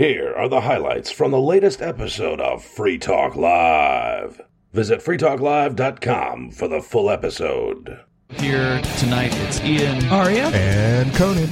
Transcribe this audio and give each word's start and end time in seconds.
Here 0.00 0.32
are 0.34 0.48
the 0.48 0.62
highlights 0.62 1.10
from 1.10 1.30
the 1.30 1.38
latest 1.38 1.82
episode 1.82 2.40
of 2.40 2.64
Free 2.64 2.96
Talk 2.96 3.36
Live. 3.36 4.40
Visit 4.72 5.00
freetalklive.com 5.00 6.52
for 6.52 6.68
the 6.68 6.80
full 6.80 7.10
episode. 7.10 8.00
Here 8.30 8.80
tonight, 8.96 9.30
it's 9.42 9.60
Ian. 9.60 10.02
Aria? 10.06 10.46
And 10.54 11.12
Conan. 11.14 11.50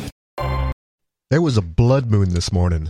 There 1.29 1.43
was 1.43 1.59
a 1.59 1.61
blood 1.63 2.11
moon 2.11 2.31
this 2.33 2.51
morning. 2.51 2.89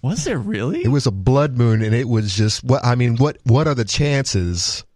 Was 0.00 0.24
there 0.24 0.38
really? 0.38 0.82
It 0.82 0.88
was 0.88 1.06
a 1.06 1.10
blood 1.10 1.58
moon, 1.58 1.82
and 1.82 1.94
it 1.94 2.08
was 2.08 2.34
just 2.34 2.64
what 2.64 2.82
I 2.82 2.94
mean. 2.94 3.18
What 3.18 3.36
what 3.44 3.68
are 3.68 3.74
the 3.74 3.84
chances? 3.84 4.86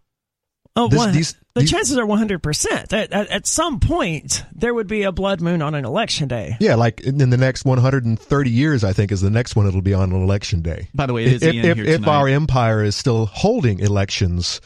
Oh, 0.75 0.89
This- 0.89 0.97
one- 0.99 1.13
these- 1.13 1.37
the 1.55 1.61
these- 1.61 1.71
chances 1.71 1.99
are 1.99 2.05
100%. 2.07 2.93
At, 2.93 3.13
at, 3.13 3.29
at 3.29 3.47
some 3.47 3.79
point, 3.81 4.45
there 4.55 4.73
would 4.73 4.87
be 4.87 5.03
a 5.03 5.13
blood 5.13 5.41
moon 5.41 5.61
on 5.63 5.75
an 5.75 5.85
election 5.85 6.29
day. 6.29 6.57
Yeah, 6.61 6.77
like 6.77 7.01
in 7.01 7.21
in 7.21 7.31
the 7.31 7.37
next 7.37 7.65
130 7.65 8.51
years, 8.51 8.85
I 8.85 8.93
think 8.93 9.13
is 9.13 9.21
the 9.21 9.31
next 9.31 9.55
one. 9.57 9.67
It'll 9.67 9.83
be 9.83 9.95
on 9.95 10.13
an 10.13 10.23
election 10.23 10.63
day. 10.63 10.89
By 10.95 11.07
the 11.07 11.13
way, 11.13 11.25
it 11.25 11.33
is 11.35 11.43
if 11.43 11.55
Ian 11.55 11.65
if, 11.67 11.77
here 11.77 11.87
if 11.87 12.07
our 12.09 12.29
empire 12.29 12.83
is 12.83 12.97
still 12.97 13.27
holding 13.27 13.81
elections 13.81 14.61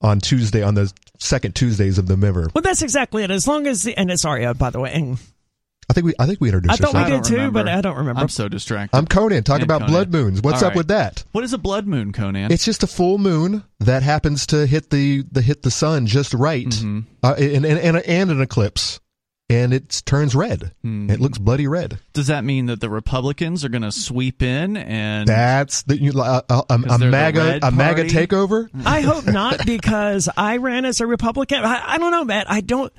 on 0.00 0.20
Tuesday, 0.20 0.62
on 0.62 0.74
the 0.74 0.92
second 1.18 1.54
Tuesdays 1.54 1.96
of 1.96 2.06
the 2.06 2.16
November, 2.16 2.48
Well, 2.54 2.62
that's 2.62 2.82
exactly 2.82 3.24
it. 3.24 3.30
As 3.30 3.48
long 3.48 3.66
as 3.66 3.84
the, 3.84 3.96
and 3.96 4.10
it's 4.10 4.24
Aria, 4.26 4.52
by 4.52 4.68
the 4.70 4.80
way. 4.80 4.92
And 4.92 5.18
I 5.88 5.92
think 5.92 6.06
we 6.06 6.14
I 6.18 6.26
think 6.26 6.40
we 6.40 6.48
introduced 6.48 6.80
I 6.80 6.84
thought 6.84 6.94
we 6.94 7.04
did 7.04 7.10
don't 7.10 7.26
too, 7.26 7.50
but. 7.50 7.68
I 7.68 7.80
don't 7.80 7.96
remember. 7.96 8.20
I'm 8.20 8.28
so 8.28 8.48
distracted. 8.48 8.96
I'm 8.96 9.06
Conan. 9.06 9.42
Talk 9.44 9.56
And 9.56 9.64
about 9.64 9.80
Conan. 9.80 9.92
blood 9.92 10.12
moons. 10.12 10.40
What's 10.42 10.62
All 10.62 10.68
up 10.68 10.70
right. 10.70 10.76
with 10.78 10.88
that? 10.88 11.24
what 11.32 11.44
is 11.44 11.52
a 11.52 11.58
blood 11.58 11.86
moon, 11.86 12.12
Conan? 12.12 12.50
It's 12.52 12.64
just 12.64 12.82
a 12.82 12.86
full 12.86 13.18
moon 13.18 13.64
that 13.80 14.02
happens 14.02 14.46
to 14.48 14.66
hit 14.66 14.90
the, 14.90 15.24
the 15.30 15.42
hit 15.42 15.62
the 15.62 15.70
sun 15.70 16.06
just 16.06 16.32
right, 16.34 16.66
Mm-hmm. 16.66 17.00
uh, 17.22 17.34
and, 17.38 17.64
and 17.66 17.78
and 17.78 17.96
and 17.98 18.30
an 18.30 18.40
eclipse, 18.40 18.98
and 19.50 19.74
it 19.74 20.02
turns 20.06 20.34
red. 20.34 20.72
Hmm. 20.82 21.10
It 21.10 21.20
looks 21.20 21.36
bloody 21.38 21.66
red. 21.66 21.98
Does 22.14 22.28
that 22.28 22.44
mean 22.44 22.66
that 22.66 22.80
the 22.80 22.88
Republicans 22.88 23.62
are 23.64 23.68
going 23.68 23.82
to 23.82 23.92
sweep 23.92 24.42
in 24.42 24.76
and 24.78 25.28
That's 25.28 25.82
the 25.82 26.00
you, 26.00 26.12
uh, 26.18 26.40
uh, 26.48 26.62
a, 26.70 26.74
a, 26.74 26.78
Because 26.78 26.98
the 27.00 27.06
MAGA 27.10 27.58
a 27.62 27.70
MAGA 27.70 28.04
takeover. 28.04 28.68
I 28.86 29.02
hope 29.02 29.26
not 29.26 29.66
because 29.66 30.30
I 30.34 30.56
ran 30.56 30.84
as 30.86 31.00
a 31.02 31.06
Republican. 31.06 31.62
I, 31.64 31.82
I 31.94 31.98
don't 31.98 32.10
know, 32.10 32.24
Matt. 32.24 32.50
I 32.50 32.60
don't. 32.62 32.92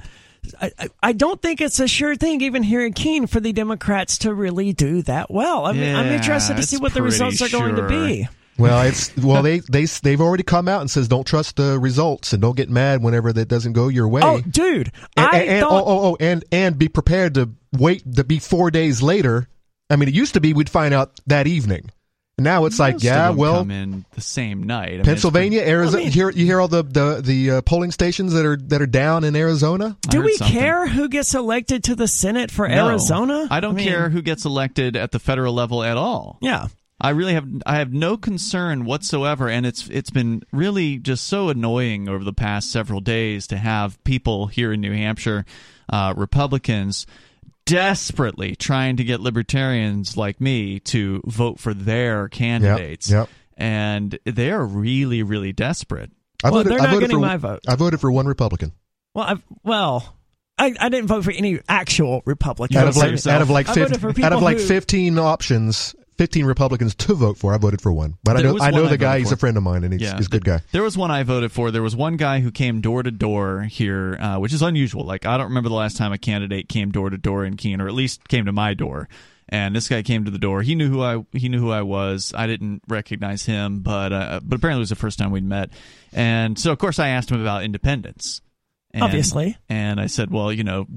I, 0.61 0.71
I- 0.79 0.89
I 1.03 1.11
don't 1.13 1.41
think 1.41 1.61
it's 1.61 1.79
a 1.79 1.87
sure 1.87 2.15
thing, 2.15 2.41
even 2.41 2.63
here 2.63 2.85
in 2.85 2.93
Keene, 2.93 3.27
for 3.27 3.39
the 3.39 3.53
Democrats 3.53 4.17
to 4.19 4.33
really 4.33 4.73
do 4.73 5.01
that 5.03 5.29
well. 5.31 5.65
I 5.65 5.71
mean, 5.73 5.95
I'm 5.95 6.07
interested 6.07 6.57
to 6.57 6.63
see 6.63 6.77
what 6.77 6.93
the 6.93 7.01
results 7.01 7.41
are 7.41 7.49
going 7.49 7.75
to 7.75 7.87
be. 7.87 8.27
Well, 8.57 8.81
it's 8.83 9.15
well 9.17 9.43
they 9.43 9.59
they 9.59 9.83
they've 9.85 10.21
already 10.21 10.43
come 10.43 10.69
out 10.69 10.79
and 10.79 10.89
says 10.89 11.09
don't 11.09 11.27
trust 11.27 11.57
the 11.57 11.77
results 11.77 12.31
and 12.31 12.41
don't 12.41 12.55
get 12.55 12.69
mad 12.69 13.03
whenever 13.03 13.33
that 13.33 13.49
doesn't 13.49 13.73
go 13.73 13.89
your 13.89 14.07
way. 14.07 14.21
Oh, 14.23 14.39
dude, 14.39 14.93
and, 15.17 15.25
I 15.27 15.39
and, 15.39 15.49
and- 15.49 15.59
thought. 15.61 15.83
oh, 15.83 15.85
oh, 15.85 16.11
oh, 16.11 16.17
and 16.21 16.45
and 16.53 16.77
be 16.79 16.87
prepared 16.87 17.33
to 17.33 17.49
wait 17.73 18.03
to 18.15 18.23
be 18.23 18.39
four 18.39 18.71
days 18.71 19.01
later. 19.01 19.49
I 19.89 19.97
mean, 19.97 20.07
it 20.07 20.15
used 20.15 20.35
to 20.35 20.39
be 20.39 20.53
we'd 20.53 20.69
find 20.69 20.93
out 20.93 21.19
that 21.27 21.47
evening. 21.47 21.91
Now 22.37 22.65
it's 22.65 22.79
like, 22.79 23.01
yeah, 23.01 23.29
of 23.29 23.35
them 23.35 23.37
well, 23.37 23.59
come 23.59 23.71
in 23.71 24.05
the 24.11 24.19
same 24.21 24.63
night. 24.63 24.87
I 24.87 24.91
mean, 24.91 24.99
it's 24.99 25.07
Pennsylvania, 25.07 25.61
Arizona. 25.61 25.97
I 25.97 26.05
mean- 26.05 26.05
you 26.07 26.11
hear 26.11 26.29
you 26.31 26.45
hear 26.45 26.59
all 26.59 26.67
the 26.67 26.83
the 26.83 27.21
the 27.23 27.51
uh, 27.51 27.61
polling 27.61 27.91
stations 27.91 28.33
that 28.33 28.45
are 28.45 28.57
that 28.57 28.81
are 28.81 28.87
down 28.87 29.23
in 29.23 29.35
Arizona. 29.37 29.97
Do 30.01 30.21
we 30.21 30.33
something. 30.33 30.53
care 30.53 30.85
who 30.87 31.07
gets 31.07 31.33
elected 31.33 31.85
to 31.85 31.95
the 31.95 32.09
Senate 32.09 32.51
for 32.51 32.67
No. 32.67 32.89
Arizona? 32.89 33.47
I 33.49 33.61
don't 33.61 33.75
mean, 33.75 33.87
care 33.87 34.09
who 34.09 34.21
gets 34.21 34.43
elected 34.43 34.97
at 34.97 35.11
the 35.11 35.19
federal 35.19 35.53
level 35.53 35.81
at 35.81 35.95
all. 35.95 36.37
Yeah. 36.41 36.67
I 36.99 37.09
really 37.09 37.33
have 37.33 37.47
I 37.65 37.77
have 37.77 37.93
no 37.93 38.15
concern 38.17 38.85
whatsoever, 38.85 39.49
and 39.49 39.65
it's 39.65 39.87
it's 39.89 40.09
been 40.09 40.43
really 40.51 40.97
just 40.97 41.25
so 41.25 41.49
annoying 41.49 42.07
over 42.09 42.23
the 42.23 42.33
past 42.33 42.71
several 42.71 43.01
days 43.01 43.47
to 43.47 43.57
have 43.57 44.01
people 44.05 44.47
here 44.47 44.71
in 44.73 44.79
New 44.81 44.93
Hampshire, 44.93 45.45
uh, 45.89 46.13
Republicans, 46.15 47.05
desperately 47.65 48.55
trying 48.55 48.97
to 48.97 49.03
get 49.03 49.19
libertarians 49.19 50.15
like 50.17 50.39
me 50.39 50.79
to 50.81 51.21
vote 51.25 51.59
for 51.59 51.73
their 51.73 52.29
candidates, 52.29 53.09
yep. 53.09 53.29
and 53.57 54.17
they 54.25 54.51
are 54.51 54.65
really 54.65 55.23
really 55.23 55.51
desperate. 55.53 56.11
I 56.43 56.49
Well, 56.49 56.59
voted, 56.63 56.71
they're 56.73 56.79
I 56.79 56.83
not 56.83 56.93
voted 56.93 57.01
getting 57.09 57.17
for, 57.17 57.21
my 57.27 57.37
vote. 57.37 57.59
I 57.67 57.75
voted 57.75 57.99
for 58.01 58.11
one 58.11 58.27
Republican 58.27 58.71
Well, 59.13 59.25
I've, 59.25 59.43
well, 59.63 60.15
I, 60.57 60.73
I 60.79 60.89
didn't 60.89 61.07
vote 61.07 61.23
for 61.23 61.31
any 61.31 61.59
actual 61.67 62.21
Republicans. 62.25 62.77
out 62.77 62.87
of 62.87 62.95
like 62.97 63.27
out 63.27 63.41
of 63.41 63.49
like 63.49 63.67
50, 63.67 64.23
out 64.23 64.33
of 64.33 64.41
like 64.41 64.57
who- 64.57 64.65
fifteen 64.65 65.17
options. 65.19 65.95
15 66.17 66.45
Republicans 66.45 66.95
to 66.95 67.13
vote 67.13 67.37
for. 67.37 67.53
I 67.53 67.57
voted 67.57 67.81
for 67.81 67.91
one. 67.91 68.17
But 68.23 68.37
I 68.37 68.41
know 68.41 68.57
I 68.59 68.71
know 68.71 68.83
one 68.83 68.87
I 68.87 68.91
the 68.91 68.97
guy, 68.97 69.19
he's 69.19 69.29
for. 69.29 69.35
a 69.35 69.37
friend 69.37 69.57
of 69.57 69.63
mine 69.63 69.83
and 69.83 69.93
he's, 69.93 70.01
Yeah, 70.01 70.17
he's 70.17 70.27
a 70.27 70.29
good 70.29 70.45
guy. 70.45 70.61
There 70.71 70.83
was 70.83 70.97
one 70.97 71.11
I 71.11 71.23
voted 71.23 71.51
for. 71.51 71.71
There 71.71 71.81
was 71.81 71.95
one 71.95 72.17
guy 72.17 72.39
who 72.39 72.51
came 72.51 72.81
door 72.81 73.03
to 73.03 73.11
door 73.11 73.63
here, 73.63 74.17
uh, 74.19 74.37
which 74.37 74.53
is 74.53 74.61
unusual. 74.61 75.03
Like 75.05 75.25
I 75.25 75.37
don't 75.37 75.47
remember 75.47 75.69
the 75.69 75.75
last 75.75 75.97
time 75.97 76.13
a 76.13 76.17
candidate 76.17 76.69
came 76.69 76.91
door 76.91 77.09
to 77.09 77.17
door 77.17 77.45
in 77.45 77.57
Keene, 77.57 77.81
or 77.81 77.87
at 77.87 77.93
least 77.93 78.27
came 78.27 78.45
to 78.45 78.51
my 78.51 78.73
door. 78.73 79.09
And 79.47 79.75
this 79.75 79.87
guy 79.87 80.01
came 80.01 80.25
to 80.25 80.31
the 80.31 80.39
door. 80.39 80.63
He 80.63 80.73
knew 80.73 80.89
who 80.89 81.03
I 81.03 81.23
he 81.33 81.49
knew 81.49 81.59
who 81.59 81.71
I 81.71 81.83
was. 81.83 82.33
I 82.35 82.47
didn't 82.47 82.81
recognize 82.87 83.45
him, 83.45 83.81
but 83.81 84.11
uh, 84.11 84.39
but 84.43 84.57
apparently 84.57 84.79
it 84.79 84.83
was 84.83 84.89
the 84.89 84.95
first 84.95 85.19
time 85.19 85.31
we'd 85.31 85.43
met. 85.43 85.69
And 86.13 86.57
so 86.57 86.71
of 86.71 86.79
course 86.79 86.97
I 86.97 87.09
asked 87.09 87.29
him 87.29 87.41
about 87.41 87.63
independence. 87.63 88.41
And, 88.91 89.03
Obviously. 89.03 89.57
And 89.67 89.99
I 89.99 90.07
said, 90.07 90.31
well, 90.31 90.53
you 90.53 90.63
know, 90.63 90.87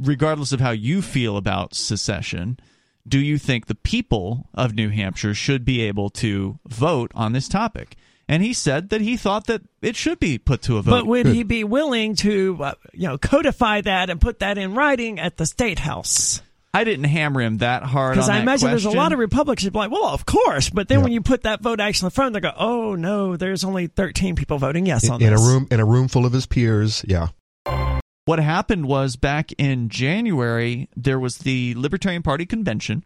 regardless 0.00 0.52
of 0.52 0.60
how 0.60 0.70
you 0.70 1.02
feel 1.02 1.36
about 1.36 1.74
secession, 1.74 2.58
do 3.06 3.18
you 3.18 3.38
think 3.38 3.66
the 3.66 3.74
people 3.74 4.48
of 4.54 4.74
New 4.74 4.90
Hampshire 4.90 5.34
should 5.34 5.64
be 5.64 5.80
able 5.82 6.10
to 6.10 6.58
vote 6.66 7.10
on 7.14 7.32
this 7.32 7.48
topic? 7.48 7.96
And 8.28 8.44
he 8.44 8.52
said 8.52 8.90
that 8.90 9.00
he 9.00 9.16
thought 9.16 9.46
that 9.48 9.62
it 9.82 9.96
should 9.96 10.20
be 10.20 10.38
put 10.38 10.62
to 10.62 10.76
a 10.76 10.82
vote. 10.82 10.90
But 10.92 11.06
would 11.06 11.26
he 11.26 11.42
be 11.42 11.64
willing 11.64 12.14
to, 12.16 12.56
uh, 12.62 12.74
you 12.92 13.08
know, 13.08 13.18
codify 13.18 13.80
that 13.80 14.08
and 14.08 14.20
put 14.20 14.38
that 14.38 14.56
in 14.56 14.74
writing 14.74 15.18
at 15.18 15.36
the 15.36 15.46
state 15.46 15.80
house? 15.80 16.40
I 16.72 16.84
didn't 16.84 17.06
hammer 17.06 17.40
him 17.40 17.58
that 17.58 17.82
hard 17.82 18.14
Because 18.14 18.28
I 18.28 18.36
that 18.36 18.42
imagine 18.42 18.70
there's 18.70 18.84
a 18.84 18.90
lot 18.90 19.12
of 19.12 19.18
Republicans 19.18 19.64
who'd 19.64 19.72
be 19.72 19.78
like, 19.80 19.90
well, 19.90 20.06
of 20.06 20.24
course. 20.26 20.70
But 20.70 20.86
then 20.86 20.98
Yeah. 20.98 21.04
when 21.04 21.12
you 21.12 21.20
put 21.20 21.42
that 21.42 21.60
vote 21.60 21.80
actually 21.80 22.06
in 22.06 22.10
front, 22.12 22.34
they 22.34 22.40
go, 22.40 22.52
oh 22.56 22.94
no, 22.94 23.36
there's 23.36 23.64
only 23.64 23.88
13 23.88 24.36
people 24.36 24.58
voting 24.58 24.86
yes 24.86 25.10
on 25.10 25.20
In, 25.20 25.26
in 25.26 25.32
a 25.32 25.36
room 25.40 25.66
in 25.72 25.80
a 25.80 25.84
room 25.84 26.06
full 26.06 26.24
of 26.24 26.32
his 26.32 26.46
peers. 26.46 27.04
Yeah. 27.08 27.28
What 28.30 28.38
happened 28.38 28.86
was 28.86 29.16
back 29.16 29.50
in 29.58 29.88
January, 29.88 30.88
there 30.94 31.18
was 31.18 31.38
the 31.38 31.74
Libertarian 31.74 32.22
Party 32.22 32.46
convention. 32.46 33.02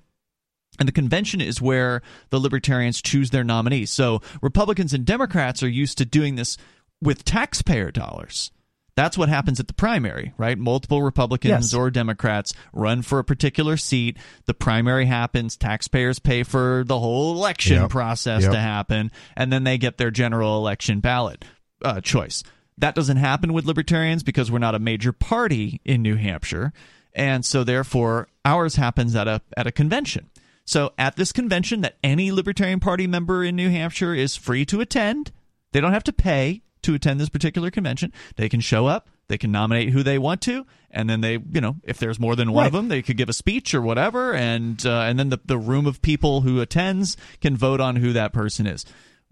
And 0.79 0.87
the 0.87 0.93
convention 0.93 1.41
is 1.41 1.63
where 1.63 2.03
the 2.29 2.39
libertarians 2.39 3.01
choose 3.01 3.31
their 3.31 3.43
nominees. 3.43 3.91
So 3.91 4.21
Republicans 4.43 4.93
and 4.93 5.07
Democrats 5.07 5.63
are 5.63 5.69
used 5.69 5.97
to 5.97 6.05
doing 6.05 6.35
this 6.35 6.59
with 7.01 7.25
taxpayer 7.25 7.91
dollars. 7.91 8.51
That's 8.97 9.17
what 9.17 9.31
happens 9.31 9.59
at 9.59 9.67
the 9.67 9.73
primary, 9.73 10.35
right? 10.37 10.59
Multiple 10.59 11.03
Republicans 11.03 11.73
Yes. 11.73 11.75
or 11.75 11.91
Democrats 11.91 12.53
run 12.75 13.01
for 13.01 13.19
a 13.19 13.25
particular 13.25 13.79
seat. 13.79 14.19
The 14.45 14.53
primary 14.53 15.07
happens. 15.07 15.57
Taxpayers 15.57 16.19
pay 16.19 16.43
for 16.43 16.85
the 16.87 16.99
whole 16.99 17.35
election 17.35 17.79
Yep. 17.81 17.89
process 17.91 18.43
Yep. 18.43 18.53
to 18.53 18.61
happen, 18.61 19.11
and 19.39 19.51
then 19.51 19.65
they 19.65 19.79
get 19.79 19.97
their 19.97 20.11
general 20.11 20.59
election 20.59 21.01
ballot 21.01 21.47
uh, 21.83 22.03
choice. 22.03 22.43
That 22.79 22.95
doesn't 22.95 23.19
happen 23.19 23.53
with 23.53 23.67
libertarians 23.67 24.23
because 24.23 24.51
we're 24.51 24.59
not 24.59 24.75
a 24.75 24.81
major 24.81 25.13
party 25.13 25.81
in 25.85 26.03
New 26.03 26.17
Hampshire, 26.17 26.73
and 27.13 27.45
so 27.45 27.63
therefore 27.63 28.29
ours 28.45 28.77
happens 28.77 29.15
at 29.15 29.29
a 29.29 29.41
at 29.57 29.67
a 29.67 29.73
convention. 29.73 30.31
So 30.65 30.93
at 30.99 31.17
this 31.17 31.31
convention 31.31 31.83
that 31.83 31.99
any 32.03 32.33
Libertarian 32.33 32.81
Party 32.81 33.07
member 33.07 33.45
in 33.45 33.55
New 33.55 33.71
Hampshire 33.71 34.15
is 34.15 34.35
free 34.35 34.65
to 34.67 34.81
attend, 34.81 35.31
they 35.73 35.81
don't 35.81 35.93
have 35.93 36.05
to 36.05 36.13
pay 36.13 36.63
to 36.83 36.95
attend 36.95 37.21
this 37.21 37.29
particular 37.29 37.71
convention. 37.71 38.13
They 38.37 38.49
can 38.49 38.61
show 38.61 38.87
up, 38.87 39.09
they 39.29 39.39
can 39.39 39.53
nominate 39.53 39.91
who 39.91 40.03
they 40.03 40.19
want 40.19 40.41
to, 40.43 40.67
and 40.91 41.09
then 41.09 41.21
they, 41.21 41.33
you 41.33 41.61
know, 41.61 41.77
if 41.83 41.99
there's 41.99 42.21
more 42.21 42.37
than 42.37 42.53
one 42.53 42.67
of 42.67 42.73
them, 42.73 42.89
they 42.89 43.03
could 43.03 43.17
give 43.17 43.29
a 43.29 43.35
speech 43.35 43.75
or 43.75 43.83
whatever, 43.83 44.35
and 44.35 44.85
uh, 44.87 45.01
and 45.01 45.19
then 45.19 45.29
the 45.29 45.41
the 45.45 45.59
room 45.59 45.87
of 45.87 46.03
people 46.03 46.41
who 46.41 46.61
attends 46.61 47.17
can 47.41 47.57
vote 47.57 47.81
on 47.81 47.97
who 47.97 48.13
that 48.13 48.33
person 48.33 48.67
is. 48.67 48.85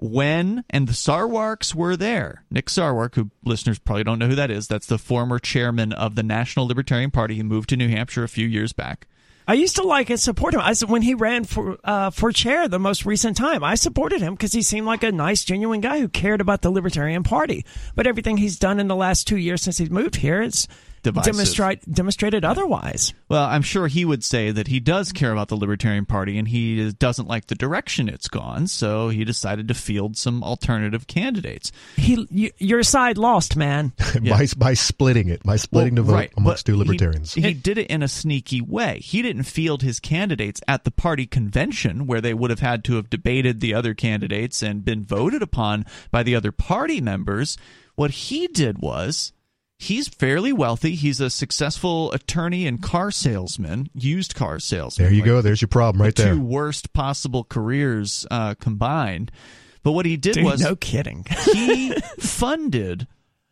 When 0.02 0.64
and 0.68 0.88
the 0.88 0.92
Sarwarks 0.92 1.74
were 1.74 1.96
there. 1.96 2.44
Nick 2.50 2.66
Sarwark, 2.66 3.14
who 3.14 3.30
listeners 3.44 3.78
probably 3.78 4.04
don't 4.04 4.18
know 4.18 4.26
who 4.26 4.34
that 4.34 4.50
is, 4.50 4.66
that's 4.66 4.86
the 4.86 4.98
former 4.98 5.38
chairman 5.38 5.92
of 5.92 6.16
the 6.16 6.24
National 6.24 6.66
Libertarian 6.66 7.12
Party. 7.12 7.36
He 7.36 7.42
moved 7.42 7.68
to 7.68 7.76
New 7.76 7.88
Hampshire 7.88 8.24
a 8.24 8.28
few 8.28 8.46
years 8.46 8.72
back. 8.72 9.06
I 9.46 9.54
used 9.54 9.76
to 9.76 9.82
like 9.82 10.10
and 10.10 10.20
support 10.20 10.54
him. 10.54 10.60
I 10.60 10.74
when 10.86 11.02
he 11.02 11.14
ran 11.14 11.44
for 11.44 11.78
uh, 11.84 12.10
for 12.10 12.32
chair 12.32 12.68
the 12.68 12.78
most 12.78 13.04
recent 13.04 13.36
time, 13.36 13.64
I 13.64 13.74
supported 13.74 14.20
him 14.20 14.34
because 14.34 14.52
he 14.52 14.62
seemed 14.62 14.86
like 14.86 15.02
a 15.02 15.10
nice, 15.10 15.44
genuine 15.44 15.80
guy 15.80 16.00
who 16.00 16.08
cared 16.08 16.40
about 16.40 16.62
the 16.62 16.70
Libertarian 16.70 17.22
Party. 17.22 17.64
But 17.94 18.06
everything 18.06 18.36
he's 18.36 18.58
done 18.58 18.78
in 18.78 18.88
the 18.88 18.96
last 18.96 19.26
two 19.26 19.36
years 19.36 19.62
since 19.62 19.78
he's 19.78 19.90
moved 19.90 20.16
here, 20.16 20.42
it's 20.42 20.68
Divisive. 21.02 21.32
demonstrate 21.32 21.92
demonstrated 21.92 22.44
otherwise. 22.44 23.12
Well, 23.28 23.44
I'm 23.44 23.62
sure 23.62 23.88
he 23.88 24.04
would 24.04 24.22
say 24.22 24.52
that 24.52 24.68
he 24.68 24.78
does 24.78 25.10
care 25.10 25.32
about 25.32 25.48
the 25.48 25.56
Libertarian 25.56 26.06
Party 26.06 26.38
and 26.38 26.46
he 26.46 26.92
doesn't 26.92 27.26
like 27.26 27.46
the 27.46 27.56
direction 27.56 28.08
it's 28.08 28.28
gone, 28.28 28.68
so 28.68 29.08
he 29.08 29.24
decided 29.24 29.66
to 29.68 29.74
field 29.74 30.16
some 30.16 30.44
alternative 30.44 31.08
candidates. 31.08 31.72
He, 31.96 32.26
you, 32.30 32.50
your 32.58 32.84
side 32.84 33.18
lost, 33.18 33.56
man. 33.56 33.92
by 34.28 34.46
by 34.56 34.74
splitting 34.74 35.28
it, 35.28 35.42
by 35.42 35.56
splitting 35.56 35.96
the 35.96 36.02
vote 36.02 36.12
right, 36.12 36.32
amongst 36.36 36.66
but 36.66 36.72
two 36.72 36.78
libertarians. 36.78 37.34
He, 37.34 37.40
he 37.40 37.54
did 37.54 37.78
it 37.78 37.88
in 37.88 38.02
a 38.02 38.08
sneaky 38.08 38.60
way. 38.60 39.00
He 39.00 39.22
didn't 39.22 39.44
field 39.44 39.82
his 39.82 39.98
candidates 39.98 40.60
at 40.68 40.84
the 40.84 40.92
party 40.92 41.26
convention 41.26 42.06
where 42.06 42.20
they 42.20 42.34
would 42.34 42.50
have 42.50 42.60
had 42.60 42.84
to 42.84 42.94
have 42.94 43.10
debated 43.10 43.60
the 43.60 43.74
other 43.74 43.94
candidates 43.94 44.62
and 44.62 44.84
been 44.84 45.04
voted 45.04 45.42
upon 45.42 45.84
by 46.12 46.22
the 46.22 46.36
other 46.36 46.52
party 46.52 47.00
members. 47.00 47.56
What 47.94 48.12
he 48.12 48.46
did 48.46 48.78
was 48.78 49.32
he's 49.82 50.08
fairly 50.08 50.52
wealthy. 50.52 50.94
He's 50.94 51.20
a 51.20 51.28
successful 51.28 52.12
attorney 52.12 52.66
and 52.66 52.80
car 52.80 53.10
salesman, 53.10 53.90
used 53.94 54.34
car 54.34 54.58
salesman. 54.58 55.06
There 55.06 55.12
you 55.12 55.22
Like, 55.22 55.26
go. 55.26 55.42
There's 55.42 55.60
your 55.60 55.68
problem 55.68 56.02
right 56.02 56.14
the 56.14 56.22
there. 56.22 56.34
Two 56.34 56.40
worst 56.40 56.92
possible 56.92 57.44
careers 57.44 58.26
uh, 58.30 58.54
combined. 58.54 59.32
But 59.82 59.92
what 59.92 60.06
he 60.06 60.16
did 60.16 60.34
Dude, 60.34 60.44
was 60.44 60.60
no 60.60 60.76
kidding. 60.76 61.26
he 61.52 61.92
funded 62.20 63.08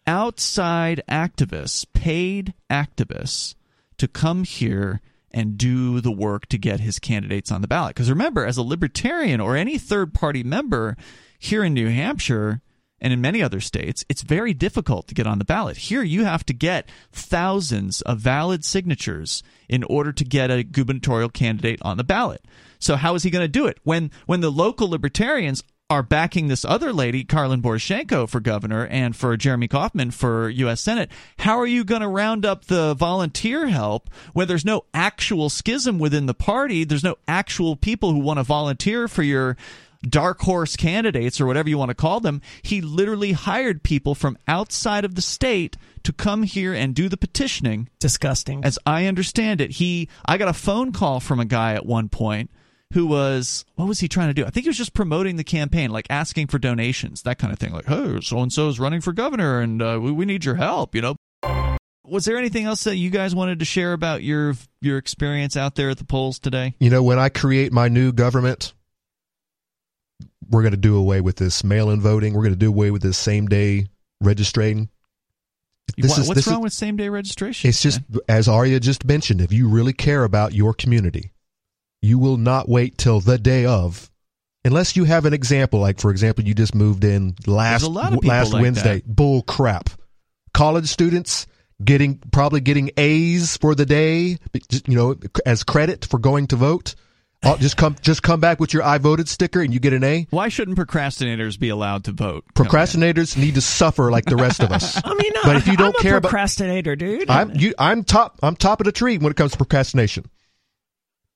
outside 0.06 1.03
activists, 1.09 1.85
paid 1.93 2.55
activists, 2.71 3.56
to 3.99 4.06
come 4.06 4.44
here 4.44 5.00
and 5.32 5.59
do 5.59 6.00
the 6.00 6.12
work 6.12 6.47
to 6.47 6.59
get 6.59 6.81
his 6.81 6.99
candidates 6.99 7.50
on 7.50 7.61
the 7.61 7.69
ballot. 7.69 7.94
Because 7.94 8.11
remember, 8.11 8.47
as 8.47 8.56
a 8.56 8.62
libertarian 8.62 9.41
or 9.41 9.56
any 9.56 9.79
third 9.79 10.15
party 10.15 10.44
member 10.44 10.97
here 11.38 11.65
in 11.65 11.75
New 11.75 11.88
Hampshire 11.88 12.62
and 13.00 13.12
in 13.12 13.20
many 13.20 13.43
other 13.43 13.61
states, 13.61 14.05
it's 14.08 14.23
very 14.23 14.55
difficult 14.55 15.08
to 15.08 15.14
get 15.14 15.26
on 15.26 15.38
the 15.38 15.44
ballot. 15.44 15.76
Here, 15.76 16.02
you 16.02 16.25
have 16.25 16.44
to 16.47 16.52
get 16.52 16.88
thousands 17.12 18.02
of 18.02 18.19
valid 18.19 18.64
signatures 18.64 19.43
in 19.69 19.85
order 19.85 20.12
to 20.12 20.25
get 20.25 20.50
a 20.50 20.62
gubernatorial 20.62 21.31
candidate 21.31 21.81
on 21.82 21.97
the 21.97 22.05
ballot. 22.05 22.44
So, 22.79 22.97
how 22.97 23.14
is 23.14 23.23
he 23.23 23.31
going 23.31 23.44
to 23.44 23.49
do 23.49 23.67
it 23.67 23.79
when 23.85 24.11
when 24.26 24.41
the 24.41 24.50
local 24.50 24.88
libertarians 24.88 25.62
are 25.91 26.02
backing 26.05 26.47
this 26.47 26.64
other 26.64 26.93
lady, 26.93 27.25
Karlyn 27.25 27.61
Borysenko, 27.61 28.29
for 28.29 28.38
governor 28.38 28.87
and 28.87 29.17
for 29.17 29.37
Jeremy 29.37 29.67
Kauffman 29.67 30.12
for 30.12 30.49
U.S. 30.49 30.81
Senate. 30.81 31.11
How 31.41 31.58
are 31.58 31.67
you 31.67 31.82
going 31.82 32.00
to 32.00 32.08
round 32.08 32.46
up 32.46 32.67
the 32.67 32.94
volunteer 32.94 33.67
help 33.67 34.08
when 34.32 34.46
there's 34.46 34.64
no 34.64 34.85
actual 34.94 35.50
schism 35.50 35.99
within 35.99 36.26
the 36.26 36.35
party? 36.35 36.85
There's 36.85 37.03
no 37.03 37.17
actual 37.26 37.75
people 37.75 38.12
who 38.12 38.20
want 38.20 38.38
to 38.38 38.44
volunteer 38.44 39.08
for 39.08 39.25
your 39.25 39.56
dark 40.02 40.41
horse 40.41 40.76
candidates 40.76 41.41
or 41.41 41.47
whatever 41.47 41.69
you 41.69 41.79
want 41.79 41.91
to 41.91 41.94
call 41.94 42.20
them. 42.20 42.41
He 42.62 42.81
literally 42.81 43.32
hired 43.32 43.82
people 43.82 44.14
from 44.14 44.38
outside 44.49 45.05
of 45.05 45.14
the 45.14 45.23
state 45.23 45.76
to 46.05 46.12
come 46.12 46.43
here 46.43 46.73
and 46.73 46.94
do 46.94 47.08
the 47.08 47.17
petitioning 47.17 47.88
Disgusting. 47.99 48.64
as 48.64 48.79
I 48.87 49.06
understand 49.06 49.61
it, 49.61 49.73
he 49.73 50.08
I 50.25 50.38
got 50.38 50.49
a 50.49 50.55
phone 50.55 50.93
call 50.93 51.20
from 51.20 51.41
a 51.41 51.44
guy 51.44 51.75
at 51.75 51.85
one 51.85 52.08
point 52.08 52.50
who 52.93 53.06
was 53.06 53.64
what 53.76 53.87
was 53.87 54.00
he 54.00 54.08
trying 54.08 54.29
to 54.29 54.35
do? 54.35 54.44
I 54.44 54.50
think 54.50 54.64
he 54.64 54.69
was 54.69 54.79
just 54.79 54.94
promoting 54.94 55.37
the 55.37 55.44
campaign, 55.44 55.91
like 55.91 56.06
asking 56.11 56.49
for 56.49 56.58
donations, 56.58 57.23
that 57.23 57.38
kind 57.38 57.53
of 57.53 57.58
thing. 57.58 57.73
Like, 57.73 57.87
hey, 57.87 58.20
so 58.20 58.41
and 58.41 58.53
so 58.53 58.69
is 58.69 58.81
running 58.81 59.00
for 59.00 59.12
governor, 59.12 59.61
and 59.61 59.81
uh, 59.81 59.99
we, 60.03 60.11
we 60.11 60.25
need 60.25 60.44
your 60.44 60.56
help. 60.56 60.94
You 60.94 61.03
know. 61.03 61.17
Was 62.05 62.25
there 62.25 62.37
anything 62.37 62.64
else 62.64 62.85
that 62.85 62.96
you 62.96 63.08
guys 63.11 63.35
wanted 63.37 63.61
to 63.61 63.64
share 63.64 63.93
about 63.93 64.25
your 64.25 64.55
your 64.81 64.99
experience 64.99 65.56
out 65.56 65.76
there 65.76 65.91
at 65.91 65.99
the 65.99 66.05
polls 66.05 66.41
today? 66.41 66.75
You 66.81 66.91
know, 66.91 67.03
when 67.03 67.20
I 67.20 67.29
create 67.29 67.73
my 67.73 67.88
new 67.88 68.12
government, 68.12 68.73
we're 70.50 70.62
going 70.62 70.73
to 70.73 70.76
do 70.76 70.97
away 70.97 71.20
with 71.20 71.37
this 71.37 71.62
mail-in 71.64 72.00
voting. 72.00 72.35
We're 72.35 72.43
going 72.43 72.52
to 72.55 72.58
do 72.58 72.69
away 72.69 72.91
with 72.91 73.02
this 73.02 73.17
same-day 73.17 73.87
registering. 74.20 74.88
This 75.97 76.11
What- 76.11 76.19
is- 76.20 76.29
what's 76.29 76.38
this 76.38 76.47
is- 76.47 76.52
wrong 76.52 76.62
with 76.62 76.73
same 76.73 76.97
day 76.97 77.08
registration? 77.08 77.69
It's 77.69 77.81
just 77.82 78.00
as 78.29 78.49
Aria 78.49 78.79
just 78.81 79.05
mentioned. 79.05 79.41
If 79.41 79.52
you 79.52 79.69
really 79.69 79.93
care 79.93 80.25
about 80.25 80.55
your 80.55 80.73
community, 80.75 81.32
you 82.02 82.19
will 82.19 82.37
not 82.37 82.69
wait 82.69 82.97
till 82.99 83.20
the 83.20 83.38
day 83.38 83.64
of, 83.64 84.11
unless 84.64 84.97
you 84.97 85.05
have 85.05 85.25
an 85.26 85.35
example. 85.35 85.81
Like 85.81 85.99
for 86.00 86.11
example, 86.11 86.44
you 86.44 86.55
just 86.55 86.75
moved 86.75 87.05
in 87.05 87.35
last 87.46 87.82
a 87.82 87.88
lot 87.88 88.12
of 88.12 88.25
last 88.25 88.53
like 88.53 88.62
Wednesday. 88.62 89.03
Bull 89.06 89.43
crap. 89.43 89.91
College 90.55 90.87
students 90.88 91.46
getting 91.85 92.19
probably 92.31 92.61
getting 92.61 92.91
A's 92.96 93.56
for 93.56 93.75
the 93.75 93.87
day, 93.87 94.38
you 94.87 94.94
know, 94.96 95.17
as 95.46 95.64
credit 95.64 96.05
for 96.05 96.19
going 96.19 96.46
to 96.49 96.56
vote. 96.56 96.94
I'll 97.42 97.56
just 97.56 97.76
come 97.78 97.96
just 98.02 98.22
come 98.22 98.38
back 98.40 98.60
with 98.60 98.75
your 98.75 98.82
I 98.82 98.98
voted 98.98 99.26
sticker 99.28 99.62
and 99.62 99.72
you 99.72 99.81
get 99.81 99.92
an 99.94 100.04
A. 100.04 100.26
Why 100.31 100.48
shouldn't 100.48 100.76
procrastinators 100.76 101.58
be 101.58 101.70
allowed 101.70 102.04
to 102.04 102.12
vote? 102.12 102.44
Procrastinators 102.54 103.37
need 103.37 103.54
to 103.54 103.62
suffer 103.62 104.10
like 104.10 104.26
the 104.26 104.37
rest 104.37 104.60
of 104.62 104.70
us. 104.72 105.00
I 105.04 105.14
mean, 105.14 105.32
But 105.42 105.56
if 105.56 105.66
you 105.66 105.76
don't 105.76 105.94
I'm 105.96 106.00
a 106.00 106.02
care 106.02 106.16
about- 106.16 106.28
procrastinator, 106.31 106.96
dude. 106.96 107.31
I'm 107.31 107.54
you, 107.54 107.72
I'm 107.78 108.04
top 108.04 108.38
I'm 108.42 108.56
top 108.56 108.81
of 108.81 108.84
the 108.84 108.92
tree 108.92 109.16
when 109.16 109.31
it 109.31 109.37
comes 109.37 109.52
to 109.52 109.56
procrastination. 109.56 110.26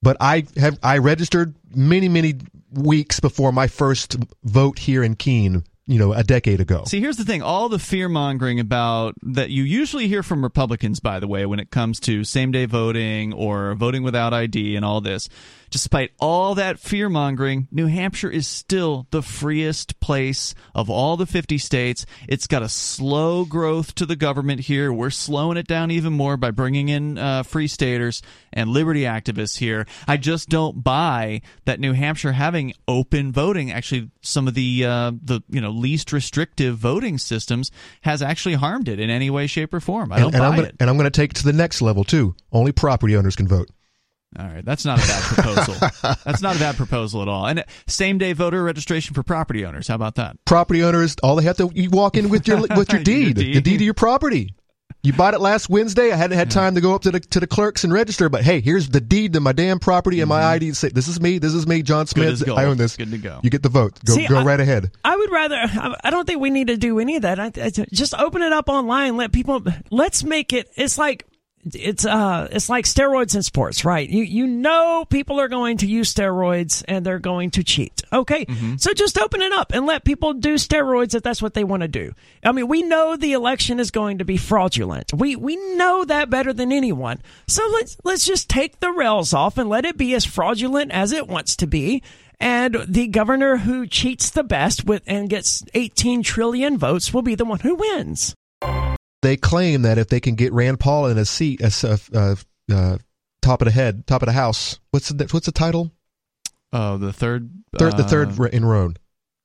But 0.02 0.18
I 0.20 0.44
have 0.58 0.78
I 0.82 0.98
registered 0.98 1.54
many 1.74 2.08
many 2.10 2.34
weeks 2.70 3.20
before 3.20 3.52
my 3.52 3.66
first 3.68 4.16
vote 4.42 4.78
here 4.78 5.02
in 5.02 5.14
Keene, 5.14 5.64
you 5.86 5.98
know, 5.98 6.12
a 6.12 6.22
decade 6.22 6.60
ago. 6.60 6.84
See, 6.86 7.00
here's 7.00 7.16
the 7.16 7.24
thing: 7.24 7.40
all 7.40 7.70
the 7.70 7.78
fear 7.78 8.10
mongering 8.10 8.60
about 8.60 9.14
that 9.22 9.48
you 9.48 9.62
usually 9.62 10.06
hear 10.08 10.22
from 10.22 10.42
Republicans, 10.42 11.00
by 11.00 11.18
the 11.20 11.26
way, 11.28 11.46
when 11.46 11.58
it 11.60 11.70
comes 11.70 11.98
to 12.00 12.24
same 12.24 12.52
day 12.52 12.66
voting 12.66 13.32
or 13.32 13.74
voting 13.74 14.02
without 14.02 14.34
ID 14.34 14.76
and 14.76 14.84
all 14.84 15.00
this. 15.00 15.30
Despite 15.74 16.12
all 16.20 16.54
that 16.54 16.78
fear 16.78 17.08
mongering, 17.08 17.66
New 17.72 17.88
Hampshire 17.88 18.30
is 18.30 18.46
still 18.46 19.08
the 19.10 19.22
freest 19.22 19.98
place 19.98 20.54
of 20.72 20.88
all 20.88 21.16
the 21.16 21.26
50 21.26 21.58
states. 21.58 22.06
It's 22.28 22.46
got 22.46 22.62
a 22.62 22.68
slow 22.68 23.44
growth 23.44 23.92
to 23.96 24.06
the 24.06 24.14
government 24.14 24.60
here. 24.60 24.92
We're 24.92 25.10
slowing 25.10 25.56
it 25.56 25.66
down 25.66 25.90
even 25.90 26.12
more 26.12 26.36
by 26.36 26.52
bringing 26.52 26.90
in 26.90 27.18
uh, 27.18 27.42
free 27.42 27.66
staters 27.66 28.22
and 28.52 28.70
liberty 28.70 29.00
activists 29.00 29.58
here. 29.58 29.84
I 30.06 30.16
just 30.16 30.48
don't 30.48 30.84
buy 30.84 31.42
that 31.64 31.80
New 31.80 31.92
Hampshire 31.92 32.30
having 32.30 32.74
open 32.86 33.32
voting, 33.32 33.72
actually, 33.72 34.12
some 34.20 34.46
of 34.46 34.54
the 34.54 34.84
uh, 34.84 35.10
the 35.20 35.40
you 35.50 35.60
know 35.60 35.70
least 35.70 36.12
restrictive 36.12 36.78
voting 36.78 37.18
systems 37.18 37.72
has 38.02 38.22
actually 38.22 38.54
harmed 38.54 38.88
it 38.88 39.00
in 39.00 39.10
any 39.10 39.28
way, 39.28 39.48
shape, 39.48 39.74
or 39.74 39.80
form. 39.80 40.12
I 40.12 40.20
don't 40.20 40.34
and 40.34 40.40
buy 40.40 40.46
I'm 40.46 40.54
gonna, 40.54 40.68
it. 40.68 40.76
and 40.78 40.88
I'm 40.88 40.96
going 40.96 41.10
to 41.10 41.20
take 41.20 41.32
it 41.32 41.36
to 41.38 41.44
the 41.44 41.52
next 41.52 41.82
level 41.82 42.04
too. 42.04 42.36
Only 42.52 42.70
property 42.70 43.16
owners 43.16 43.34
can 43.34 43.48
vote. 43.48 43.70
All 44.38 44.46
right, 44.46 44.64
that's 44.64 44.84
not 44.84 44.98
a 44.98 45.06
bad 45.06 45.22
proposal. 45.22 45.75
that's 46.25 46.42
not 46.42 46.56
a 46.56 46.58
bad 46.58 46.76
proposal 46.76 47.22
at 47.22 47.28
all. 47.28 47.46
And 47.46 47.64
same 47.86 48.19
day 48.19 48.32
voter 48.32 48.62
registration 48.64 49.14
for 49.14 49.22
property 49.22 49.64
owners. 49.64 49.88
How 49.88 49.94
about 49.94 50.16
that? 50.16 50.36
Property 50.44 50.82
owners, 50.82 51.16
all 51.22 51.36
they 51.36 51.44
have 51.44 51.56
to 51.58 51.70
you 51.75 51.90
walk 51.90 52.16
in 52.16 52.28
with 52.28 52.48
your 52.48 52.60
with 52.76 52.90
your 52.90 52.98
Your 52.98 53.04
deed, 53.04 53.36
deed. 53.36 53.54
the 53.56 53.60
deed 53.60 53.76
of 53.76 53.82
your 53.82 53.94
property. 53.94 54.54
You 55.02 55.12
bought 55.12 55.34
it 55.34 55.40
last 55.40 55.69
Wednesday. 55.69 56.10
I 56.12 56.16
hadn't 56.16 56.38
had 56.38 56.50
time 56.50 56.75
to 56.76 56.81
go 56.81 56.94
up 56.94 57.02
to 57.02 57.10
the 57.10 57.20
to 57.20 57.38
the 57.38 57.46
clerks 57.46 57.84
and 57.84 57.92
register, 57.92 58.31
but 58.31 58.42
hey, 58.42 58.60
here's 58.62 58.88
the 58.88 59.02
deed 59.02 59.34
to 59.34 59.40
my 59.40 59.52
damn 59.52 59.78
property 59.78 60.20
and 60.20 60.28
my 60.31 60.42
ID. 60.42 60.72
Say, 60.72 60.88
this 60.88 61.08
is 61.08 61.20
me. 61.20 61.36
This 61.38 61.52
is 61.52 61.66
me, 61.66 61.82
John 61.82 62.06
Mm-hmm. 62.06 62.20
Good 62.20 62.32
as 62.32 62.38
Smith. 62.38 62.46
gold. 62.48 62.58
I 62.58 62.64
own 62.64 62.78
this. 62.78 62.96
Good 62.96 63.10
to 63.10 63.19
go. 63.19 63.38
You 63.42 63.50
get 63.50 63.62
the 63.62 63.69
vote. 63.69 64.00
Go 64.04 64.14
See, 64.14 64.26
go 64.26 64.38
I- 64.38 64.44
right 64.44 64.58
ahead. 64.60 64.90
I 65.04 65.14
would 65.14 65.31
rather. 65.31 65.56
I 65.56 65.94
I 66.04 66.10
don't 66.10 66.26
think 66.26 66.40
we 66.40 66.48
need 66.50 66.69
to 66.69 66.78
do 66.78 66.98
any 67.00 67.16
of 67.16 67.22
that. 67.22 67.38
I, 67.38 67.52
I, 67.54 67.70
just 67.70 68.14
open 68.14 68.40
it 68.40 68.52
up 68.54 68.69
online. 68.70 69.16
Let 69.19 69.31
people. 69.32 69.62
Let's 69.90 70.25
make 70.25 70.52
it. 70.54 70.70
It's 70.75 70.96
like. 70.98 71.26
It's 71.72 72.05
uh, 72.05 72.49
it's 72.50 72.69
like 72.69 72.84
steroids 72.84 73.34
in 73.34 73.43
sports, 73.43 73.84
right? 73.84 74.08
You 74.08 74.22
you 74.22 74.46
know 74.46 75.05
people 75.08 75.40
are 75.40 75.49
going 75.49 75.78
to 75.78 75.87
use 75.87 76.12
steroids 76.12 76.84
and 76.87 77.05
they're 77.05 77.19
going 77.19 77.50
to 77.52 77.64
cheat. 77.64 78.02
Okay, 78.12 78.46
so 78.76 78.93
just 78.93 79.19
open 79.19 79.43
it 79.43 79.52
up 79.52 79.72
and 79.72 79.87
let 79.87 80.05
people 80.05 80.34
do 80.34 80.55
steroids 80.55 81.14
if 81.14 81.22
that's 81.22 81.43
what 81.43 81.55
they 81.55 81.64
want 81.64 81.82
to 81.82 81.88
do. 81.88 82.12
I 82.44 82.52
mean, 82.52 82.69
we 82.69 82.82
know 82.82 83.16
the 83.16 83.32
election 83.32 83.81
is 83.81 83.90
going 83.90 84.19
to 84.19 84.25
be 84.25 84.37
fraudulent. 84.37 85.12
We 85.14 85.37
we 85.37 85.56
know 85.76 86.05
that 86.05 86.31
better 86.31 86.52
than 86.52 86.72
anyone. 86.72 87.22
So 87.49 87.67
let's 87.72 87.96
let's 88.05 88.26
just 88.26 88.49
take 88.49 88.81
the 88.81 88.93
rails 88.93 89.32
off 89.32 89.58
and 89.58 89.69
let 89.69 89.84
it 89.84 89.96
be 89.96 90.14
as 90.14 90.25
fraudulent 90.25 90.93
as 90.93 91.12
it 91.12 91.28
wants 91.28 91.56
to 91.56 91.67
be 91.67 92.02
and 92.40 92.76
the 92.87 93.06
governor 93.06 93.58
who 93.58 93.86
cheats 93.86 94.31
the 94.31 94.44
best 94.44 94.84
with 94.84 95.03
and 95.06 95.31
gets 95.31 95.65
18 95.74 96.22
trillion 96.22 96.77
votes 96.79 97.15
will 97.15 97.22
be 97.22 97.34
the 97.34 97.44
one 97.44 97.60
who 97.60 97.74
wins. 97.74 98.34
They 99.24 99.38
claim 99.38 99.82
that 99.82 99.96
if 99.96 100.08
they 100.08 100.20
can 100.20 100.34
get 100.34 100.52
Rand 100.52 100.78
Paul 100.78 101.06
in 101.06 101.16
a 101.16 101.24
seat 101.24 101.62
as 101.62 101.82
uh, 101.82 101.96
uh, 102.14 102.34
uh, 102.70 102.98
top 103.40 103.62
of 103.62 103.66
the 103.66 103.72
head, 103.72 104.06
top 104.06 104.20
of 104.22 104.26
the 104.26 104.32
house. 104.32 104.78
What's 104.90 105.08
the 105.08 105.26
what's 105.31 105.46
the 105.46 105.52
title? 105.52 105.90
Oh, 106.74 106.98
the 106.98 107.10
third. 107.12 107.50
Third, 107.78 107.96
the 107.96 108.02
uh, 108.04 108.06
third 108.06 108.38
in 108.52 108.64
row. 108.64 108.93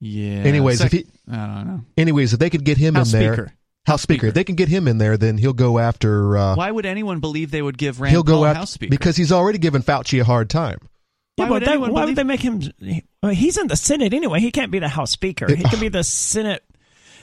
Yeah. 0.02 0.44
Anyways, 0.44 0.82
if 0.82 0.92
he- 0.92 1.06
I 1.32 1.36
don't 1.48 1.68
know. 1.68 1.82
Anyways, 1.98 2.34
if 2.34 2.40
they 2.40 2.50
could 2.50 2.66
get 2.66 2.78
him 2.78 2.96
House 2.96 3.14
in 3.14 3.20
there, 3.20 3.34
Speaker. 3.34 3.54
House 3.86 4.02
Speaker. 4.02 4.28
If 4.28 4.34
they 4.34 4.44
can 4.44 4.56
get 4.56 4.68
him 4.68 4.88
in 4.88 4.98
there, 4.98 5.16
then 5.18 5.38
he'll 5.38 5.54
go 5.54 5.80
after. 5.80 6.38
Uh, 6.38 6.56
Why 6.56 6.70
would 6.72 6.86
anyone 6.86 7.20
believe 7.22 7.52
they 7.52 7.62
would 7.62 7.78
give 7.78 8.02
Rand 8.02 8.12
he'll 8.12 8.24
go 8.24 8.36
Paul 8.38 8.46
after 8.48 8.60
House 8.60 8.72
Speaker? 8.72 8.90
because 8.92 9.16
he's 9.16 9.32
already 9.32 9.60
given 9.60 9.82
Fauci 9.82 10.20
a 10.20 10.26
hard 10.26 10.50
time. 10.50 10.80
Why 11.36 11.46
yeah, 11.46 11.52
would 11.52 11.60
but 11.62 11.66
that, 11.66 11.72
anyone 11.72 11.94
why 11.94 12.02
believe- 12.02 12.18
would 12.18 12.18
they 12.18 12.28
make 12.28 12.42
him? 12.42 12.62
Well, 13.24 13.32
he's 13.32 13.58
in 13.58 13.68
the 13.68 13.78
Senate 13.78 14.14
anyway. 14.14 14.40
He 14.42 14.52
can't 14.52 14.72
be 14.72 14.80
the 14.80 14.90
House 14.90 15.12
Speaker. 15.12 15.54
He 15.54 15.64
can 15.64 15.80
be 15.80 15.88
the 15.90 16.04
Senate. 16.04 16.64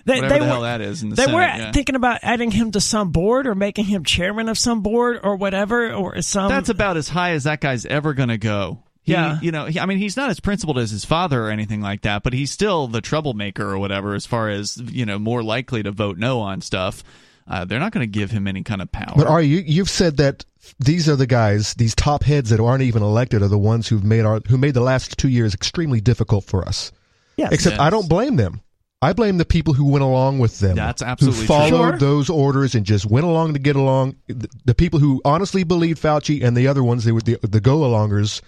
They, 0.06 0.14
Whatever 0.14 0.28
they 0.34 0.38
the 0.38 0.44
were, 0.44 0.50
hell 0.50 0.60
that 0.62 0.80
is 0.80 1.02
in 1.02 1.08
the 1.10 1.16
they 1.16 1.25
Senate, 1.25 1.34
were 1.34 1.40
yeah. 1.42 1.72
thinking 1.72 1.96
about 1.96 2.20
adding 2.22 2.50
him 2.52 2.70
to 2.70 2.80
some 2.80 3.10
board 3.10 3.46
or 3.48 3.54
making 3.56 3.84
him 3.86 4.04
chairman 4.04 4.48
of 4.48 4.56
some 4.56 4.80
board 4.80 5.18
or 5.22 5.34
whatever 5.36 5.92
or 5.92 6.22
some. 6.22 6.48
That's 6.48 6.68
about 6.68 6.96
as 6.96 7.08
high 7.08 7.32
as 7.32 7.42
that 7.44 7.60
guy's 7.60 7.84
ever 7.84 8.14
going 8.14 8.28
to 8.28 8.38
go. 8.38 8.84
He, 9.02 9.12
Yeah. 9.12 9.40
you 9.40 9.50
know, 9.50 9.66
he, 9.66 9.78
I 9.80 9.86
mean, 9.86 9.98
he's 9.98 10.16
not 10.16 10.30
as 10.30 10.38
principled 10.40 10.78
as 10.78 10.92
his 10.92 11.04
father 11.04 11.44
or 11.46 11.50
anything 11.50 11.80
like 11.80 12.02
that, 12.02 12.22
but 12.22 12.32
he's 12.34 12.50
still 12.52 12.86
the 12.86 13.00
troublemaker 13.00 13.68
or 13.68 13.78
whatever, 13.78 14.14
as 14.14 14.26
far 14.26 14.48
as 14.48 14.76
you 14.76 15.04
know, 15.06 15.18
more 15.18 15.42
likely 15.42 15.82
to 15.82 15.90
vote 15.90 16.18
no 16.18 16.38
on 16.40 16.60
stuff. 16.60 17.02
Uh, 17.48 17.64
they're 17.64 17.78
not 17.80 17.90
going 17.92 18.02
to 18.02 18.10
give 18.18 18.30
him 18.30 18.46
any 18.48 18.62
kind 18.62 18.80
of 18.82 18.90
power. 18.92 19.12
But 19.16 19.26
are 19.28 19.40
you? 19.42 19.58
You've 19.58 19.90
said 19.90 20.16
that 20.18 20.44
these 20.80 21.08
are 21.08 21.14
the 21.16 21.26
guys, 21.28 21.75
these 21.75 21.94
top 21.96 22.22
heads 22.25 22.50
that 22.50 22.58
aren't 22.60 22.82
even 22.82 23.02
elected, 23.04 23.42
are 23.42 23.48
the 23.48 23.58
ones 23.58 23.86
who've 23.88 24.02
made 24.04 24.25
our 24.25 24.40
who 24.48 24.56
made 24.58 24.75
the 24.75 24.80
last 24.80 25.16
two 25.18 25.28
years 25.28 25.54
extremely 25.54 26.00
difficult 26.00 26.44
for 26.44 26.66
us. 26.66 26.90
yes. 27.36 27.52
Except 27.52 27.75
Yes. 27.76 27.80
I 27.80 27.90
don't 27.90 28.08
blame 28.08 28.34
them. 28.36 28.60
I 29.06 29.12
blame 29.12 29.38
the 29.38 29.44
people 29.44 29.75
who 29.75 29.84
went 29.86 30.02
along 30.04 30.38
with 30.38 30.58
them. 30.58 30.75
That's 30.76 31.02
absolutely 31.02 31.40
who 31.42 31.46
true. 31.46 31.54
followed 31.56 31.90
Sure. 31.90 31.98
those 31.98 32.28
orders 32.30 32.75
and 32.75 32.84
just 32.84 33.06
went 33.06 33.25
along 33.26 33.52
to 33.54 33.58
get 33.58 33.76
along. 33.76 34.16
The, 34.26 34.48
the 34.64 34.75
people 34.75 34.98
who 35.00 35.20
honestly 35.25 35.62
believed 35.64 36.02
Fauci 36.02 36.42
and 36.42 36.56
the 36.56 36.66
other 36.66 36.82
ones, 36.82 37.04
they 37.04 37.12
were 37.12 37.20
the, 37.20 37.38
the 37.42 37.60
go-alongers. 37.60 38.40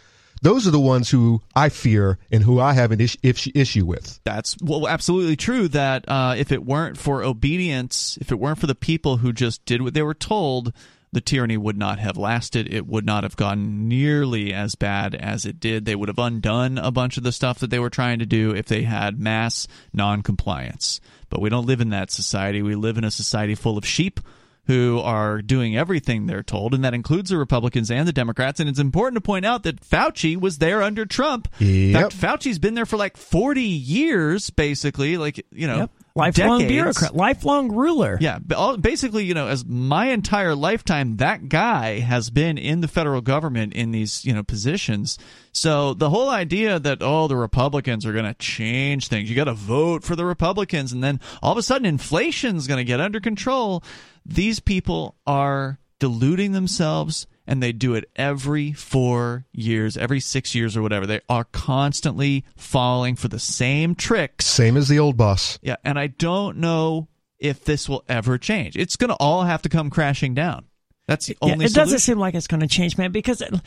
those 0.42 0.66
are 0.66 0.70
the 0.70 0.80
ones 0.80 1.10
who 1.10 1.42
I 1.54 1.68
fear 1.68 2.18
and 2.30 2.42
who 2.42 2.60
I 2.60 2.72
have 2.72 2.92
an 2.92 3.00
is- 3.00 3.16
issue 3.22 3.84
with. 3.86 4.20
That's 4.24 4.56
well, 4.60 4.86
absolutely 4.88 5.36
true. 5.36 5.68
That 5.68 6.04
uh, 6.08 6.34
if 6.36 6.50
it 6.52 6.64
weren't 6.64 6.96
for 6.98 7.22
obedience, 7.24 8.18
if 8.20 8.30
it 8.32 8.38
weren't 8.38 8.58
for 8.58 8.66
the 8.66 8.74
people 8.74 9.18
who 9.18 9.32
just 9.32 9.64
did 9.64 9.82
what 9.82 9.94
they 9.94 10.02
were 10.02 10.14
told, 10.14 10.72
the 11.12 11.20
tyranny 11.20 11.56
would 11.56 11.78
not 11.78 11.98
have 11.98 12.16
lasted. 12.16 12.72
It 12.72 12.86
would 12.86 13.06
not 13.06 13.22
have 13.22 13.36
gone 13.36 13.88
nearly 13.88 14.52
as 14.52 14.74
bad 14.74 15.14
as 15.14 15.44
it 15.46 15.58
did. 15.58 15.84
They 15.84 15.94
would 15.94 16.08
have 16.08 16.18
undone 16.18 16.78
a 16.78 16.90
bunch 16.90 17.16
of 17.16 17.22
the 17.22 17.32
stuff 17.32 17.58
that 17.60 17.70
they 17.70 17.78
were 17.78 17.90
trying 17.90 18.18
to 18.18 18.26
do 18.26 18.54
if 18.54 18.66
they 18.66 18.82
had 18.82 19.18
mass 19.18 19.66
noncompliance. 19.92 21.00
But 21.30 21.40
we 21.40 21.50
don't 21.50 21.66
live 21.66 21.80
in 21.80 21.90
that 21.90 22.10
society. 22.10 22.62
We 22.62 22.74
live 22.74 22.98
in 22.98 23.04
a 23.04 23.10
society 23.10 23.54
full 23.54 23.78
of 23.78 23.86
sheep 23.86 24.20
who 24.66 25.00
are 25.00 25.40
doing 25.40 25.78
everything 25.78 26.26
they're 26.26 26.42
told, 26.42 26.74
and 26.74 26.84
that 26.84 26.92
includes 26.92 27.30
the 27.30 27.38
Republicans 27.38 27.90
and 27.90 28.06
the 28.06 28.12
Democrats. 28.12 28.60
And 28.60 28.68
it's 28.68 28.78
important 28.78 29.16
to 29.16 29.26
point 29.26 29.46
out 29.46 29.62
that 29.62 29.80
Fauci 29.80 30.38
was 30.38 30.58
there 30.58 30.82
under 30.82 31.06
Trump. 31.06 31.48
Yep. 31.58 31.68
In 31.68 31.92
fact, 31.94 32.14
Fauci's 32.14 32.58
been 32.58 32.74
there 32.74 32.84
for 32.84 32.98
like 32.98 33.16
40 33.16 33.62
years, 33.62 34.50
basically. 34.50 35.16
Like, 35.16 35.44
you 35.50 35.66
know, 35.66 35.76
Yep. 35.78 35.90
Lifelong 36.18 36.58
decades. 36.58 36.72
bureaucrat, 36.72 37.16
lifelong 37.16 37.72
ruler. 37.72 38.18
Yeah, 38.20 38.38
basically, 38.80 39.24
you 39.24 39.34
know, 39.34 39.46
as 39.46 39.64
my 39.64 40.06
entire 40.06 40.54
lifetime, 40.54 41.16
that 41.18 41.48
guy 41.48 42.00
has 42.00 42.30
been 42.30 42.58
in 42.58 42.80
the 42.80 42.88
federal 42.88 43.20
government 43.20 43.72
in 43.72 43.92
these, 43.92 44.24
you 44.24 44.32
know, 44.34 44.42
positions. 44.42 45.16
So 45.52 45.94
the 45.94 46.10
whole 46.10 46.28
idea 46.28 46.80
that 46.80 46.98
oh, 47.02 47.28
the 47.28 47.36
Republicans 47.36 48.04
are 48.04 48.12
going 48.12 48.24
to 48.24 48.34
change 48.34 49.08
things, 49.08 49.30
you 49.30 49.36
got 49.36 49.44
to 49.44 49.54
vote 49.54 50.02
for 50.02 50.16
the 50.16 50.24
Republicans, 50.24 50.92
and 50.92 51.04
then 51.04 51.20
all 51.40 51.52
of 51.52 51.58
a 51.58 51.62
sudden 51.62 51.86
inflation's 51.86 52.66
going 52.66 52.78
to 52.78 52.84
get 52.84 53.00
under 53.00 53.20
control. 53.20 53.84
These 54.26 54.60
people 54.60 55.14
are 55.26 55.78
deluding 56.00 56.52
themselves 56.52 57.26
and 57.48 57.60
they 57.62 57.72
do 57.72 57.94
it 57.94 58.08
every 58.14 58.72
four 58.72 59.46
years, 59.52 59.96
every 59.96 60.20
six 60.20 60.54
years 60.54 60.76
or 60.76 60.82
whatever. 60.82 61.06
They 61.06 61.20
are 61.28 61.44
constantly 61.44 62.44
falling 62.56 63.16
for 63.16 63.26
the 63.28 63.38
same 63.40 63.94
tricks 63.96 64.46
Same 64.46 64.76
as 64.76 64.86
the 64.88 64.98
old 65.00 65.16
boss. 65.16 65.58
yeah, 65.62 65.76
and 65.82 65.98
I 65.98 66.06
don't 66.08 66.58
know 66.58 67.08
if 67.40 67.64
this 67.64 67.88
will 67.88 68.04
ever 68.08 68.36
change. 68.38 68.76
It's 68.76 68.96
going 68.96 69.08
to 69.08 69.16
all 69.16 69.42
have 69.44 69.62
to 69.62 69.68
come 69.68 69.90
crashing 69.90 70.34
down. 70.34 70.66
That's 71.06 71.26
the 71.26 71.38
only. 71.40 71.50
Yeah, 71.50 71.54
only 71.54 71.64
it 71.66 71.74
doesn't 71.74 72.00
seem 72.00 72.18
like 72.18 72.34
it's 72.34 72.46
going 72.48 72.60
to 72.60 72.66
change, 72.66 72.98
man, 72.98 73.12
because 73.12 73.40
it- 73.40 73.48
th- 73.50 73.62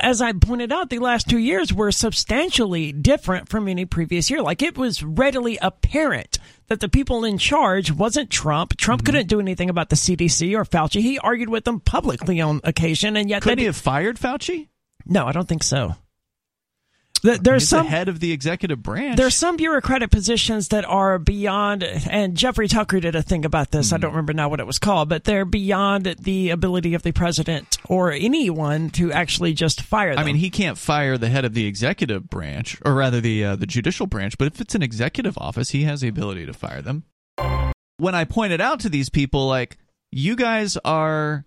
as 0.00 0.22
I 0.22 0.32
pointed 0.32 0.72
out, 0.72 0.90
the 0.90 0.98
last 0.98 1.28
two 1.28 1.38
years 1.38 1.72
were 1.72 1.92
substantially 1.92 2.92
different 2.92 3.48
from 3.48 3.68
any 3.68 3.84
previous 3.84 4.30
year. 4.30 4.40
Like 4.42 4.62
it 4.62 4.76
was 4.78 5.02
readily 5.02 5.58
apparent 5.60 6.38
that 6.68 6.80
the 6.80 6.88
people 6.88 7.24
in 7.24 7.36
charge 7.38 7.92
wasn't 7.92 8.30
Trump. 8.30 8.76
Trump 8.76 9.02
Mm-hmm. 9.02 9.06
couldn't 9.06 9.26
do 9.28 9.40
anything 9.40 9.68
about 9.70 9.90
the 9.90 9.96
CDC 9.96 10.56
or 10.56 10.64
Fauci. 10.64 11.00
He 11.02 11.18
argued 11.18 11.50
with 11.50 11.64
them 11.64 11.80
publicly 11.80 12.40
on 12.40 12.60
occasion, 12.64 13.16
and 13.16 13.28
yet 13.28 13.42
they 13.42 13.54
he 13.56 13.64
have 13.64 13.76
fired 13.76 14.16
Fauci? 14.18 14.68
no, 15.04 15.26
I 15.26 15.32
don't 15.32 15.48
think 15.48 15.62
so. 15.62 15.94
Th- 17.24 17.40
There's 17.40 17.62
He's 17.62 17.68
some 17.70 17.86
the 17.86 17.90
head 17.90 18.08
of 18.08 18.20
the 18.20 18.32
executive 18.32 18.82
branch. 18.82 19.16
There's 19.16 19.34
some 19.34 19.56
bureaucratic 19.56 20.10
positions 20.10 20.68
that 20.68 20.84
are 20.84 21.18
beyond, 21.18 21.82
and 21.82 22.36
Jeffrey 22.36 22.68
Tucker 22.68 23.00
did 23.00 23.16
a 23.16 23.22
thing 23.22 23.46
about 23.46 23.70
this. 23.70 23.90
Hmm. 23.90 23.94
I 23.94 23.98
don't 23.98 24.10
remember 24.10 24.34
now 24.34 24.50
what 24.50 24.60
it 24.60 24.66
was 24.66 24.78
called, 24.78 25.08
but 25.08 25.24
they're 25.24 25.46
beyond 25.46 26.04
the 26.04 26.50
ability 26.50 26.92
of 26.92 27.02
the 27.02 27.12
president 27.12 27.78
or 27.86 28.12
anyone 28.12 28.90
to 28.90 29.10
actually 29.10 29.54
just 29.54 29.80
fire 29.80 30.14
them. 30.14 30.18
I 30.18 30.24
mean, 30.24 30.36
he 30.36 30.50
can't 30.50 30.76
fire 30.76 31.16
the 31.16 31.30
head 31.30 31.46
of 31.46 31.54
the 31.54 31.66
executive 31.66 32.28
branch, 32.28 32.78
or 32.84 32.94
rather 32.94 33.20
the 33.20 33.44
uh, 33.44 33.56
the 33.56 33.66
judicial 33.66 34.06
branch. 34.06 34.36
But 34.36 34.48
if 34.48 34.60
it's 34.60 34.74
an 34.74 34.82
executive 34.82 35.38
office, 35.38 35.70
he 35.70 35.84
has 35.84 36.02
the 36.02 36.08
ability 36.08 36.44
to 36.44 36.52
fire 36.52 36.82
them. 36.82 37.04
When 37.96 38.14
I 38.14 38.24
pointed 38.24 38.60
out 38.60 38.80
to 38.80 38.88
these 38.88 39.08
people, 39.08 39.46
like, 39.46 39.78
you 40.12 40.36
guys 40.36 40.76
are 40.84 41.46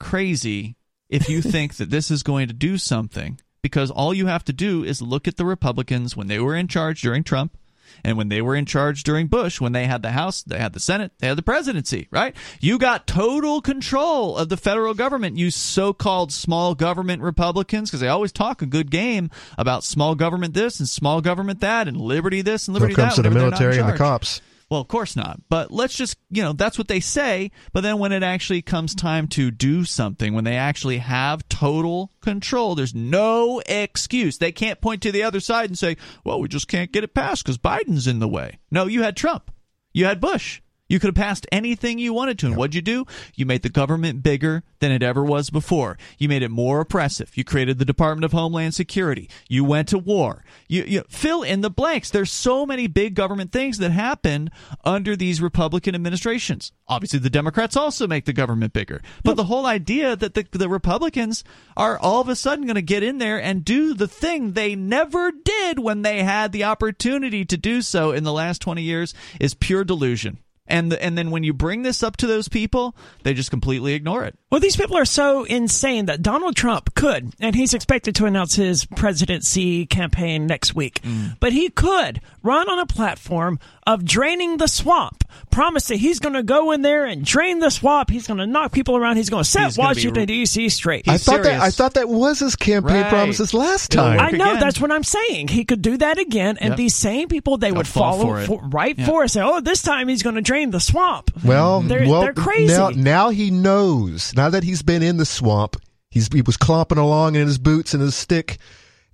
crazy 0.00 0.76
if 1.08 1.28
you 1.28 1.42
think 1.42 1.76
that 1.76 1.90
this 1.90 2.10
is 2.10 2.22
going 2.22 2.48
to 2.48 2.54
do 2.54 2.78
something, 2.78 3.38
because 3.62 3.90
all 3.90 4.12
you 4.12 4.26
have 4.26 4.44
to 4.44 4.52
do 4.52 4.84
is 4.84 5.00
look 5.00 5.26
at 5.28 5.36
the 5.36 5.44
Republicans 5.44 6.16
when 6.16 6.26
they 6.26 6.38
were 6.40 6.54
in 6.56 6.68
charge 6.68 7.00
during 7.00 7.24
Trump. 7.24 7.56
And 8.04 8.16
when 8.16 8.30
they 8.30 8.40
were 8.40 8.56
in 8.56 8.64
charge 8.64 9.02
during 9.02 9.26
Bush, 9.26 9.60
when 9.60 9.72
they 9.72 9.84
had 9.86 10.00
the 10.00 10.12
House, 10.12 10.42
they 10.42 10.58
had 10.58 10.72
the 10.72 10.80
Senate, 10.80 11.12
they 11.18 11.26
had 11.26 11.36
the 11.36 11.42
presidency, 11.42 12.08
right? 12.10 12.34
You 12.58 12.78
got 12.78 13.06
total 13.06 13.60
control 13.60 14.38
of 14.38 14.48
the 14.48 14.56
federal 14.56 14.94
government, 14.94 15.36
you 15.36 15.50
so 15.50 15.92
called 15.92 16.32
small 16.32 16.74
government 16.74 17.20
Republicans, 17.20 17.90
because 17.90 18.00
they 18.00 18.08
always 18.08 18.32
talk 18.32 18.62
a 18.62 18.66
good 18.66 18.90
game 18.90 19.30
about 19.58 19.84
small 19.84 20.14
government 20.14 20.54
this 20.54 20.80
and 20.80 20.88
small 20.88 21.20
government 21.20 21.60
that 21.60 21.86
and 21.86 22.00
liberty 22.00 22.40
this 22.40 22.66
and 22.66 22.74
When 22.74 22.80
liberty 22.82 22.94
it 22.94 23.04
comes 23.04 23.16
that. 23.16 23.22
to 23.24 23.28
the 23.28 23.34
they're 23.34 23.50
not 23.50 23.60
in 23.60 23.66
military 23.66 23.78
and 23.78 23.92
the 23.92 23.98
cops. 23.98 24.40
Well, 24.72 24.80
of 24.80 24.88
course 24.88 25.16
not. 25.16 25.38
But 25.50 25.70
let's 25.70 25.94
just, 25.94 26.16
you 26.30 26.42
know, 26.42 26.54
that's 26.54 26.78
what 26.78 26.88
they 26.88 26.98
say. 26.98 27.50
But 27.74 27.82
then 27.82 27.98
when 27.98 28.10
it 28.10 28.22
actually 28.22 28.62
comes 28.62 28.94
time 28.94 29.28
to 29.28 29.50
do 29.50 29.84
something, 29.84 30.32
when 30.32 30.44
they 30.44 30.56
actually 30.56 30.96
have 30.96 31.46
total 31.50 32.10
control, 32.22 32.74
there's 32.74 32.94
no 32.94 33.60
excuse. 33.66 34.38
They 34.38 34.50
can't 34.50 34.80
point 34.80 35.02
to 35.02 35.12
the 35.12 35.24
other 35.24 35.40
side 35.40 35.68
and 35.68 35.78
say, 35.78 35.98
well, 36.24 36.40
we 36.40 36.48
just 36.48 36.68
can't 36.68 36.90
get 36.90 37.04
it 37.04 37.12
passed 37.12 37.44
because 37.44 37.58
Biden's 37.58 38.06
in 38.06 38.18
the 38.18 38.26
way. 38.26 38.60
No, 38.70 38.86
you 38.86 39.02
had 39.02 39.14
Trump. 39.14 39.50
You 39.92 40.06
had 40.06 40.22
Bush. 40.22 40.62
You 40.92 41.00
could 41.00 41.16
have 41.16 41.24
passed 41.24 41.46
anything 41.50 41.98
you 41.98 42.12
wanted 42.12 42.38
to. 42.40 42.46
And 42.48 42.54
what'd 42.54 42.74
you 42.74 42.82
do? 42.82 43.06
You 43.34 43.46
made 43.46 43.62
the 43.62 43.70
government 43.70 44.22
bigger 44.22 44.62
than 44.80 44.92
it 44.92 45.02
ever 45.02 45.24
was 45.24 45.48
before. 45.48 45.96
You 46.18 46.28
made 46.28 46.42
it 46.42 46.50
more 46.50 46.80
oppressive. 46.80 47.34
You 47.34 47.44
created 47.44 47.78
the 47.78 47.86
Department 47.86 48.26
of 48.26 48.32
Homeland 48.32 48.74
Security. 48.74 49.30
You 49.48 49.64
went 49.64 49.88
to 49.88 49.96
war. 49.96 50.44
You, 50.68 50.84
you 50.86 51.02
fill 51.08 51.44
in 51.44 51.62
the 51.62 51.70
blanks. 51.70 52.10
There's 52.10 52.30
so 52.30 52.66
many 52.66 52.88
big 52.88 53.14
government 53.14 53.52
things 53.52 53.78
that 53.78 53.90
happened 53.90 54.50
under 54.84 55.16
these 55.16 55.40
Republican 55.40 55.94
administrations. 55.94 56.72
Obviously, 56.86 57.20
the 57.20 57.30
Democrats 57.30 57.74
also 57.74 58.06
make 58.06 58.26
the 58.26 58.34
government 58.34 58.74
bigger. 58.74 59.00
But 59.24 59.36
the 59.36 59.44
whole 59.44 59.64
idea 59.64 60.14
that 60.14 60.34
the, 60.34 60.46
the 60.50 60.68
Republicans 60.68 61.42
are 61.74 61.98
all 61.98 62.20
of 62.20 62.28
a 62.28 62.36
sudden 62.36 62.66
going 62.66 62.74
to 62.74 62.82
get 62.82 63.02
in 63.02 63.16
there 63.16 63.42
and 63.42 63.64
do 63.64 63.94
the 63.94 64.08
thing 64.08 64.52
they 64.52 64.74
never 64.74 65.32
did 65.32 65.78
when 65.78 66.02
they 66.02 66.22
had 66.22 66.52
the 66.52 66.64
opportunity 66.64 67.46
to 67.46 67.56
do 67.56 67.80
so 67.80 68.12
in 68.12 68.24
the 68.24 68.32
last 68.32 68.60
20 68.60 68.82
years 68.82 69.14
is 69.40 69.54
pure 69.54 69.84
delusion. 69.84 70.36
And 70.72 70.90
the, 70.90 71.04
and 71.04 71.18
then 71.18 71.30
when 71.30 71.44
you 71.44 71.52
bring 71.52 71.82
this 71.82 72.02
up 72.02 72.16
to 72.16 72.26
those 72.26 72.48
people, 72.48 72.96
they 73.24 73.34
just 73.34 73.50
completely 73.50 73.92
ignore 73.92 74.24
it. 74.24 74.38
Well, 74.52 74.60
these 74.60 74.76
people 74.76 74.98
are 74.98 75.06
so 75.06 75.44
insane 75.44 76.06
that 76.06 76.20
Donald 76.20 76.54
Trump 76.54 76.94
could, 76.94 77.32
and 77.40 77.56
he's 77.56 77.72
expected 77.72 78.14
to 78.16 78.26
announce 78.26 78.54
his 78.54 78.84
presidency 78.84 79.86
campaign 79.86 80.46
next 80.46 80.74
week, 80.74 81.00
Mm. 81.02 81.36
but 81.40 81.52
he 81.54 81.70
could 81.70 82.20
run 82.42 82.68
on 82.68 82.78
a 82.78 82.84
platform 82.84 83.58
of 83.86 84.04
draining 84.04 84.58
the 84.58 84.68
swamp, 84.68 85.24
promise 85.50 85.86
that 85.88 85.96
he's 85.96 86.18
going 86.18 86.34
to 86.34 86.42
go 86.42 86.70
in 86.72 86.82
there 86.82 87.04
and 87.06 87.24
drain 87.24 87.60
the 87.60 87.70
swamp. 87.70 88.10
He's 88.10 88.26
going 88.26 88.38
to 88.38 88.46
knock 88.46 88.72
people 88.72 88.96
around. 88.96 89.16
He's 89.16 89.30
going 89.30 89.42
to 89.42 89.48
set 89.48 89.64
He's 89.64 89.76
gonna 89.76 89.88
be 89.88 89.96
Washington, 89.96 90.20
r- 90.22 90.26
D.C. 90.26 90.68
straight. 90.68 91.08
I 91.08 91.12
He's 91.12 91.24
thought 91.24 91.42
that 91.44 91.60
I 91.60 91.70
thought 91.70 91.94
that 91.94 92.08
was 92.08 92.38
his 92.40 92.54
campaign 92.54 93.02
Right. 93.02 93.08
promises 93.08 93.54
last 93.54 93.90
time. 93.90 94.20
I 94.20 94.30
know 94.32 94.50
again. 94.50 94.60
that's 94.60 94.80
what 94.80 94.92
I'm 94.92 95.02
saying. 95.02 95.48
He 95.48 95.64
could 95.64 95.80
do 95.82 95.96
that 95.96 96.18
again, 96.18 96.58
and 96.60 96.72
Yep. 96.72 96.76
these 96.76 96.94
same 96.94 97.28
people 97.28 97.56
they 97.58 97.72
would 97.72 97.88
fall 97.88 98.18
follow 98.18 98.40
for 98.44 98.46
for- 98.58 98.68
right 98.68 98.96
Yeah. 98.98 99.06
for 99.06 99.24
it. 99.24 99.30
Say, 99.30 99.40
oh, 99.40 99.60
this 99.60 99.82
time 99.82 100.08
he's 100.08 100.22
going 100.22 100.36
to 100.36 100.42
drain 100.42 100.70
the 100.70 100.80
swamp. 100.80 101.30
Well, 101.44 101.80
They're- 101.80 102.06
well, 102.08 102.20
they're 102.22 102.32
crazy. 102.34 102.74
Now, 102.74 102.90
now 102.90 103.30
he 103.30 103.50
knows. 103.50 104.32
Now 104.36 104.41
that 104.50 104.64
he's 104.64 104.82
been 104.82 105.02
in 105.02 105.16
the 105.16 105.26
swamp, 105.26 105.76
he's 106.10 106.28
he 106.32 106.42
was 106.42 106.56
clomping 106.56 106.98
along 106.98 107.34
in 107.34 107.46
his 107.46 107.58
boots 107.58 107.94
and 107.94 108.02
his 108.02 108.14
stick, 108.14 108.58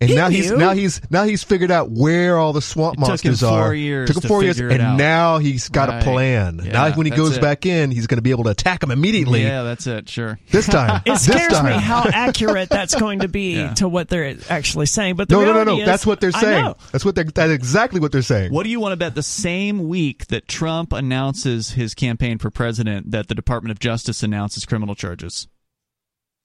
and 0.00 0.10
He 0.10 0.14
now 0.16 0.28
he's 0.28 0.52
now 0.52 0.74
he's 0.74 1.00
now 1.10 1.24
he's 1.24 1.42
figured 1.42 1.72
out 1.72 1.90
where 1.90 2.38
all 2.38 2.52
the 2.52 2.62
swamp 2.62 2.94
It 2.94 3.00
took 3.00 3.20
him 3.20 3.30
monsters 3.32 3.40
four 3.40 3.50
are. 3.50 3.74
years 3.74 4.06
took 4.08 4.16
him 4.18 4.22
to 4.22 4.28
four 4.28 4.42
years, 4.44 4.60
and 4.60 4.80
out. 4.80 4.96
now 4.96 5.38
he's 5.38 5.68
got 5.68 5.88
Right. 5.88 6.00
a 6.00 6.04
plan. 6.04 6.60
Yeah, 6.64 6.72
now 6.72 6.92
when 6.92 7.06
he 7.06 7.10
goes 7.10 7.36
it. 7.36 7.40
back 7.40 7.66
in, 7.66 7.90
he's 7.90 8.06
going 8.06 8.18
to 8.18 8.22
be 8.22 8.30
able 8.30 8.44
to 8.44 8.50
attack 8.50 8.82
him 8.82 8.90
immediately. 8.92 9.42
Yeah, 9.42 9.64
that's 9.64 9.86
it. 9.88 10.08
Sure. 10.08 10.38
This 10.50 10.66
time, 10.66 11.02
It 11.06 11.10
this 11.14 11.24
scares 11.24 11.52
time. 11.52 11.66
me 11.66 11.72
how 11.72 12.04
accurate 12.12 12.68
that's 12.68 12.94
going 12.94 13.20
to 13.20 13.28
be 13.28 13.56
Yeah. 13.56 13.74
to 13.74 13.88
what 13.88 14.08
they're 14.08 14.36
actually 14.48 14.86
saying. 14.86 15.16
But 15.16 15.28
the 15.28 15.34
no, 15.34 15.44
no, 15.44 15.52
no, 15.52 15.64
no. 15.64 15.78
is- 15.80 15.86
That's 15.86 16.06
what 16.06 16.20
they're 16.20 16.30
saying. 16.32 16.74
That's 16.92 17.04
what 17.04 17.14
they're. 17.16 17.24
That's 17.24 17.52
exactly 17.52 17.98
what 17.98 18.12
they're 18.12 18.22
saying. 18.22 18.52
What 18.52 18.62
do 18.64 18.70
you 18.70 18.78
want 18.80 18.92
to 18.92 18.96
bet 18.96 19.14
the 19.16 19.22
same 19.24 19.88
week 19.88 20.28
that 20.28 20.46
Trump 20.46 20.92
announces 20.92 21.72
his 21.72 21.94
campaign 21.94 22.38
for 22.38 22.50
president 22.50 23.10
that 23.10 23.26
the 23.28 23.34
Department 23.34 23.72
of 23.72 23.80
Justice 23.80 24.22
announces 24.22 24.64
criminal 24.64 24.94
charges? 24.94 25.48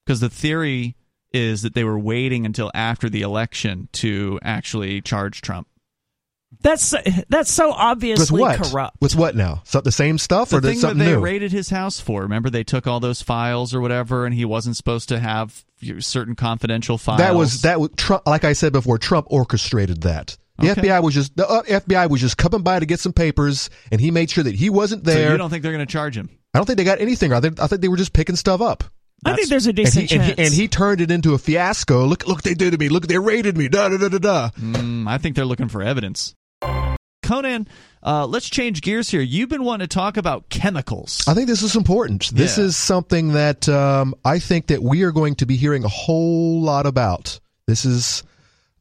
Because 0.04 0.20
the 0.20 0.28
theory 0.28 0.96
is 1.34 1.62
that 1.62 1.74
they 1.74 1.84
were 1.84 1.98
waiting 1.98 2.46
until 2.46 2.70
after 2.74 3.10
the 3.10 3.22
election 3.22 3.88
to 3.92 4.38
actually 4.42 5.02
charge 5.02 5.42
Trump. 5.42 5.66
That's 6.62 6.94
that's 7.28 7.50
so 7.52 7.68
With 7.68 7.76
obviously 7.76 8.40
what? 8.40 8.60
corrupt. 8.62 8.98
With 9.00 9.16
what 9.16 9.34
now? 9.34 9.62
So 9.64 9.80
the 9.80 9.90
same 9.90 10.18
stuff 10.18 10.50
The 10.50 10.58
or 10.58 10.60
thing 10.60 10.80
that 10.80 10.96
they 10.96 11.06
new? 11.12 11.18
raided 11.20 11.50
his 11.50 11.68
house 11.68 11.98
for. 11.98 12.22
Remember, 12.22 12.48
they 12.48 12.62
took 12.62 12.86
all 12.86 13.00
those 13.00 13.20
files 13.22 13.74
or 13.74 13.80
whatever, 13.80 14.24
and 14.24 14.32
he 14.34 14.44
wasn't 14.44 14.76
supposed 14.76 15.08
to 15.08 15.18
have 15.18 15.64
certain 15.98 16.36
confidential 16.36 16.96
files. 16.96 17.18
That 17.18 17.34
was 17.34 17.62
that 17.62 17.80
was 17.80 17.90
Trump. 17.96 18.22
Like 18.26 18.44
I 18.44 18.52
said 18.52 18.72
before, 18.72 18.98
Trump 18.98 19.26
orchestrated 19.30 20.02
that. 20.02 20.36
The 20.58 20.70
Okay. 20.70 20.82
FBI 20.82 21.02
was 21.02 21.14
just 21.14 21.36
the 21.36 21.46
uh, 21.48 21.62
FBI 21.64 22.08
was 22.08 22.20
just 22.20 22.36
coming 22.38 22.62
by 22.62 22.78
to 22.78 22.86
get 22.86 23.00
some 23.00 23.12
papers, 23.12 23.68
and 23.90 24.00
he 24.00 24.12
made 24.12 24.30
sure 24.30 24.44
that 24.44 24.54
he 24.54 24.70
wasn't 24.70 25.04
So 25.04 25.12
there. 25.12 25.32
you 25.32 25.36
don't 25.36 25.50
think 25.50 25.64
they're 25.64 25.72
going 25.72 25.84
to 25.84 25.92
charge 25.92 26.16
him? 26.16 26.30
I 26.54 26.58
don't 26.60 26.66
think 26.66 26.76
they 26.76 26.84
got 26.84 27.00
anything. 27.00 27.32
I 27.32 27.40
think 27.40 27.58
I 27.60 27.66
think 27.66 27.82
they 27.82 27.88
were 27.88 27.96
just 27.96 28.12
picking 28.12 28.36
stuff 28.36 28.60
up. 28.60 28.84
I 29.24 29.34
think 29.34 29.48
there's 29.48 29.66
a 29.66 29.70
And 29.70 29.76
decent 29.76 30.10
he, 30.10 30.16
and, 30.16 30.24
chance. 30.26 30.38
he, 30.38 30.44
and 30.46 30.54
he 30.54 30.68
turned 30.68 31.00
it 31.00 31.10
into 31.10 31.34
a 31.34 31.38
fiasco. 31.38 32.04
Look, 32.06 32.26
look, 32.26 32.42
they 32.42 32.54
did 32.54 32.72
to 32.72 32.78
me. 32.78 32.88
Look, 32.88 33.06
they 33.06 33.18
raided 33.18 33.56
me. 33.56 33.68
Da 33.68 33.88
da 33.88 33.96
da 33.96 34.08
da 34.08 34.18
da. 34.18 34.50
Mm, 34.60 35.08
I 35.08 35.18
think 35.18 35.36
they're 35.36 35.44
looking 35.44 35.68
for 35.68 35.82
evidence. 35.82 36.34
Conan, 37.22 37.66
uh, 38.02 38.26
let's 38.26 38.50
change 38.50 38.82
gears 38.82 39.08
here. 39.08 39.22
You've 39.22 39.48
been 39.48 39.64
wanting 39.64 39.88
to 39.88 39.94
talk 39.94 40.18
about 40.18 40.50
chemicals. 40.50 41.24
I 41.26 41.32
think 41.32 41.46
this 41.48 41.62
is 41.62 41.74
important. 41.74 42.30
This 42.34 42.58
Yeah. 42.58 42.64
is 42.64 42.76
something 42.76 43.32
that 43.32 43.66
um, 43.66 44.14
I 44.26 44.38
think 44.38 44.66
that 44.66 44.82
we 44.82 45.04
are 45.04 45.12
going 45.12 45.36
to 45.36 45.46
be 45.46 45.56
hearing 45.56 45.84
a 45.84 45.88
whole 45.88 46.60
lot 46.60 46.84
about 46.86 47.40
This 47.66 47.86
is 47.86 48.22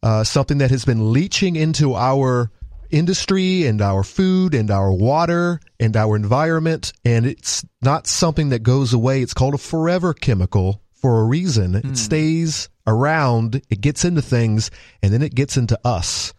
uh, 0.01 0.25
something 0.25 0.57
that 0.57 0.71
has 0.71 0.83
been 0.83 1.13
leaching 1.13 1.55
into 1.55 1.95
our 1.95 2.51
industry 2.93 3.65
and 3.65 3.81
our 3.81 4.03
food 4.03 4.53
and 4.53 4.69
our 4.71 4.93
water 4.93 5.59
and 5.79 5.97
our 5.97 6.15
environment, 6.15 6.93
and 7.03 7.25
it's 7.25 7.65
not 7.81 8.07
something 8.07 8.49
that 8.49 8.63
goes 8.63 8.93
away. 8.93 9.21
It's 9.21 9.33
called 9.33 9.55
a 9.55 9.57
forever 9.57 10.13
chemical 10.13 10.81
for 10.93 11.19
a 11.19 11.25
reason. 11.25 11.75
It 11.75 11.97
stays 11.97 12.69
around, 12.87 13.61
it 13.69 13.81
gets 13.81 14.05
into 14.05 14.21
things, 14.21 14.71
and 15.01 15.11
then 15.11 15.21
it 15.21 15.35
gets 15.35 15.57
into 15.57 15.77
us. 15.83 16.33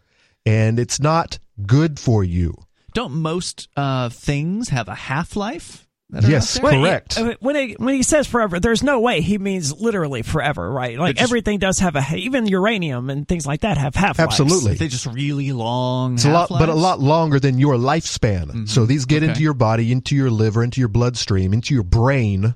And 0.47 0.79
it's 0.79 1.01
not 1.01 1.39
good 1.67 1.99
for 1.99 2.25
you. 2.25 2.55
Don't 2.95 3.15
most 3.15 3.69
uh, 3.77 4.09
things 4.09 4.69
have 4.69 4.89
a 4.89 4.95
half 4.95 5.37
life? 5.37 5.84
Yes, 6.13 6.61
Well, 6.61 6.81
correct. 6.81 7.17
he- 7.19 7.23
uh, 7.25 7.35
when 7.41 7.57
he, 7.57 7.73
when 7.79 7.95
he 7.95 8.03
says 8.05 8.27
forever, 8.27 8.61
there's 8.61 8.83
no 8.85 9.01
way 9.01 9.21
he 9.21 9.37
means 9.39 9.73
literally 9.81 10.23
forever, 10.23 10.71
right? 10.71 10.97
Like 10.99 11.17
just- 11.17 11.25
everything 11.29 11.59
does 11.59 11.81
have 11.81 11.97
a 11.97 12.05
even 12.15 12.47
uranium 12.47 13.11
and 13.11 13.27
things 13.27 13.47
like 13.47 13.63
that 13.63 13.79
have 13.79 13.95
half 13.97 14.21
Absolutely. 14.21 14.75
They 14.75 14.87
just 14.89 15.07
really 15.07 15.51
long. 15.53 16.15
It's 16.15 16.25
a 16.25 16.31
lot, 16.31 16.51
but 16.51 16.69
a 16.69 16.75
lot 16.75 17.01
longer 17.01 17.41
than 17.41 17.59
your 17.59 17.75
lifespan. 17.75 18.69
So 18.69 18.87
these 18.87 19.07
get 19.07 19.23
Okay. 19.23 19.31
into 19.31 19.43
your 19.43 19.55
body, 19.55 19.91
into 19.91 20.15
your 20.15 20.31
liver, 20.31 20.63
into 20.63 20.79
your 20.81 20.89
bloodstream, 20.89 21.53
into 21.53 21.75
your 21.75 21.83
brain, 21.83 22.55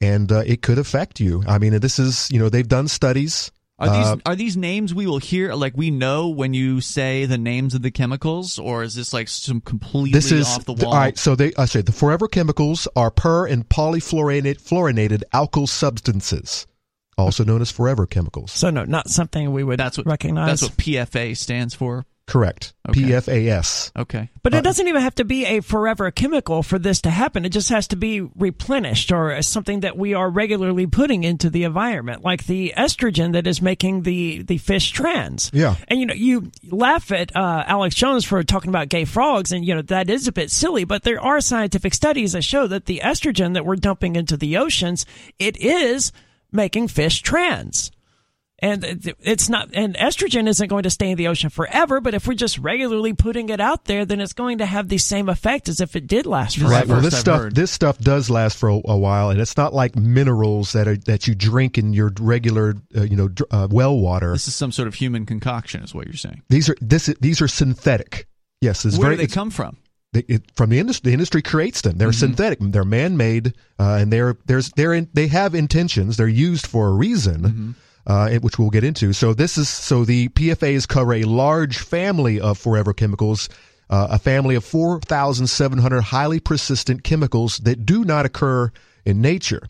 and 0.00 0.32
uh, 0.32 0.42
it 0.46 0.62
could 0.62 0.78
affect 0.78 1.20
you. 1.20 1.42
I 1.46 1.58
mean, 1.58 1.78
this 1.80 1.98
is 1.98 2.28
you 2.30 2.38
know 2.38 2.48
they've 2.48 2.66
done 2.68 2.88
studies. 2.88 3.50
Are 3.78 3.88
these 3.88 4.06
Uh, 4.06 4.16
are 4.24 4.34
these 4.36 4.56
names 4.56 4.94
we 4.94 5.06
will 5.06 5.18
hear? 5.18 5.54
Like 5.54 5.76
we 5.76 5.90
know 5.90 6.28
when 6.28 6.54
you 6.54 6.80
say 6.80 7.26
the 7.26 7.36
names 7.36 7.74
of 7.74 7.82
the 7.82 7.90
chemicals, 7.90 8.58
or 8.58 8.82
is 8.82 8.94
this 8.94 9.12
like 9.12 9.28
some 9.28 9.60
completely 9.60 10.12
This 10.12 10.32
is 10.32 10.48
off 10.48 10.64
the 10.64 10.72
wall? 10.72 10.94
all 10.94 10.98
right. 10.98 11.18
So 11.18 11.34
they, 11.36 11.52
I 11.58 11.66
say 11.66 11.82
the 11.82 11.92
forever 11.92 12.26
chemicals 12.26 12.88
are 12.96 13.10
per 13.10 13.46
and 13.46 13.68
polyfluorinated 13.68 14.62
fluorinated 14.62 15.24
alkyl 15.34 15.68
substances, 15.68 16.66
also 17.18 17.44
known 17.44 17.60
as 17.60 17.70
forever 17.70 18.06
chemicals. 18.06 18.52
So 18.52 18.70
no, 18.70 18.84
not 18.84 19.10
something 19.10 19.52
we 19.52 19.62
would 19.62 19.78
That's 19.78 19.98
what 19.98 20.06
recognize. 20.06 20.60
That's 20.60 20.62
what 20.70 20.78
PFA 20.78 21.36
stands 21.36 21.74
for. 21.74 22.06
Correct. 22.26 22.74
Okay. 22.88 23.02
PFAS. 23.02 23.92
Okay. 23.96 24.30
But 24.42 24.52
Uh, 24.52 24.56
it 24.58 24.64
doesn't 24.64 24.88
even 24.88 25.00
have 25.00 25.14
to 25.16 25.24
be 25.24 25.46
a 25.46 25.60
forever 25.60 26.10
chemical 26.10 26.64
for 26.64 26.76
this 26.76 27.00
to 27.02 27.10
happen. 27.10 27.44
It 27.44 27.50
just 27.50 27.68
has 27.70 27.86
to 27.88 27.96
be 27.96 28.20
replenished 28.20 29.12
or 29.12 29.40
something 29.42 29.80
that 29.80 29.96
we 29.96 30.12
are 30.12 30.28
regularly 30.28 30.88
putting 30.88 31.22
into 31.22 31.50
the 31.50 31.62
environment, 31.62 32.24
like 32.24 32.46
the 32.46 32.74
estrogen 32.76 33.32
that 33.34 33.46
is 33.46 33.62
making 33.62 34.02
the, 34.02 34.42
the 34.42 34.58
fish 34.58 34.90
trans. 34.90 35.52
Yeah. 35.54 35.76
And 35.86 36.00
you 36.00 36.06
know, 36.06 36.14
you 36.14 36.50
laugh 36.68 37.12
at 37.12 37.34
uh, 37.36 37.62
Alex 37.66 37.94
Jones 37.94 38.24
for 38.24 38.42
talking 38.42 38.70
about 38.70 38.88
gay 38.88 39.04
frogs, 39.04 39.52
and 39.52 39.64
you 39.64 39.74
know 39.76 39.82
that 39.82 40.10
is 40.10 40.26
a 40.26 40.32
bit 40.32 40.50
silly. 40.50 40.84
But 40.84 41.04
there 41.04 41.20
are 41.20 41.40
scientific 41.40 41.94
studies 41.94 42.32
that 42.32 42.42
show 42.42 42.66
that 42.66 42.86
the 42.86 43.02
estrogen 43.04 43.54
that 43.54 43.64
we're 43.64 43.76
dumping 43.76 44.16
into 44.16 44.36
the 44.36 44.56
oceans, 44.56 45.06
it 45.38 45.56
is 45.58 46.10
making 46.50 46.88
fish 46.88 47.22
trans. 47.22 47.92
And 48.58 49.14
it's 49.20 49.50
not, 49.50 49.68
and 49.74 49.94
estrogen 49.96 50.48
isn't 50.48 50.68
going 50.68 50.84
to 50.84 50.90
stay 50.90 51.10
in 51.10 51.18
the 51.18 51.28
ocean 51.28 51.50
forever, 51.50 52.00
but 52.00 52.14
if 52.14 52.26
we're 52.26 52.32
just 52.32 52.56
regularly 52.56 53.12
putting 53.12 53.50
it 53.50 53.60
out 53.60 53.84
there, 53.84 54.06
then 54.06 54.18
it's 54.18 54.32
going 54.32 54.58
to 54.58 54.66
have 54.66 54.88
the 54.88 54.96
same 54.96 55.28
effect 55.28 55.68
as 55.68 55.78
if 55.78 55.94
it 55.94 56.06
did 56.06 56.24
last 56.24 56.56
forever. 56.56 56.72
Right. 56.72 56.86
Well, 56.88 57.00
this 57.02 57.12
I've 57.12 57.20
stuff 57.20 57.40
heard. 57.42 57.54
this 57.54 57.70
stuff 57.70 57.98
does 57.98 58.30
last 58.30 58.56
for 58.56 58.70
a, 58.70 58.80
a 58.86 58.96
while, 58.96 59.28
and 59.28 59.38
it's 59.42 59.58
not 59.58 59.74
like 59.74 59.94
minerals 59.94 60.72
that 60.72 60.88
are 60.88 60.96
that 60.96 61.26
you 61.28 61.34
drink 61.34 61.76
in 61.76 61.92
your 61.92 62.10
regular 62.18 62.76
uh, 62.96 63.02
you 63.02 63.14
know 63.16 63.28
dr- 63.28 63.48
uh, 63.50 63.68
well 63.70 63.98
water. 63.98 64.32
This 64.32 64.48
is 64.48 64.54
some 64.54 64.72
sort 64.72 64.88
of 64.88 64.94
human 64.94 65.26
concoction, 65.26 65.82
is 65.82 65.94
what 65.94 66.06
you're 66.06 66.14
saying. 66.14 66.40
These 66.48 66.70
are 66.70 66.76
this 66.80 67.06
these 67.20 67.42
are 67.42 67.48
synthetic. 67.48 68.26
Yes, 68.62 68.86
it's 68.86 68.96
Where 68.96 69.08
very 69.08 69.14
do 69.16 69.18
they 69.18 69.24
it's- 69.24 69.34
come 69.34 69.50
from? 69.50 69.76
they, 70.14 70.20
it, 70.28 70.44
from 70.54 70.70
the 70.70 70.78
industry. 70.78 71.10
The 71.10 71.14
industry 71.14 71.42
creates 71.42 71.82
them. 71.82 71.98
They're 71.98 72.10
synthetic. 72.12 72.58
They're 72.62 72.84
man-made, 72.84 73.48
uh, 73.78 73.98
and 74.00 74.10
they're 74.10 74.38
there's 74.46 74.70
they're 74.70 74.94
in, 74.94 75.10
they 75.12 75.26
have 75.26 75.54
intentions. 75.54 76.16
They're 76.16 76.26
used 76.26 76.66
for 76.66 76.88
a 76.88 76.92
reason, 76.92 77.74
uh, 78.06 78.30
which 78.38 78.58
we'll 78.58 78.70
get 78.70 78.84
into. 78.84 79.12
So 79.12 79.34
this 79.34 79.58
is 79.58 79.68
so 79.68 80.04
the 80.04 80.28
PFAs 80.28 80.86
cover 80.86 81.14
a 81.14 81.24
large 81.24 81.78
family 81.78 82.40
of 82.40 82.58
forever 82.58 82.92
chemicals. 82.92 83.48
Uh, 83.88 84.08
a 84.10 84.18
family 84.18 84.56
of 84.56 84.64
4,700 84.64 86.00
highly 86.00 86.40
persistent 86.40 87.04
chemicals 87.04 87.58
that 87.58 87.86
do 87.86 88.04
not 88.04 88.26
occur 88.26 88.72
in 89.04 89.20
nature. 89.20 89.62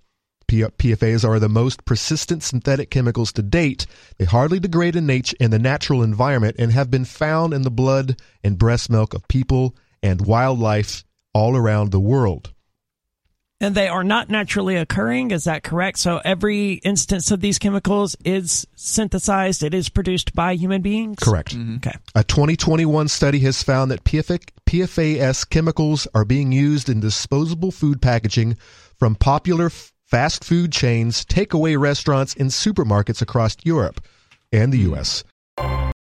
P- 0.49 0.63
PFAs 0.63 1.23
are 1.29 1.39
the 1.39 1.51
most 1.51 1.85
persistent 1.85 2.43
synthetic 2.43 2.91
chemicals 2.91 3.33
to 3.33 3.43
date. 3.43 3.85
They 4.17 4.25
hardly 4.25 4.59
degrade 4.59 4.97
in 4.97 5.05
nature 5.07 5.37
in 5.39 5.51
the 5.51 5.59
natural 5.59 6.03
environment 6.03 6.57
and 6.59 6.73
have 6.73 6.91
been 6.91 7.05
found 7.05 7.53
in 7.53 7.61
the 7.61 7.71
blood 7.71 8.21
and 8.43 8.59
breast 8.59 8.89
milk 8.89 9.13
of 9.13 9.29
people 9.29 9.77
and 10.03 10.25
wildlife 10.25 11.05
all 11.35 11.57
around 11.57 11.91
the 11.91 12.01
world. 12.01 12.55
And 13.61 13.75
they 13.75 13.89
are 13.89 14.05
not 14.05 14.29
naturally 14.29 14.77
occurring. 14.77 15.31
Is 15.31 15.45
that 15.45 15.63
correct? 15.63 15.99
So 15.99 16.21
every 16.25 16.75
instance 16.75 17.31
of 17.31 17.41
these 17.41 17.59
chemicals 17.59 18.15
is 18.25 18.67
synthesized. 18.77 19.63
It 19.63 19.73
is 19.73 19.89
produced 19.89 20.35
by 20.35 20.57
human 20.57 20.83
beings. 20.83 21.19
Correct. 21.21 21.57
Mm-hmm. 21.57 21.77
Okay. 21.77 21.95
A 22.15 22.23
2021 22.23 23.09
study 23.09 23.39
has 23.41 23.63
found 23.63 23.91
that 23.91 24.05
PFA, 24.05 24.47
PFAS 24.67 25.49
chemicals 25.49 26.07
are 26.15 26.27
being 26.27 26.53
used 26.53 26.91
in 26.91 27.01
disposable 27.01 27.71
food 27.71 28.03
packaging 28.03 28.59
from 28.99 29.15
popular 29.15 29.67
f- 29.67 29.93
fast 30.05 30.45
food 30.45 30.71
chains, 30.71 31.25
takeaway 31.25 31.79
restaurants, 31.79 32.35
and 32.35 32.51
supermarkets 32.51 33.23
across 33.23 33.57
Europe 33.65 34.03
and 34.53 34.71
the 34.71 34.83
hmm. 34.83 34.91
U.S. 34.91 35.25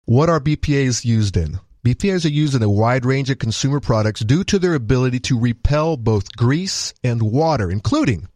What 0.06 0.30
are 0.30 0.40
BPAs 0.40 1.06
used 1.06 1.38
in? 1.38 1.60
BPAs 1.86 2.26
are 2.26 2.30
used 2.30 2.54
in 2.54 2.62
a 2.62 2.70
wide 2.70 3.06
range 3.06 3.30
of 3.32 3.40
consumer 3.40 3.80
products 3.80 4.22
due 4.22 4.44
to 4.44 4.60
their 4.60 4.76
ability 4.76 5.20
to 5.22 5.40
repel 5.40 5.98
both 5.98 6.36
grease 6.36 6.94
and 7.04 7.22
water, 7.22 7.72
including 7.72 8.28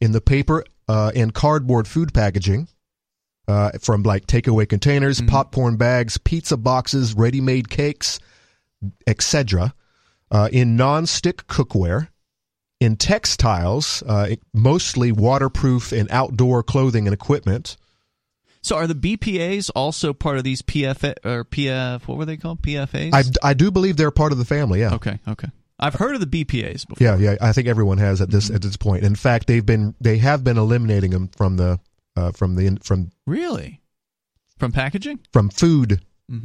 in 0.00 0.12
the 0.12 0.20
paper 0.20 0.64
uh, 0.88 1.10
and 1.14 1.34
cardboard 1.34 1.88
food 1.88 2.14
packaging, 2.14 2.68
uh, 3.48 3.72
from 3.80 4.02
like 4.04 4.26
takeaway 4.26 4.68
containers, 4.68 5.20
popcorn 5.22 5.76
bags, 5.76 6.18
pizza 6.18 6.56
boxes, 6.56 7.14
ready-made 7.14 7.68
cakes, 7.68 8.20
etc. 9.06 9.74
Uh, 10.30 10.48
in 10.52 10.76
non-stick 10.76 11.46
cookware, 11.48 12.08
in 12.80 12.96
textiles, 12.96 14.02
uh, 14.06 14.36
mostly 14.52 15.10
waterproof 15.10 15.92
and 15.92 16.08
outdoor 16.10 16.62
clothing 16.62 17.06
and 17.06 17.14
equipment. 17.14 17.76
So 18.64 18.76
are 18.76 18.86
the 18.86 18.94
BPAs 18.94 19.70
also 19.74 20.14
part 20.14 20.38
of 20.38 20.44
these 20.44 20.62
PF 20.62 21.14
or 21.24 21.44
PF? 21.44 22.08
What 22.08 22.16
were 22.16 22.24
they 22.24 22.38
called? 22.38 22.62
PFAs. 22.62 23.12
I, 23.42 23.50
I 23.50 23.54
do 23.54 23.70
believe 23.70 23.98
they're 23.98 24.10
part 24.10 24.32
of 24.32 24.38
the 24.38 24.44
family. 24.46 24.80
Yeah. 24.80 24.94
okay. 24.94 25.18
Okay. 25.28 25.48
I've 25.78 25.94
heard 25.94 26.14
of 26.14 26.20
the 26.30 26.44
BPAs 26.44 26.86
before. 26.88 27.04
Yeah, 27.06 27.16
yeah. 27.18 27.36
I 27.42 27.52
think 27.52 27.68
everyone 27.68 27.98
has 27.98 28.20
at 28.22 28.30
this 28.30 28.48
at 28.48 28.62
this 28.62 28.76
point. 28.76 29.04
In 29.04 29.16
fact, 29.16 29.48
they've 29.48 29.64
been 29.66 29.94
they 30.00 30.16
have 30.18 30.42
been 30.44 30.56
eliminating 30.56 31.10
them 31.10 31.28
from 31.36 31.56
the 31.56 31.78
uh, 32.16 32.30
from 32.32 32.54
the 32.54 32.78
from 32.82 33.10
Really? 33.26 33.82
From 34.58 34.72
packaging? 34.72 35.18
from 35.32 35.50
food 35.50 36.00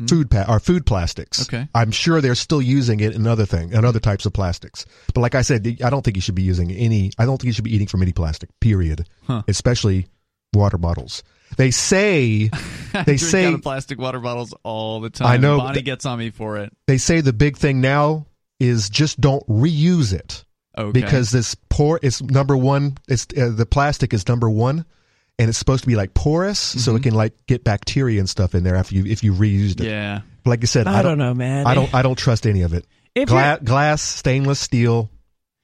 food 0.07 0.29
pa- 0.29 0.45
or 0.49 0.59
food 0.59 0.85
plastics. 0.85 1.43
Okay. 1.43 1.69
I'm 1.73 1.91
sure 1.91 2.19
they're 2.19 2.35
still 2.35 2.61
using 2.61 2.99
it 2.99 3.15
in 3.15 3.25
other 3.25 3.45
thing 3.45 3.73
and 3.73 3.85
other 3.85 3.99
types 4.01 4.25
of 4.25 4.33
plastics. 4.33 4.85
But 5.13 5.21
like 5.21 5.35
I 5.35 5.41
said, 5.41 5.65
I 5.81 5.89
don't 5.89 6.03
think 6.03 6.17
you 6.17 6.21
should 6.21 6.35
be 6.35 6.41
using 6.43 6.69
any. 6.71 7.11
I 7.17 7.25
don't 7.25 7.37
think 7.37 7.45
you 7.47 7.53
should 7.53 7.63
be 7.63 7.73
eating 7.73 7.87
from 7.87 8.01
any 8.01 8.11
plastic. 8.11 8.49
Period. 8.59 9.07
Huh. 9.25 9.43
Especially 9.47 10.07
water 10.53 10.77
bottles. 10.77 11.23
They 11.57 11.71
say 11.71 12.49
I 12.93 13.03
they 13.03 13.15
drink 13.15 13.19
say 13.19 13.45
out 13.45 13.53
of 13.55 13.61
plastic 13.61 13.99
water 13.99 14.19
bottles 14.19 14.53
all 14.63 14.99
the 14.99 15.09
time. 15.09 15.27
I 15.27 15.37
know, 15.37 15.57
Bonnie 15.57 15.75
th- 15.75 15.85
gets 15.85 16.05
on 16.05 16.19
me 16.19 16.29
for 16.29 16.57
it. 16.57 16.71
they 16.87 16.97
say 16.97 17.21
the 17.21 17.33
big 17.33 17.57
thing 17.57 17.81
now 17.81 18.25
is 18.59 18.89
just 18.89 19.19
don't 19.21 19.45
reuse 19.47 20.13
it. 20.13 20.45
Okay. 20.77 20.91
because 20.91 21.31
this 21.31 21.55
pour 21.69 21.97
is 22.01 22.21
number 22.21 22.55
one 22.55 22.95
it's 23.09 23.27
uh, 23.37 23.49
the 23.53 23.65
plastic 23.65 24.13
is 24.13 24.25
number 24.29 24.49
one 24.49 24.85
and 25.37 25.49
it's 25.49 25.57
supposed 25.57 25.81
to 25.83 25.87
be 25.87 25.95
like 25.97 26.13
porous 26.13 26.59
so 26.59 26.95
it 26.95 27.03
can 27.03 27.13
like 27.13 27.33
get 27.47 27.65
bacteria 27.65 28.19
and 28.19 28.29
stuff 28.29 28.55
in 28.55 28.63
there 28.63 28.75
after 28.75 28.95
you 28.95 29.03
if 29.05 29.21
you 29.21 29.33
reused 29.33 29.81
it 29.81 29.87
yeah. 29.87 30.21
like 30.45 30.61
you 30.61 30.67
said 30.67 30.87
I, 30.87 31.01
don't 31.01 31.17
know, 31.17 31.33
man. 31.33 31.65
i 31.65 31.73
don't 31.73 31.93
i 31.93 32.01
don't 32.01 32.17
trust 32.17 32.45
any 32.47 32.61
of 32.61 32.73
it 32.73 32.85
If 33.13 33.27
Gla- 33.27 33.59
glass 33.61 34.01
stainless 34.01 34.59
steel 34.59 35.09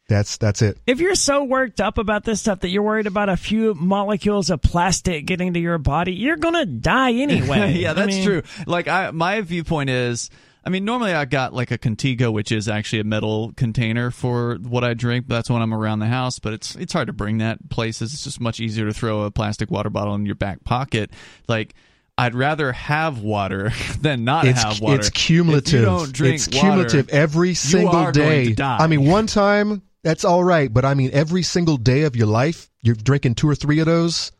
that's 0.08 0.38
that's 0.38 0.62
it 0.62 0.78
If 0.86 1.00
you're 1.00 1.16
so 1.16 1.44
worked 1.44 1.82
up 1.82 1.98
about 1.98 2.24
this 2.24 2.40
stuff 2.40 2.60
that 2.60 2.70
you're 2.70 2.84
worried 2.84 3.08
about 3.08 3.30
a 3.30 3.38
few 3.38 3.74
molecules 3.74 4.50
of 4.50 4.62
plastic 4.62 5.26
getting 5.26 5.54
to 5.54 5.60
your 5.60 5.78
body, 5.78 6.14
you're 6.14 6.36
gonna 6.38 6.66
die 6.66 7.14
anyway. 7.16 7.74
yeah, 7.74 7.92
I 7.92 7.94
that's 7.94 8.16
mean, 8.16 8.24
true. 8.26 8.42
Like 8.68 8.88
I 8.88 9.12
my 9.12 9.42
viewpoint 9.42 9.90
is 9.90 10.30
I 10.68 10.72
mean, 10.72 10.84
normally 10.84 11.14
I 11.14 11.26
got 11.26 11.54
like 11.54 11.70
a 11.70 11.78
Contigo, 11.78 12.34
which 12.34 12.52
is 12.52 12.68
actually 12.68 13.00
a 13.02 13.04
metal 13.04 13.54
container 13.56 14.10
for 14.10 14.56
what 14.56 14.84
I 14.84 14.96
drink. 14.96 15.28
But 15.28 15.36
that's 15.36 15.50
when 15.52 15.62
I'm 15.62 15.72
around 15.76 16.00
the 16.00 16.08
house. 16.08 16.40
But 16.40 16.54
it's 16.54 16.76
it's 16.76 16.92
hard 16.92 17.06
to 17.08 17.14
bring 17.14 17.38
that 17.38 17.70
places. 17.70 18.14
It's 18.14 18.24
just 18.24 18.42
much 18.42 18.60
easier 18.60 18.86
to 18.86 18.94
throw 18.94 19.22
a 19.22 19.32
plastic 19.32 19.70
water 19.70 19.92
bottle 19.92 20.16
in 20.16 20.26
your 20.26 20.34
back 20.34 20.64
pocket. 20.64 21.12
Like 21.48 21.76
I'd 22.18 22.34
rather 22.34 22.72
have 22.72 23.20
water 23.20 23.74
than 24.02 24.24
not 24.24 24.46
it's 24.48 24.62
have 24.64 24.82
water. 24.82 24.96
it's 25.00 25.10
cumulative 25.12 25.74
If 25.74 25.80
you 25.82 25.86
don't 25.86 26.12
drink 26.14 26.36
it's 26.36 26.48
water, 26.48 26.60
cumulative 26.60 27.10
every 27.10 27.54
single 27.54 27.96
are 27.96 28.12
going 28.12 28.14
day 28.14 28.46
to 28.46 28.54
die. 28.56 28.78
i 28.80 28.88
mean 28.88 29.06
one 29.06 29.28
time 29.28 29.82
that's 30.06 30.24
all 30.24 30.44
right 30.44 30.72
but 30.74 30.86
i 30.86 30.94
mean 30.94 31.10
every 31.12 31.42
single 31.44 31.76
day 31.76 32.04
of 32.04 32.16
your 32.16 32.28
life 32.28 32.70
you're 32.82 32.96
drinking 32.96 33.36
two 33.36 33.50
or 33.50 33.56
three 33.56 33.80
of 33.80 33.86
those 33.88 34.32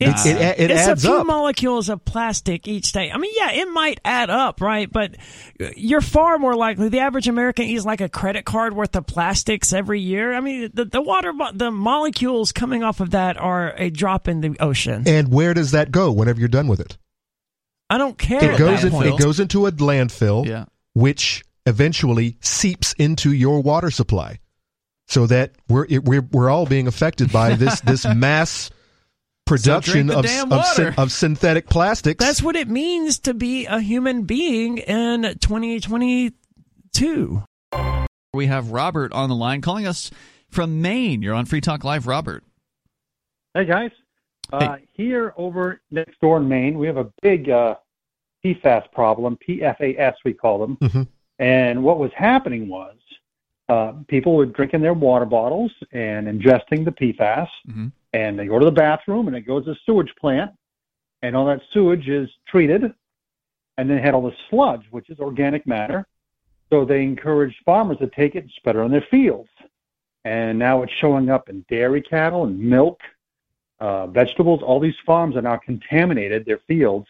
It's, 0.00 0.24
it, 0.26 0.36
it, 0.36 0.58
it 0.60 0.70
it's 0.72 0.80
adds 0.88 1.04
a 1.04 1.08
few 1.08 1.18
up. 1.20 1.26
molecules 1.26 1.88
of 1.88 2.04
plastic 2.04 2.66
each 2.66 2.90
day. 2.92 3.12
I 3.12 3.18
mean, 3.18 3.30
yeah, 3.36 3.52
it 3.52 3.66
might 3.66 4.00
add 4.04 4.30
up, 4.30 4.60
right? 4.60 4.90
But 4.90 5.14
you're 5.76 6.00
far 6.00 6.38
more 6.38 6.56
likely. 6.56 6.88
The 6.88 6.98
average 7.00 7.28
American 7.28 7.66
eats 7.66 7.84
like 7.84 8.00
a 8.00 8.08
credit 8.08 8.44
card 8.44 8.74
worth 8.74 8.96
of 8.96 9.06
plastics 9.06 9.72
every 9.72 10.00
year. 10.00 10.34
I 10.34 10.40
mean, 10.40 10.70
the, 10.74 10.86
the 10.86 11.00
water, 11.00 11.32
the 11.54 11.70
molecules 11.70 12.50
coming 12.50 12.82
off 12.82 12.98
of 12.98 13.10
that 13.10 13.36
are 13.36 13.74
a 13.76 13.90
drop 13.90 14.26
in 14.26 14.40
the 14.40 14.56
ocean. 14.58 15.04
and 15.06 15.28
where 15.32 15.54
does 15.54 15.70
that 15.70 15.92
go 15.92 16.10
whenever 16.10 16.40
you're 16.40 16.48
done 16.48 16.66
with 16.66 16.80
it? 16.80 16.98
I 17.88 17.96
don't 17.96 18.18
care. 18.18 18.54
It 18.54 18.58
goes 18.58 18.82
in, 18.82 18.92
it 19.04 19.18
goes 19.20 19.38
into 19.38 19.66
a 19.68 19.70
landfill, 19.72 20.44
Yeah. 20.46 20.64
which 20.94 21.44
eventually 21.64 22.38
seeps 22.40 22.92
into 22.94 23.30
your 23.32 23.62
water 23.62 23.92
supply, 23.92 24.40
so 25.12 25.26
that 25.26 25.52
we're 25.68 25.84
it, 25.90 26.04
we're 26.04 26.22
we're 26.32 26.48
all 26.48 26.64
being 26.64 26.86
affected 26.86 27.30
by 27.30 27.54
this 27.54 27.80
this 27.82 28.06
mass 28.06 28.70
production 29.44 30.06
the 30.06 30.18
of 30.18 30.24
of, 30.50 30.64
syn- 30.66 30.94
of 30.96 31.12
synthetic 31.12 31.68
plastics. 31.68 32.24
That's 32.24 32.42
what 32.42 32.56
it 32.56 32.68
means 32.68 33.18
to 33.20 33.34
be 33.34 33.66
a 33.66 33.80
human 33.80 34.22
being 34.22 34.78
in 34.78 35.22
2022. 35.40 37.42
We 38.34 38.46
have 38.46 38.70
Robert 38.70 39.12
on 39.12 39.28
the 39.28 39.34
line 39.34 39.60
calling 39.60 39.86
us 39.86 40.10
from 40.48 40.80
Maine. 40.80 41.20
You're 41.20 41.34
on 41.34 41.44
Free 41.44 41.60
Talk 41.60 41.84
Live, 41.84 42.06
Robert. 42.06 42.42
Hey 43.52 43.66
guys, 43.66 43.90
uh, 44.50 44.76
here 44.94 45.34
over 45.36 45.82
next 45.90 46.18
door 46.20 46.38
in 46.38 46.48
Maine, 46.48 46.78
we 46.78 46.86
have 46.86 46.96
a 46.96 47.12
big 47.20 47.50
uh, 47.50 47.74
PFAS 48.42 48.90
problem. 48.92 49.38
PFAS 49.46 50.14
we 50.24 50.32
call 50.32 50.58
them. 50.58 50.78
Mhm. 50.78 51.06
And 51.38 51.82
what 51.82 51.98
was 51.98 52.10
happening 52.16 52.68
was 52.68 52.96
uh, 53.72 53.92
people 54.08 54.32
were 54.36 54.46
drinking 54.58 54.82
their 54.82 54.92
water 54.94 55.24
bottles 55.24 55.72
and 55.92 56.22
ingesting 56.26 56.84
the 56.84 56.92
PFAS, 57.00 57.48
Mhm. 57.68 57.92
and 58.12 58.38
they 58.38 58.46
go 58.46 58.58
to 58.58 58.64
the 58.64 58.80
bathroom 58.86 59.28
and 59.28 59.36
it 59.36 59.42
goes 59.42 59.64
to 59.64 59.70
the 59.72 59.78
sewage 59.86 60.14
plant, 60.20 60.50
and 61.22 61.34
all 61.36 61.46
that 61.46 61.62
sewage 61.72 62.08
is 62.08 62.28
treated, 62.46 62.82
and 63.76 63.84
then 63.88 63.96
they 63.96 64.02
had 64.02 64.14
all 64.14 64.28
the 64.30 64.36
sludge, 64.48 64.86
which 64.90 65.08
is 65.08 65.18
organic 65.20 65.66
matter. 65.66 66.06
So 66.68 66.84
they 66.84 67.02
encouraged 67.02 67.58
farmers 67.64 67.98
to 67.98 68.08
take 68.08 68.34
it 68.34 68.44
and 68.44 68.52
spread 68.58 68.76
it 68.76 68.82
on 68.86 68.90
their 68.90 69.06
fields. 69.14 69.50
And 70.24 70.58
now 70.58 70.82
it's 70.82 70.92
showing 70.92 71.30
up 71.30 71.48
in 71.48 71.64
dairy 71.68 72.02
cattle 72.02 72.44
and 72.44 72.58
milk 72.58 73.00
uh, 73.80 74.06
vegetables. 74.06 74.62
All 74.62 74.80
these 74.80 75.00
farms 75.04 75.34
are 75.36 75.42
now 75.42 75.56
contaminated 75.56 76.44
their 76.44 76.60
fields 76.68 77.08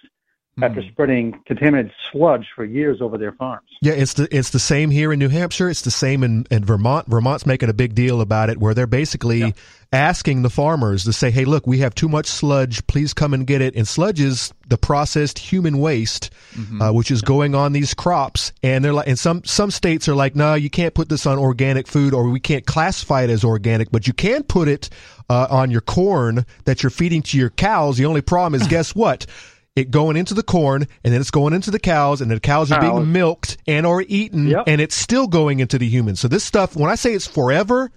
after 0.60 0.82
Hmm. 0.82 0.88
spreading 0.90 1.40
contaminated 1.46 1.92
sludge 2.10 2.46
for 2.54 2.64
years 2.64 3.00
over 3.00 3.16
their 3.16 3.32
farms. 3.32 3.66
Yeah, 3.80 3.94
it's 3.94 4.14
the 4.14 4.28
it's 4.36 4.50
the 4.50 4.58
same 4.58 4.90
here 4.90 5.12
in 5.12 5.18
New 5.18 5.30
Hampshire. 5.30 5.70
It's 5.70 5.80
the 5.82 5.90
same 5.90 6.22
in, 6.22 6.46
in 6.50 6.64
Vermont. 6.64 7.08
Vermont's 7.08 7.46
making 7.46 7.70
a 7.70 7.72
big 7.72 7.94
deal 7.94 8.20
about 8.20 8.50
it, 8.50 8.58
where 8.58 8.74
they're 8.74 8.86
basically 8.86 9.54
asking 9.94 10.42
the 10.42 10.50
farmers 10.50 11.04
to 11.04 11.12
say, 11.12 11.30
"Hey, 11.30 11.46
look, 11.46 11.66
we 11.66 11.78
have 11.78 11.94
too 11.94 12.08
much 12.08 12.26
sludge. 12.26 12.86
Please 12.86 13.14
come 13.14 13.32
and 13.32 13.46
get 13.46 13.62
it." 13.62 13.74
And 13.74 13.88
sludge 13.88 14.20
is 14.20 14.52
the 14.68 14.76
processed 14.76 15.38
human 15.38 15.78
waste, 15.78 16.28
uh, 16.80 16.92
which 16.92 17.10
is 17.10 17.22
going 17.22 17.54
on 17.54 17.72
these 17.72 17.94
crops. 17.94 18.52
And 18.62 18.84
they're 18.84 18.92
like, 18.92 19.08
and 19.08 19.18
some 19.18 19.44
some 19.44 19.70
states 19.70 20.06
are 20.06 20.14
like, 20.14 20.36
"No, 20.36 20.52
you 20.52 20.68
can't 20.68 20.92
put 20.92 21.08
this 21.08 21.24
on 21.24 21.38
organic 21.38 21.86
food, 21.88 22.12
or 22.12 22.28
we 22.28 22.40
can't 22.40 22.66
classify 22.66 23.22
it 23.22 23.30
as 23.30 23.42
organic, 23.42 23.90
but 23.90 24.06
you 24.06 24.12
can 24.12 24.42
put 24.42 24.68
it 24.68 24.90
uh, 25.30 25.46
on 25.48 25.70
your 25.70 25.80
corn 25.80 26.44
that 26.66 26.82
you're 26.82 26.90
feeding 26.90 27.22
to 27.22 27.38
your 27.38 27.50
cows." 27.50 27.96
The 27.96 28.04
only 28.04 28.20
problem 28.20 28.60
is, 28.60 28.68
guess 28.76 28.94
what? 28.94 29.24
It 29.74 29.90
going 29.90 30.16
into 30.18 30.34
the 30.34 30.42
corn, 30.42 30.86
and 31.02 31.14
then 31.14 31.20
it's 31.22 31.30
going 31.30 31.54
into 31.54 31.70
the 31.70 31.78
cows, 31.78 32.20
and 32.20 32.30
the 32.30 32.38
cows 32.40 32.70
are 32.70 32.80
being 32.80 33.10
milked 33.10 33.56
and 33.66 33.86
or 33.86 34.02
eaten, 34.06 34.46
Yep. 34.48 34.64
and 34.66 34.80
it's 34.82 34.94
still 34.94 35.26
going 35.26 35.60
into 35.60 35.78
the 35.78 35.88
humans. 35.88 36.20
So 36.20 36.28
this 36.28 36.44
stuff, 36.44 36.76
when 36.76 36.90
I 36.90 36.94
say 36.94 37.14
it's 37.14 37.26
forever, 37.26 37.90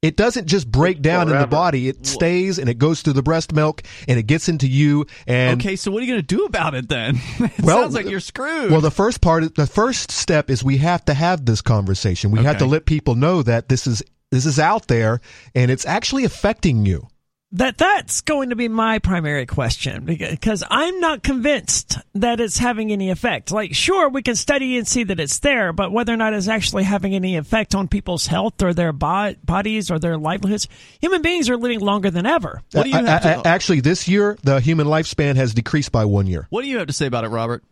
it 0.00 0.16
doesn't 0.16 0.46
just 0.46 0.70
break 0.70 1.02
down 1.02 1.28
in 1.28 1.38
the 1.38 1.46
body. 1.46 1.88
It 1.88 2.06
stays 2.06 2.58
and 2.58 2.68
it 2.70 2.78
goes 2.78 3.02
through 3.02 3.14
the 3.14 3.22
breast 3.22 3.52
milk 3.52 3.82
and 4.06 4.16
it 4.18 4.22
gets 4.22 4.48
into 4.48 4.68
you. 4.68 5.06
And 5.26 5.60
Okay, 5.60 5.74
so 5.76 5.90
what 5.90 5.98
are 6.02 6.06
you 6.06 6.12
going 6.12 6.24
to 6.24 6.36
do 6.36 6.44
about 6.44 6.74
it 6.76 6.88
then? 6.88 7.16
it 7.40 7.60
Well, 7.62 7.82
sounds 7.82 7.94
like 7.94 8.08
you're 8.08 8.20
screwed. 8.20 8.70
well, 8.70 8.80
the 8.80 8.92
first 8.92 9.20
part, 9.20 9.54
the 9.56 9.66
first 9.66 10.12
step 10.12 10.50
is 10.50 10.62
we 10.64 10.76
have 10.78 11.04
to 11.06 11.14
have 11.14 11.44
this 11.44 11.60
conversation. 11.60 12.30
We 12.30 12.44
have 12.44 12.58
to 12.58 12.66
let 12.66 12.86
people 12.86 13.16
know 13.16 13.42
that 13.42 13.68
this 13.68 13.86
is 13.88 14.02
this 14.30 14.46
is 14.46 14.58
out 14.60 14.86
there 14.88 15.20
and 15.54 15.68
it's 15.70 15.84
actually 15.84 16.24
affecting 16.24 16.86
you. 16.86 17.08
That 17.52 17.78
that's 17.78 18.20
going 18.20 18.50
to 18.50 18.56
be 18.56 18.68
my 18.68 18.98
primary 18.98 19.46
question 19.46 20.04
because 20.04 20.62
I'm 20.68 21.00
not 21.00 21.22
convinced 21.22 21.96
that 22.14 22.40
it's 22.40 22.58
having 22.58 22.92
any 22.92 23.08
effect. 23.08 23.50
Like, 23.50 23.74
sure, 23.74 24.10
we 24.10 24.20
can 24.20 24.34
study 24.36 24.76
and 24.76 24.86
see 24.86 25.02
that 25.04 25.18
it's 25.18 25.38
there, 25.38 25.72
but 25.72 25.90
whether 25.90 26.12
or 26.12 26.18
not 26.18 26.34
it's 26.34 26.46
actually 26.46 26.82
having 26.84 27.14
any 27.14 27.36
effect 27.36 27.74
on 27.74 27.88
people's 27.88 28.26
health 28.26 28.62
or 28.62 28.74
their 28.74 28.92
bo- 28.92 29.34
bodies 29.42 29.90
or 29.90 29.98
their 29.98 30.18
livelihoods, 30.18 30.68
human 31.00 31.22
beings 31.22 31.48
are 31.48 31.56
living 31.56 31.80
longer 31.80 32.10
than 32.10 32.26
ever. 32.26 32.60
what 32.72 32.82
do 32.84 32.90
you 32.90 32.96
A- 32.96 32.98
have 32.98 33.24
a- 33.24 33.28
a- 33.28 33.32
to, 33.32 33.38
uh, 33.38 33.40
uh, 33.40 33.42
actually, 33.46 33.80
this 33.80 34.06
year 34.06 34.36
the 34.42 34.60
human 34.60 34.86
lifespan 34.86 35.36
has 35.36 35.54
decreased 35.54 35.90
by 35.90 36.04
one 36.04 36.26
year. 36.26 36.46
what 36.50 36.60
do 36.62 36.68
you 36.68 36.76
have 36.76 36.88
to 36.88 36.92
say 36.92 37.06
about 37.06 37.24
it, 37.24 37.28
Robert? 37.28 37.64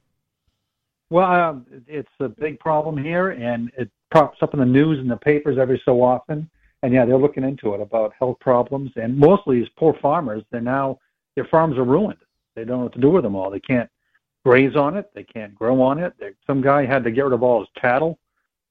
Well, 1.10 1.30
um, 1.30 1.66
it's 1.86 2.08
a 2.18 2.28
big 2.30 2.58
problem 2.60 2.96
here, 2.96 3.28
and 3.28 3.70
it 3.76 3.90
pops 4.10 4.38
up 4.42 4.54
in 4.54 4.60
the 4.60 4.66
news 4.66 4.98
and 4.98 5.10
the 5.10 5.16
papers 5.18 5.58
every 5.60 5.82
so 5.84 6.02
often. 6.02 6.48
And 6.82 6.92
yeah, 6.92 7.04
they're 7.04 7.18
looking 7.18 7.44
into 7.44 7.74
it 7.74 7.80
about 7.80 8.12
health 8.18 8.38
problems, 8.40 8.92
and 8.96 9.16
mostly 9.16 9.60
these 9.60 9.68
poor 9.76 9.96
farmers. 10.00 10.42
They're 10.50 10.60
now 10.60 10.98
their 11.34 11.46
farms 11.46 11.78
are 11.78 11.84
ruined. 11.84 12.18
They 12.54 12.64
don't 12.64 12.78
know 12.78 12.84
what 12.84 12.92
to 12.94 13.00
do 13.00 13.10
with 13.10 13.22
them 13.22 13.34
all. 13.34 13.50
They 13.50 13.60
can't 13.60 13.90
graze 14.44 14.76
on 14.76 14.96
it. 14.96 15.10
They 15.14 15.24
can't 15.24 15.54
grow 15.54 15.82
on 15.82 15.98
it. 15.98 16.14
They, 16.18 16.30
some 16.46 16.60
guy 16.60 16.86
had 16.86 17.04
to 17.04 17.10
get 17.10 17.24
rid 17.24 17.32
of 17.32 17.42
all 17.42 17.60
his 17.60 17.68
cattle, 17.80 18.18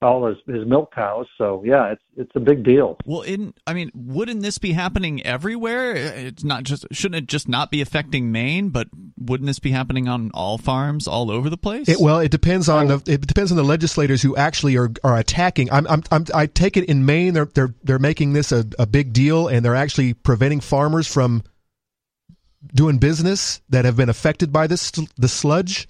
all 0.01 0.27
his 0.27 0.37
his 0.47 0.67
milk 0.67 0.93
cows. 0.93 1.27
So 1.37 1.63
yeah, 1.65 1.91
it's 1.91 2.01
it's 2.17 2.31
a 2.35 2.39
big 2.39 2.63
deal. 2.63 2.97
Well, 3.05 3.21
in 3.21 3.53
I 3.65 3.73
mean, 3.73 3.91
wouldn't 3.93 4.41
this 4.41 4.57
be 4.57 4.73
happening 4.73 5.25
everywhere? 5.25 5.95
It's 5.95 6.43
not 6.43 6.63
just 6.63 6.85
shouldn't 6.91 7.23
it 7.23 7.27
just 7.27 7.47
not 7.47 7.71
be 7.71 7.81
affecting 7.81 8.31
Maine, 8.31 8.69
but 8.69 8.87
wouldn't 9.17 9.47
this 9.47 9.59
be 9.59 9.71
happening 9.71 10.07
on 10.07 10.31
all 10.33 10.57
farms 10.57 11.07
all 11.07 11.31
over 11.31 11.49
the 11.49 11.57
place? 11.57 11.89
It, 11.89 11.99
well, 11.99 12.19
it 12.19 12.31
depends 12.31 12.69
on 12.69 12.87
the 12.87 13.01
it 13.07 13.25
depends 13.25 13.51
on 13.51 13.57
the 13.57 13.63
legislators 13.63 14.21
who 14.21 14.35
actually 14.35 14.77
are, 14.77 14.91
are 15.03 15.17
attacking. 15.17 15.71
I'm, 15.71 15.87
I'm, 15.87 16.03
I'm 16.11 16.25
I 16.33 16.47
take 16.47 16.77
it 16.77 16.85
in 16.85 17.05
Maine 17.05 17.33
they're 17.33 17.49
they're 17.53 17.73
they're 17.83 17.99
making 17.99 18.33
this 18.33 18.51
a, 18.51 18.65
a 18.77 18.85
big 18.85 19.13
deal 19.13 19.47
and 19.47 19.63
they're 19.63 19.75
actually 19.75 20.13
preventing 20.13 20.59
farmers 20.59 21.07
from 21.07 21.43
doing 22.73 22.97
business 22.97 23.61
that 23.69 23.85
have 23.85 23.95
been 23.95 24.09
affected 24.09 24.51
by 24.51 24.67
this 24.67 24.91
the 25.17 25.27
sludge. 25.27 25.87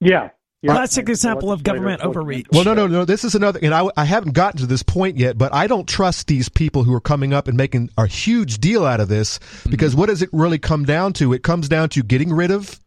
Yeah. 0.00 0.30
Yeah. 0.62 0.72
Classic 0.72 1.02
And 1.02 1.08
the 1.08 1.12
example 1.12 1.52
of 1.52 1.62
government 1.62 2.02
overreach. 2.02 2.46
into 2.46 2.50
Well, 2.52 2.64
no, 2.64 2.74
no, 2.74 2.86
no. 2.86 3.04
This 3.04 3.24
is 3.24 3.34
another, 3.34 3.58
and 3.62 3.74
I, 3.74 3.88
I 3.96 4.04
haven't 4.04 4.32
gotten 4.32 4.60
to 4.60 4.66
this 4.66 4.82
point 4.82 5.16
yet, 5.16 5.38
but 5.38 5.52
I 5.54 5.66
don't 5.66 5.88
trust 5.88 6.26
these 6.26 6.48
people 6.48 6.84
who 6.84 6.94
are 6.94 7.00
coming 7.00 7.32
up 7.32 7.48
and 7.48 7.56
making 7.56 7.90
a 7.98 8.06
huge 8.06 8.58
deal 8.58 8.84
out 8.84 9.00
of 9.00 9.08
this 9.08 9.38
because 9.68 9.94
what 9.94 10.06
does 10.06 10.22
it 10.22 10.30
really 10.32 10.58
come 10.58 10.84
down 10.84 11.12
to? 11.14 11.32
It 11.32 11.42
comes 11.42 11.68
down 11.68 11.88
to 11.90 12.02
getting 12.02 12.32
rid 12.32 12.50
of 12.50 12.80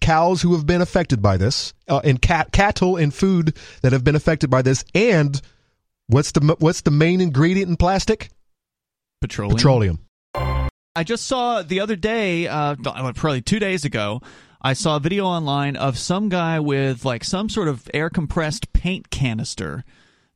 cows 0.00 0.42
who 0.42 0.52
have 0.54 0.66
been 0.66 0.82
affected 0.82 1.22
by 1.22 1.36
this, 1.36 1.72
uh, 1.88 2.00
and 2.04 2.20
cat, 2.20 2.52
cattle 2.52 2.96
and 2.96 3.12
food 3.12 3.56
that 3.82 3.92
have 3.92 4.04
been 4.04 4.14
affected 4.14 4.50
by 4.50 4.62
this, 4.62 4.84
and 4.94 5.40
what's 6.08 6.32
the 6.32 6.56
what's 6.58 6.82
the 6.82 6.90
main 6.90 7.20
ingredient 7.20 7.70
in 7.70 7.76
plastic? 7.76 8.30
petroleum. 9.20 9.56
Petroleum. 9.56 9.98
I 10.34 11.04
just 11.04 11.26
saw 11.26 11.62
the 11.62 11.80
other 11.80 11.96
day, 11.96 12.48
uh, 12.48 12.74
probably 12.76 13.42
two 13.42 13.58
days 13.58 13.84
ago, 13.84 14.22
I 14.66 14.72
saw 14.72 14.96
a 14.96 15.00
video 15.00 15.26
online 15.26 15.76
of 15.76 15.96
some 15.96 16.28
guy 16.28 16.58
with 16.58 17.04
like 17.04 17.22
some 17.22 17.48
sort 17.48 17.68
of 17.68 17.88
air 17.94 18.10
compressed 18.10 18.72
paint 18.72 19.10
canister 19.10 19.84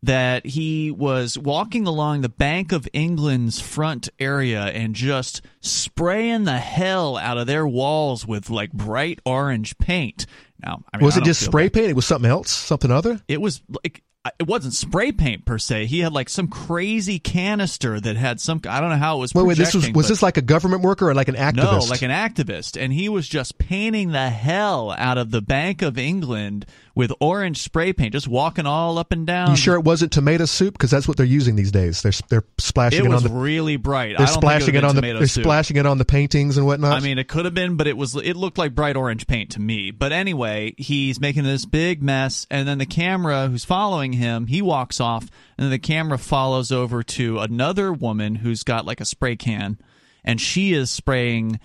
that 0.04 0.46
he 0.46 0.92
was 0.92 1.36
walking 1.36 1.84
along 1.84 2.20
the 2.20 2.28
Bank 2.28 2.70
of 2.70 2.88
England's 2.92 3.60
front 3.60 4.08
area 4.20 4.66
and 4.66 4.94
just 4.94 5.42
spraying 5.60 6.44
the 6.44 6.58
hell 6.58 7.16
out 7.16 7.38
of 7.38 7.48
their 7.48 7.66
walls 7.66 8.24
with 8.24 8.50
like 8.50 8.70
bright 8.70 9.18
orange 9.26 9.76
paint. 9.78 10.26
Now, 10.62 10.84
I 10.94 10.98
mean, 10.98 11.06
was 11.06 11.16
I 11.16 11.22
it 11.22 11.24
just 11.24 11.44
spray 11.44 11.64
bad. 11.66 11.72
paint? 11.72 11.90
It 11.90 11.96
was 11.96 12.06
something 12.06 12.30
else, 12.30 12.52
something 12.52 12.92
other. 12.92 13.20
It 13.26 13.40
was 13.40 13.62
like 13.82 14.04
it 14.38 14.46
wasn't 14.46 14.74
spray 14.74 15.12
paint 15.12 15.46
per 15.46 15.56
se. 15.56 15.86
He 15.86 16.00
had 16.00 16.12
like 16.12 16.28
some 16.28 16.48
crazy 16.48 17.18
canister 17.18 17.98
that 17.98 18.16
had 18.16 18.38
some. 18.38 18.60
I 18.68 18.80
don't 18.80 18.90
know 18.90 18.96
how 18.96 19.16
it 19.16 19.20
was. 19.20 19.34
Wait, 19.34 19.46
wait. 19.46 19.56
This 19.56 19.72
was 19.74 19.90
was 19.92 20.08
this 20.08 20.22
like 20.22 20.36
a 20.36 20.42
government 20.42 20.82
worker 20.82 21.08
or 21.08 21.14
like 21.14 21.28
an 21.28 21.36
activist? 21.36 21.56
no, 21.56 21.78
like 21.88 22.02
an 22.02 22.10
activist, 22.10 22.78
and 22.78 22.92
he 22.92 23.08
was 23.08 23.26
just 23.26 23.56
painting 23.56 24.12
the 24.12 24.28
hell 24.28 24.94
out 24.98 25.16
of 25.16 25.30
the 25.30 25.40
Bank 25.40 25.80
of 25.80 25.96
England 25.96 26.66
with 26.94 27.12
orange 27.18 27.62
spray 27.62 27.94
paint, 27.94 28.12
just 28.12 28.28
walking 28.28 28.66
all 28.66 28.98
up 28.98 29.10
and 29.10 29.26
down. 29.26 29.50
You 29.50 29.56
sure 29.56 29.74
it 29.76 29.84
wasn't 29.84 30.12
tomato 30.12 30.44
soup? 30.44 30.74
Because 30.74 30.90
that's 30.90 31.08
what 31.08 31.16
they're 31.16 31.24
using 31.24 31.56
these 31.56 31.72
days. 31.72 32.02
They're 32.02 32.12
they're 32.28 32.44
splashing 32.58 33.00
It 33.00 33.06
it, 33.06 33.08
was 33.08 33.24
on 33.24 33.32
the 33.32 33.38
really 33.38 33.76
bright. 33.76 34.18
they're 34.18 34.26
I 34.26 34.30
don't 34.30 34.34
splashing 34.34 34.66
think 34.66 34.76
it, 34.76 34.78
it, 34.78 34.84
on 34.84 34.94
the 34.96 35.00
they're 35.00 35.26
soup. 35.28 35.44
splashing 35.44 35.78
it 35.78 35.86
on 35.86 35.96
the 35.96 36.04
paintings 36.04 36.58
and 36.58 36.66
whatnot. 36.66 36.92
I 36.92 37.00
mean, 37.00 37.18
it 37.18 37.26
could 37.26 37.46
have 37.46 37.54
been, 37.54 37.76
but 37.76 37.86
it 37.86 37.96
was. 37.96 38.14
It 38.16 38.36
looked 38.36 38.58
like 38.58 38.74
bright 38.74 38.96
orange 38.96 39.26
paint 39.26 39.52
to 39.52 39.60
me. 39.60 39.92
But 39.92 40.12
anyway, 40.12 40.74
he's 40.76 41.18
making 41.20 41.44
this 41.44 41.64
big 41.64 42.02
mess, 42.02 42.46
and 42.50 42.68
then 42.68 42.76
the 42.76 42.84
camera 42.86 43.48
who's 43.48 43.64
following 43.64 44.09
him, 44.12 44.46
he 44.46 44.62
walks 44.62 45.00
off, 45.00 45.22
and 45.56 45.64
then 45.64 45.70
the 45.70 45.78
camera 45.78 46.18
follows 46.18 46.72
over 46.72 47.02
to 47.02 47.38
another 47.38 47.92
woman 47.92 48.36
who's 48.36 48.62
got 48.62 48.86
like 48.86 49.00
a 49.00 49.04
spray 49.04 49.36
can, 49.36 49.78
and 50.24 50.40
she 50.40 50.72
is 50.72 50.90
spraying 50.90 51.60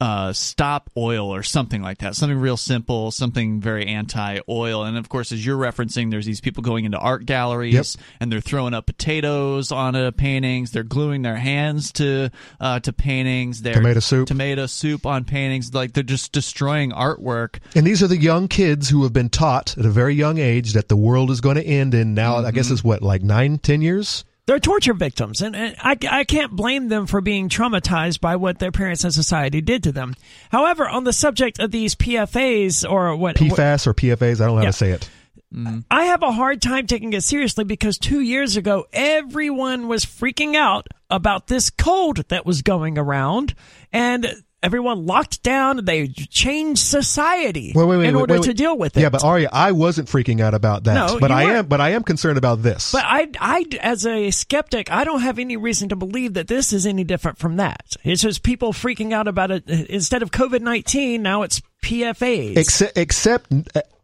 uh, 0.00 0.32
stop 0.32 0.90
oil 0.96 1.34
or 1.34 1.42
something 1.42 1.82
like 1.82 1.98
that. 1.98 2.14
Something 2.14 2.38
real 2.38 2.56
simple, 2.56 3.10
something 3.10 3.60
very 3.60 3.86
anti 3.86 4.38
oil. 4.48 4.84
And 4.84 4.96
of 4.96 5.08
course, 5.08 5.32
as 5.32 5.44
you're 5.44 5.58
referencing, 5.58 6.10
there's 6.12 6.24
these 6.26 6.40
people 6.40 6.62
going 6.62 6.84
into 6.84 6.98
art 6.98 7.26
galleries 7.26 7.74
Yep. 7.74 7.86
and 8.20 8.30
they're 8.32 8.40
throwing 8.40 8.74
up 8.74 8.86
potatoes 8.86 9.72
onto 9.72 10.12
paintings. 10.12 10.70
They're 10.70 10.84
gluing 10.84 11.22
their 11.22 11.34
hands 11.36 11.90
to 11.94 12.30
uh, 12.60 12.78
to 12.80 12.92
paintings. 12.92 13.62
They're 13.62 13.74
Tomato 13.74 13.98
soup. 14.00 14.28
tomato 14.28 14.66
soup 14.66 15.04
on 15.04 15.24
paintings. 15.24 15.74
Like 15.74 15.94
they're 15.94 16.04
just 16.04 16.30
destroying 16.30 16.92
artwork. 16.92 17.58
And 17.74 17.84
these 17.84 18.00
are 18.02 18.06
the 18.08 18.16
young 18.16 18.46
kids 18.46 18.88
who 18.88 19.02
have 19.02 19.12
been 19.12 19.30
taught 19.30 19.76
at 19.76 19.84
a 19.84 19.90
very 19.90 20.14
young 20.14 20.38
age 20.38 20.74
that 20.74 20.88
the 20.88 20.96
world 20.96 21.30
is 21.32 21.40
going 21.40 21.56
to 21.56 21.64
end 21.66 21.94
in 21.94 22.14
now, 22.14 22.36
I 22.36 22.42
Mm-hmm. 22.42 22.54
guess 22.54 22.70
it's 22.70 22.84
what, 22.84 23.02
like 23.02 23.22
nine, 23.22 23.58
ten 23.58 23.82
years? 23.82 24.24
They're 24.48 24.58
torture 24.58 24.94
victims, 24.94 25.42
and, 25.42 25.54
and 25.54 25.76
I, 25.78 25.94
I 26.10 26.24
can't 26.24 26.52
blame 26.52 26.88
them 26.88 27.06
for 27.06 27.20
being 27.20 27.50
traumatized 27.50 28.22
by 28.22 28.36
what 28.36 28.58
their 28.58 28.72
parents 28.72 29.04
and 29.04 29.12
society 29.12 29.60
did 29.60 29.82
to 29.82 29.92
them. 29.92 30.14
However, 30.50 30.88
on 30.88 31.04
the 31.04 31.12
subject 31.12 31.58
of 31.58 31.70
these 31.70 31.94
PFAs 31.94 32.90
or 32.90 33.14
what, 33.14 33.38
what 33.38 33.50
PFAS 33.50 33.86
or 33.86 33.92
PFAs, 33.92 34.40
I 34.40 34.46
don't 34.46 34.56
know 34.56 34.62
how 34.62 34.64
to 34.64 34.72
say 34.72 34.92
it. 34.92 35.10
Mm. 35.54 35.84
I 35.90 36.04
have 36.04 36.22
a 36.22 36.32
hard 36.32 36.62
time 36.62 36.86
taking 36.86 37.12
it 37.12 37.24
seriously 37.24 37.64
because 37.64 37.98
two 37.98 38.20
years 38.20 38.56
ago, 38.56 38.86
everyone 38.90 39.86
was 39.86 40.06
freaking 40.06 40.56
out 40.56 40.86
about 41.10 41.48
this 41.48 41.68
cold 41.68 42.26
that 42.28 42.46
was 42.46 42.62
going 42.62 42.96
around, 42.96 43.54
and 43.92 44.32
everyone 44.62 45.06
locked 45.06 45.42
down. 45.42 45.84
They 45.84 46.08
changed 46.08 46.82
society 46.82 47.72
Wait, 47.74 47.84
wait, 47.84 47.98
wait, 47.98 48.08
in 48.08 48.16
order 48.16 48.38
to 48.38 48.54
deal 48.54 48.76
with 48.76 48.96
it. 48.96 49.00
Yeah, 49.00 49.08
but 49.08 49.24
Aria, 49.24 49.48
I 49.52 49.72
wasn't 49.72 50.08
freaking 50.08 50.40
out 50.40 50.54
about 50.54 50.84
that. 50.84 50.94
No, 50.94 51.18
but 51.18 51.30
you 51.30 51.36
I 51.36 51.44
weren't. 51.44 51.56
am 51.58 51.66
but 51.66 51.80
I 51.80 51.90
am 51.90 52.02
concerned 52.02 52.38
about 52.38 52.62
this. 52.62 52.92
But 52.92 53.04
I, 53.04 53.28
I, 53.40 53.64
as 53.80 54.06
a 54.06 54.30
skeptic, 54.30 54.90
I 54.90 55.04
don't 55.04 55.20
have 55.20 55.38
any 55.38 55.56
reason 55.56 55.88
to 55.90 55.96
believe 55.96 56.34
that 56.34 56.48
this 56.48 56.72
is 56.72 56.86
any 56.86 57.04
different 57.04 57.38
from 57.38 57.56
that. 57.56 57.96
It's 58.04 58.22
just 58.22 58.42
people 58.42 58.72
freaking 58.72 59.12
out 59.12 59.28
about 59.28 59.50
it. 59.50 59.68
Instead 59.68 60.22
of 60.22 60.30
COVID 60.30 60.60
19, 60.60 61.22
now 61.22 61.42
it's 61.42 61.60
PFAs. 61.82 62.56
except 62.56 62.98
except 62.98 63.52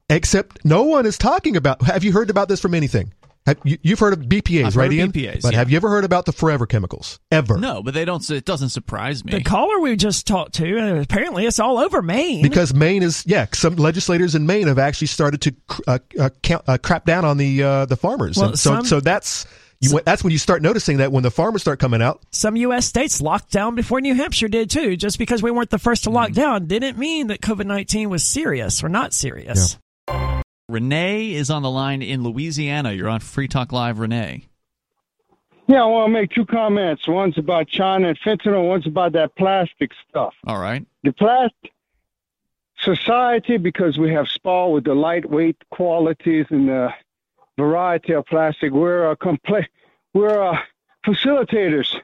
except 0.08 0.64
no 0.64 0.84
one 0.84 1.06
is 1.06 1.18
talking 1.18 1.56
about 1.56 1.82
have 1.82 2.04
you 2.04 2.12
heard 2.12 2.30
about 2.30 2.48
this 2.48 2.60
from 2.60 2.74
anything? 2.74 3.12
Have, 3.46 3.58
you, 3.64 3.76
you've 3.82 3.98
heard 3.98 4.14
of 4.14 4.20
BPAs, 4.20 4.64
I've 4.64 4.76
right, 4.76 4.84
heard 4.84 4.92
of 4.92 4.98
Ian? 4.98 5.12
BPAs, 5.12 5.42
but 5.42 5.52
yeah. 5.52 5.58
have 5.58 5.70
you 5.70 5.76
ever 5.76 5.90
heard 5.90 6.04
about 6.04 6.24
the 6.24 6.32
forever 6.32 6.66
chemicals? 6.66 7.20
Ever? 7.30 7.58
No, 7.58 7.82
but 7.82 7.92
they 7.92 8.06
don't. 8.06 8.28
It 8.30 8.46
doesn't 8.46 8.70
surprise 8.70 9.22
me. 9.22 9.32
the 9.32 9.42
caller 9.42 9.80
we 9.80 9.96
just 9.96 10.26
talked 10.26 10.54
to, 10.54 10.78
uh, 10.78 11.00
apparently 11.02 11.44
it's 11.44 11.60
all 11.60 11.78
over 11.78 12.00
Maine. 12.00 12.42
Because 12.42 12.72
Maine 12.72 13.02
is, 13.02 13.22
yeah, 13.26 13.46
some 13.52 13.76
legislators 13.76 14.34
in 14.34 14.46
Maine 14.46 14.66
have 14.68 14.78
actually 14.78 15.08
started 15.08 15.42
to 15.42 15.52
cr- 15.68 15.82
uh, 15.86 15.98
uh, 16.18 16.30
count, 16.42 16.64
uh, 16.66 16.78
crap 16.78 17.04
down 17.04 17.26
on 17.26 17.36
the 17.36 17.62
uh, 17.62 17.84
the 17.86 17.96
farmers. 17.96 18.38
Well, 18.38 18.48
And 18.50 18.58
so, 18.58 18.76
some- 18.76 18.84
so 18.86 19.00
that's 19.00 19.46
you, 19.80 20.00
that's 20.06 20.24
when 20.24 20.30
you 20.30 20.38
start 20.38 20.62
noticing 20.62 20.96
that 20.98 21.12
when 21.12 21.22
the 21.22 21.30
farmers 21.30 21.60
start 21.60 21.78
coming 21.78 22.00
out. 22.00 22.22
Some 22.30 22.56
U.S. 22.56 22.86
states 22.86 23.20
locked 23.20 23.50
down 23.50 23.74
before 23.74 24.00
New 24.00 24.14
Hampshire 24.14 24.48
did 24.48 24.70
too. 24.70 24.96
Just 24.96 25.18
because 25.18 25.42
we 25.42 25.50
weren't 25.50 25.68
the 25.68 25.78
first 25.78 26.04
to 26.04 26.10
lock 26.10 26.30
Mm. 26.30 26.34
down 26.34 26.66
didn't 26.66 26.96
mean 26.96 27.26
that 27.26 27.42
COVID 27.42 27.66
19 27.66 28.08
was 28.08 28.24
serious 28.24 28.82
or 28.82 28.88
not 28.88 29.12
serious. 29.12 29.76
Renee 30.68 31.32
is 31.34 31.50
on 31.50 31.62
the 31.62 31.70
line 31.70 32.00
in 32.00 32.22
Louisiana. 32.22 32.92
You're 32.92 33.08
on 33.08 33.20
Free 33.20 33.48
Talk 33.48 33.72
Live, 33.72 33.98
Renee. 33.98 34.46
Yeah, 35.66 35.82
I 35.82 35.86
want 35.86 36.08
to 36.08 36.12
make 36.12 36.30
two 36.30 36.46
comments. 36.46 37.06
One's 37.06 37.38
about 37.38 37.68
China 37.68 38.08
and 38.08 38.20
fentanyl. 38.20 38.66
One's 38.66 38.86
about 38.86 39.12
that 39.12 39.34
plastic 39.36 39.92
stuff. 40.08 40.34
All 40.46 40.58
right. 40.58 40.86
The 41.02 41.12
plastic 41.12 41.72
society, 42.78 43.56
because 43.56 43.98
we 43.98 44.12
have 44.12 44.28
SPAL 44.28 44.72
with 44.72 44.84
the 44.84 44.94
lightweight 44.94 45.56
qualities 45.70 46.46
and 46.50 46.68
the 46.68 46.92
variety 47.58 48.12
of 48.14 48.26
plastic, 48.26 48.72
we're 48.72 49.10
a 49.10 49.16
compla- 49.16 49.66
we're 50.12 50.42
uh, 50.42 50.58
facilitators 51.06 51.94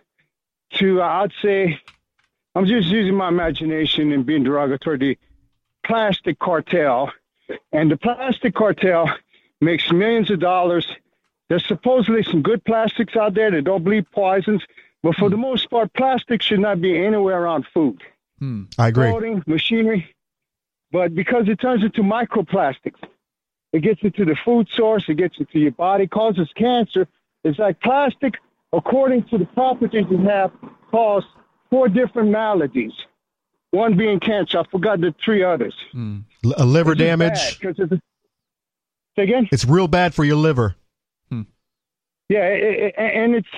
to, 0.74 1.02
uh, 1.02 1.06
I'd 1.06 1.32
say, 1.42 1.78
I'm 2.54 2.66
just 2.66 2.88
using 2.88 3.14
my 3.14 3.28
imagination 3.28 4.12
and 4.12 4.24
being 4.24 4.44
derogatory, 4.44 4.98
the 4.98 5.18
plastic 5.84 6.38
cartel. 6.38 7.12
And 7.72 7.90
the 7.90 7.96
plastic 7.96 8.54
cartel 8.54 9.10
makes 9.60 9.90
millions 9.90 10.30
of 10.30 10.40
dollars. 10.40 10.86
There's 11.48 11.66
supposedly 11.66 12.22
some 12.22 12.42
good 12.42 12.64
plastics 12.64 13.16
out 13.16 13.34
there 13.34 13.50
that 13.50 13.64
don't 13.64 13.84
bleed 13.84 14.10
poisons, 14.10 14.62
but 15.02 15.16
for 15.16 15.28
the 15.28 15.36
hmm. 15.36 15.42
most 15.42 15.70
part, 15.70 15.92
plastic 15.94 16.42
should 16.42 16.60
not 16.60 16.80
be 16.80 16.96
anywhere 16.96 17.42
around 17.42 17.66
food 17.72 18.02
hmm. 18.38 18.64
I 18.78 18.88
agree. 18.88 19.10
clothing, 19.10 19.42
machinery, 19.46 20.14
but 20.92 21.14
because 21.14 21.48
it 21.48 21.60
turns 21.60 21.82
into 21.84 22.02
microplastics, 22.02 23.00
it 23.72 23.80
gets 23.80 24.02
into 24.02 24.24
the 24.24 24.36
food 24.44 24.68
source, 24.74 25.04
it 25.08 25.14
gets 25.14 25.38
into 25.38 25.58
your 25.58 25.70
body, 25.72 26.06
causes 26.06 26.48
cancer. 26.56 27.06
It's 27.44 27.58
like 27.58 27.80
plastic, 27.80 28.34
according 28.72 29.24
to 29.28 29.38
the 29.38 29.46
properties 29.46 30.06
it 30.10 30.20
have, 30.20 30.50
cause 30.90 31.24
four 31.70 31.88
different 31.88 32.30
maladies. 32.30 32.92
One 33.72 33.96
being 33.96 34.18
cancer. 34.20 34.58
I 34.58 34.64
forgot 34.70 35.00
the 35.00 35.14
three 35.24 35.42
others. 35.44 35.74
Mm. 35.94 36.24
L- 36.44 36.54
a 36.56 36.64
liver 36.64 36.92
It's 36.92 36.98
damage. 36.98 37.60
bad, 37.60 37.60
'cause 37.60 37.74
it's 37.78 37.92
a- 37.92 38.00
Say 39.16 39.22
again? 39.24 39.48
It's 39.52 39.64
real 39.64 39.88
bad 39.88 40.14
for 40.14 40.24
your 40.24 40.36
liver. 40.36 40.74
Hmm. 41.30 41.42
Yeah, 42.28 42.46
it, 42.48 42.62
it, 42.62 42.94
and 42.96 43.34
it's 43.34 43.48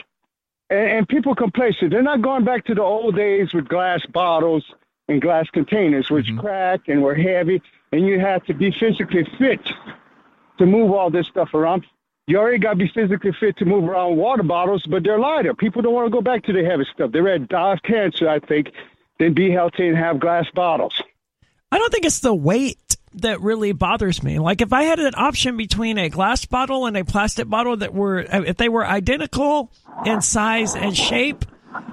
and, 0.70 0.88
and 0.90 1.08
people 1.08 1.34
complacent. 1.34 1.90
They're 1.90 2.02
not 2.02 2.22
going 2.22 2.44
back 2.44 2.64
to 2.66 2.74
the 2.74 2.82
old 2.82 3.16
days 3.16 3.52
with 3.52 3.68
glass 3.68 4.04
bottles 4.06 4.64
and 5.08 5.20
glass 5.20 5.48
containers, 5.50 6.10
which 6.10 6.26
mm-hmm. 6.26 6.38
cracked 6.40 6.88
and 6.88 7.02
were 7.02 7.14
heavy, 7.14 7.60
and 7.92 8.06
you 8.06 8.18
had 8.18 8.44
to 8.46 8.54
be 8.54 8.70
physically 8.70 9.26
fit 9.38 9.60
to 10.58 10.66
move 10.66 10.92
all 10.92 11.10
this 11.10 11.26
stuff 11.28 11.52
around. 11.54 11.84
You 12.28 12.38
already 12.38 12.58
got 12.58 12.70
to 12.70 12.76
be 12.76 12.88
physically 12.94 13.32
fit 13.38 13.56
to 13.58 13.64
move 13.64 13.84
around 13.84 14.16
water 14.16 14.42
bottles, 14.44 14.84
but 14.88 15.02
they're 15.02 15.18
lighter. 15.18 15.54
People 15.54 15.82
don't 15.82 15.92
want 15.92 16.06
to 16.06 16.10
go 16.10 16.22
back 16.22 16.44
to 16.44 16.52
the 16.52 16.64
heavy 16.64 16.86
stuff. 16.94 17.10
They're 17.12 17.28
at 17.28 17.48
die 17.48 17.72
of 17.74 17.82
cancer, 17.82 18.28
I 18.28 18.38
think, 18.38 18.68
than 19.22 19.34
be 19.34 19.50
healthy 19.50 19.88
and 19.88 19.96
have 19.96 20.18
glass 20.18 20.46
bottles. 20.54 21.00
I 21.70 21.78
don't 21.78 21.92
think 21.92 22.04
it's 22.04 22.20
the 22.20 22.34
weight 22.34 22.96
that 23.14 23.40
really 23.40 23.72
bothers 23.72 24.22
me. 24.22 24.38
Like 24.38 24.60
if 24.60 24.72
I 24.72 24.82
had 24.82 24.98
an 24.98 25.14
option 25.16 25.56
between 25.56 25.98
a 25.98 26.08
glass 26.08 26.44
bottle 26.44 26.86
and 26.86 26.96
a 26.96 27.04
plastic 27.04 27.48
bottle 27.48 27.76
that 27.78 27.94
were, 27.94 28.20
uh, 28.20 28.42
if 28.42 28.56
they 28.56 28.68
were 28.68 28.86
identical 28.86 29.70
in 30.04 30.20
size 30.22 30.74
and 30.74 30.96
shape, 30.96 31.44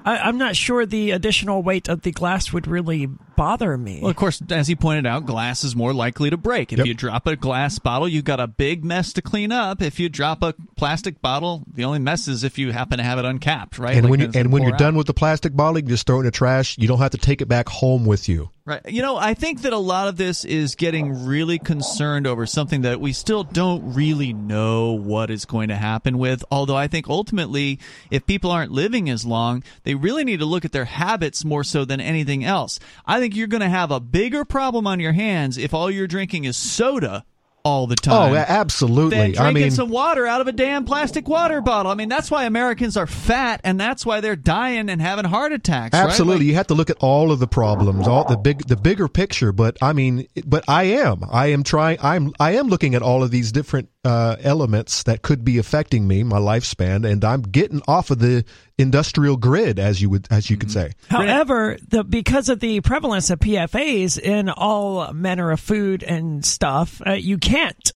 I, 0.06 0.18
I'm 0.18 0.38
not 0.38 0.56
sure 0.56 0.86
the 0.86 1.12
additional 1.12 1.62
weight 1.62 1.88
of 1.88 2.02
the 2.02 2.12
glass 2.12 2.52
would 2.52 2.68
really 2.68 3.10
bother 3.40 3.78
me. 3.78 4.00
Well, 4.02 4.12
of 4.12 4.18
course, 4.18 4.42
as 4.50 4.68
he 4.68 4.76
pointed 4.76 5.06
out, 5.06 5.26
glass 5.26 5.64
is 5.64 5.76
more 5.76 5.94
likely 5.94 6.30
to 6.30 6.36
break. 6.38 6.74
If 6.74 6.80
Yep. 6.80 6.88
you 6.88 6.94
drop 6.94 7.26
a 7.26 7.36
glass 7.38 7.80
bottle, 7.80 8.08
you've 8.08 8.26
got 8.26 8.40
a 8.42 8.48
big 8.48 8.84
mess 8.84 9.14
to 9.14 9.22
clean 9.22 9.52
up. 9.54 9.82
If 9.82 10.00
you 10.00 10.10
drop 10.10 10.44
a 10.44 10.54
plastic 10.76 11.22
bottle, 11.22 11.64
the 11.74 11.86
only 11.86 12.00
mess 12.00 12.28
is 12.28 12.44
if 12.44 12.58
you 12.60 12.72
happen 12.74 12.98
to 12.98 13.04
have 13.04 13.18
it 13.18 13.24
uncapped, 13.26 13.80
right? 13.80 13.96
And 13.96 14.04
Like 14.04 14.12
when 14.12 14.20
you, 14.20 14.32
and 14.36 14.52
when 14.52 14.64
you're 14.64 14.74
done 14.74 14.96
with 14.96 15.08
the 15.08 15.14
plastic 15.14 15.56
bottle, 15.56 15.80
you 15.80 15.88
just 15.88 16.06
throw 16.06 16.18
it 16.18 16.20
in 16.22 16.26
the 16.26 16.32
trash. 16.32 16.78
You 16.78 16.88
don't 16.90 17.00
have 17.00 17.12
to 17.12 17.18
take 17.18 17.42
it 17.42 17.48
back 17.48 17.70
home 17.70 18.06
with 18.06 18.28
you. 18.28 18.50
Right. 18.66 18.82
You 18.88 19.02
know, 19.02 19.18
I 19.18 19.34
think 19.34 19.62
that 19.62 19.74
a 19.74 19.78
lot 19.78 20.08
of 20.08 20.18
this 20.18 20.46
is 20.46 20.76
getting 20.76 21.26
really 21.26 21.58
concerned 21.58 22.28
over 22.28 22.46
something 22.46 22.82
that 22.82 23.02
we 23.02 23.14
still 23.14 23.44
don't 23.44 23.94
really 23.94 24.32
know 24.32 24.92
what 24.92 25.32
is 25.32 25.46
going 25.46 25.70
to 25.70 25.76
happen 25.76 26.18
with. 26.18 26.44
Although 26.52 26.76
I 26.76 26.88
think 26.88 27.08
ultimately, 27.08 27.80
if 28.12 28.28
people 28.28 28.52
aren't 28.52 28.72
living 28.72 29.10
as 29.10 29.26
long, 29.26 29.64
they 29.84 29.96
really 29.96 30.24
need 30.24 30.40
to 30.40 30.46
look 30.46 30.66
at 30.66 30.72
their 30.72 30.86
habits 30.86 31.44
more 31.44 31.64
so 31.64 31.84
than 31.84 32.00
anything 32.00 32.44
else. 32.44 32.80
I 33.06 33.20
think 33.20 33.36
you're 33.36 33.48
going 33.48 33.62
to 33.62 33.70
have 33.70 33.92
a 33.92 34.00
bigger 34.00 34.46
problem 34.46 34.86
on 34.86 35.00
your 35.00 35.14
hands 35.14 35.58
if 35.58 35.74
all 35.74 35.90
you're 35.90 36.08
drinking 36.08 36.44
is 36.44 36.56
soda 36.56 37.26
all 37.70 37.88
the 37.88 37.96
oh, 38.02 38.10
time. 38.10 38.34
Oh, 38.34 38.36
absolutely. 38.36 39.18
Than 39.18 39.32
drinking 39.32 39.46
I 39.46 39.52
mean, 39.52 39.72
some 39.72 39.90
water 39.90 40.26
out 40.26 40.42
of 40.42 40.48
a 40.48 40.52
damn 40.52 40.86
plastic 40.86 41.28
water 41.28 41.62
bottle. 41.62 41.92
I 41.92 41.96
mean, 41.96 42.10
that's 42.10 42.32
why 42.32 42.46
Americans 42.46 42.98
are 42.98 43.08
fat, 43.08 43.62
and 43.64 43.80
that's 43.80 44.06
why 44.06 44.22
they're 44.22 44.36
dying 44.36 44.90
and 44.90 45.02
having 45.02 45.26
heart 45.26 45.52
attacks. 45.52 45.94
right? 45.94 46.04
Absolutely, 46.06 46.46
Like- 46.46 46.48
you 46.48 46.56
have 46.56 46.68
to 46.68 46.74
look 46.74 46.90
at 46.90 46.98
all 47.00 47.32
of 47.32 47.40
the 47.40 47.48
problems, 47.48 48.08
all 48.08 48.26
the 48.28 48.38
big, 48.38 48.68
the 48.68 48.76
bigger 48.76 49.08
picture. 49.08 49.52
But 49.52 49.78
I 49.82 49.94
mean, 49.94 50.28
but 50.46 50.64
I 50.68 50.84
am, 50.84 51.24
I 51.30 51.48
am 51.48 51.64
trying, 51.64 52.00
I'm, 52.02 52.34
I 52.40 52.52
am 52.54 52.68
looking 52.68 52.96
at 52.96 53.02
all 53.02 53.24
of 53.24 53.32
these 53.32 53.52
different 53.52 53.90
uh, 54.06 54.38
elements 54.42 55.04
that 55.04 55.22
could 55.22 55.44
be 55.44 55.58
affecting 55.58 56.08
me, 56.08 56.24
my 56.24 56.38
lifespan, 56.38 57.10
and 57.10 57.24
I'm 57.26 57.42
getting 57.42 57.82
off 57.88 58.12
of 58.12 58.20
the 58.20 58.46
industrial 58.78 59.38
grid, 59.38 59.78
as 59.78 60.02
you 60.02 60.10
would, 60.10 60.28
as 60.32 60.50
you 60.50 60.58
could 60.58 60.72
say. 60.72 60.94
However, 61.10 61.78
the, 61.88 62.04
because 62.04 62.50
of 62.50 62.60
the 62.60 62.82
prevalence 62.82 63.30
of 63.30 63.40
PFAs 63.40 64.18
in 64.18 64.50
all 64.50 65.12
manner 65.14 65.52
of 65.52 65.60
food 65.60 66.04
and 66.04 66.46
stuff, 66.46 67.02
uh, 67.06 67.14
you 67.14 67.38
can't. 67.38 67.92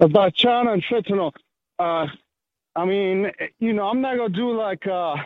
about 0.00 0.34
China 0.34 0.72
and 0.72 0.84
fentanyl. 0.90 1.32
Uh, 1.78 2.06
I 2.74 2.84
mean, 2.84 3.30
you 3.58 3.72
know, 3.72 3.84
I'm 3.84 4.00
not 4.00 4.16
gonna 4.16 4.28
do 4.28 4.56
like 4.56 4.86
uh, 4.86 5.12
uh 5.12 5.16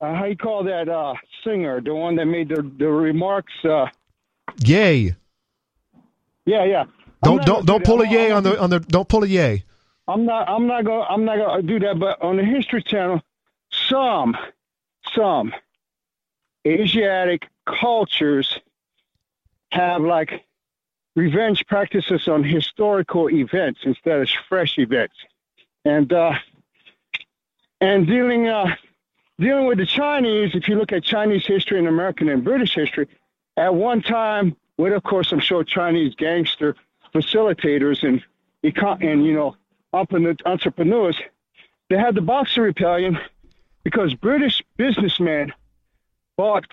how 0.00 0.24
you 0.26 0.36
call 0.36 0.64
that 0.64 0.88
uh 0.88 1.14
singer, 1.44 1.80
the 1.80 1.94
one 1.94 2.16
that 2.16 2.26
made 2.26 2.48
the 2.48 2.68
the 2.78 2.86
remarks. 2.86 3.52
Uh, 3.64 3.86
Yay! 4.64 5.14
yeah, 6.44 6.64
yeah. 6.64 6.84
Don't 7.22 7.44
don't 7.44 7.66
don't 7.66 7.84
do 7.84 7.84
pull 7.84 8.00
a 8.02 8.08
yay 8.08 8.30
on 8.30 8.42
the 8.42 8.60
on 8.60 8.70
the 8.70 8.80
don't 8.80 9.08
pull 9.08 9.24
a 9.24 9.26
yay. 9.26 9.64
I'm 10.10 10.24
not. 10.24 10.48
I'm 10.48 10.66
not 10.66 10.84
gonna. 10.84 11.04
I'm 11.08 11.24
not 11.24 11.38
gonna 11.38 11.62
do 11.62 11.78
that. 11.80 11.98
But 11.98 12.20
on 12.20 12.36
the 12.36 12.44
History 12.44 12.82
Channel, 12.82 13.20
some, 13.88 14.36
some 15.14 15.54
Asiatic 16.66 17.46
cultures 17.64 18.58
have 19.72 20.02
like 20.02 20.44
revenge 21.14 21.64
practices 21.66 22.26
on 22.26 22.42
historical 22.42 23.30
events 23.30 23.80
instead 23.84 24.20
of 24.20 24.28
fresh 24.48 24.78
events, 24.78 25.14
and 25.84 26.12
uh, 26.12 26.32
and 27.80 28.06
dealing 28.06 28.48
uh, 28.48 28.74
dealing 29.38 29.66
with 29.66 29.78
the 29.78 29.86
Chinese, 29.86 30.54
if 30.54 30.68
you 30.68 30.74
look 30.76 30.92
at 30.92 31.04
Chinese 31.04 31.46
history 31.46 31.78
and 31.78 31.86
American 31.86 32.28
and 32.28 32.42
British 32.42 32.74
history, 32.74 33.06
at 33.56 33.74
one 33.74 34.02
time, 34.02 34.56
with 34.76 34.92
of 34.92 35.02
course 35.02 35.30
I'm 35.30 35.40
sure 35.40 35.62
Chinese 35.62 36.14
gangster 36.16 36.74
facilitators 37.14 38.02
and 38.02 38.22
and 38.62 39.24
you 39.24 39.32
know 39.32 39.56
entrepreneurs, 39.92 41.16
they 41.88 41.96
had 41.96 42.14
the 42.14 42.20
Boxer 42.20 42.62
Rebellion 42.62 43.18
because 43.84 44.14
British 44.14 44.62
businessmen 44.76 45.52
bought 46.36 46.64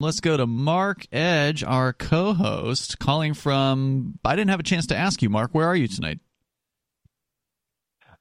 Let's 0.00 0.20
go 0.20 0.36
to 0.36 0.46
Mark 0.46 1.06
Edge, 1.10 1.64
our 1.64 1.92
co 1.92 2.32
host, 2.32 3.00
calling 3.00 3.34
from. 3.34 4.16
I 4.24 4.36
didn't 4.36 4.50
have 4.50 4.60
a 4.60 4.64
chance 4.64 4.86
to 4.88 4.96
ask 4.96 5.22
you, 5.22 5.28
Mark. 5.28 5.50
Where 5.52 5.66
are 5.66 5.74
you 5.74 5.88
tonight? 5.88 6.20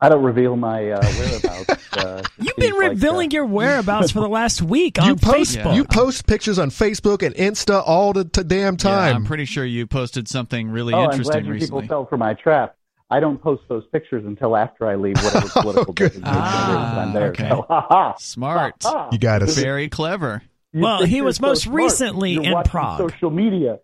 I 0.02 0.10
don't 0.10 0.24
reveal 0.24 0.56
my 0.56 0.90
uh, 0.90 1.06
whereabouts. 1.06 1.94
Uh, 1.96 2.24
You've 2.40 2.56
been 2.56 2.74
revealing 2.74 3.30
like, 3.30 3.34
uh, 3.34 3.38
your 3.38 3.46
whereabouts 3.46 4.10
for 4.10 4.22
the 4.22 4.28
last 4.28 4.60
week 4.60 5.00
on 5.00 5.08
you 5.08 5.16
post, 5.18 5.56
Facebook. 5.56 5.76
You 5.76 5.84
post 5.86 6.26
pictures 6.26 6.58
on 6.58 6.72
Facebook 6.72 7.22
and 7.22 7.36
Insta 7.36 7.84
all 7.86 8.12
the 8.12 8.26
t- 8.26 8.42
damn 8.42 8.76
time. 8.78 9.10
Yeah, 9.10 9.16
I'm 9.16 9.26
pretty 9.26 9.46
sure 9.46 9.64
you 9.64 9.86
posted 9.86 10.28
something 10.28 10.72
really 10.72 10.96
oh, 10.96 11.04
interesting 11.04 11.36
I'm 11.36 11.44
glad 11.44 11.52
recently. 11.52 11.82
People 11.84 11.88
fell 11.88 12.06
for 12.08 12.18
my 12.18 12.34
trap. 12.34 12.76
I 13.12 13.20
don't 13.20 13.40
post 13.40 13.62
those 13.70 13.86
pictures 13.92 14.26
until 14.26 14.58
after 14.58 14.88
I 14.88 14.96
leave 14.96 15.24
whatever 15.24 15.48
political 15.62 15.94
oh, 16.00 16.22
ah, 16.24 17.02
I'm 17.02 17.14
there. 17.14 17.30
Okay. 17.30 17.50
So, 17.50 18.14
Smart. 18.18 18.84
you 19.12 19.20
got 19.20 19.44
us. 19.44 19.56
Very 19.56 19.90
clever. 19.90 20.42
You 20.78 20.84
well, 20.84 21.04
he 21.04 21.22
was 21.22 21.42
most 21.42 21.64
so 21.64 21.72
recently 21.72 22.34
You're 22.34 22.44
in 22.44 22.64
Prague. 22.64 23.00
Social 23.10 23.32
media. 23.32 23.80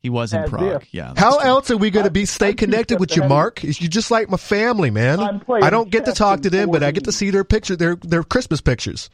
He 0.00 0.08
was 0.08 0.32
in 0.32 0.48
Prague. 0.48 0.82
If. 0.82 0.94
Yeah. 0.94 1.12
How 1.16 1.40
true. 1.40 1.48
else 1.48 1.70
are 1.72 1.76
we 1.76 1.90
going 1.90 2.04
to 2.04 2.12
be 2.12 2.24
stay 2.26 2.54
connected 2.54 3.00
with 3.00 3.16
you, 3.16 3.24
Mark? 3.24 3.64
Is 3.64 3.80
You 3.80 3.88
just 3.88 4.12
like 4.12 4.30
my 4.30 4.36
family, 4.36 4.90
man. 4.90 5.42
I 5.50 5.70
don't 5.70 5.90
get 5.90 6.04
to 6.04 6.12
talk 6.12 6.42
to 6.42 6.50
them, 6.50 6.70
but 6.70 6.84
I 6.84 6.92
get 6.92 7.04
to 7.04 7.12
see 7.12 7.30
their 7.30 7.42
picture, 7.42 7.74
their 7.74 7.96
their 7.96 8.22
Christmas 8.22 8.60
pictures. 8.60 9.10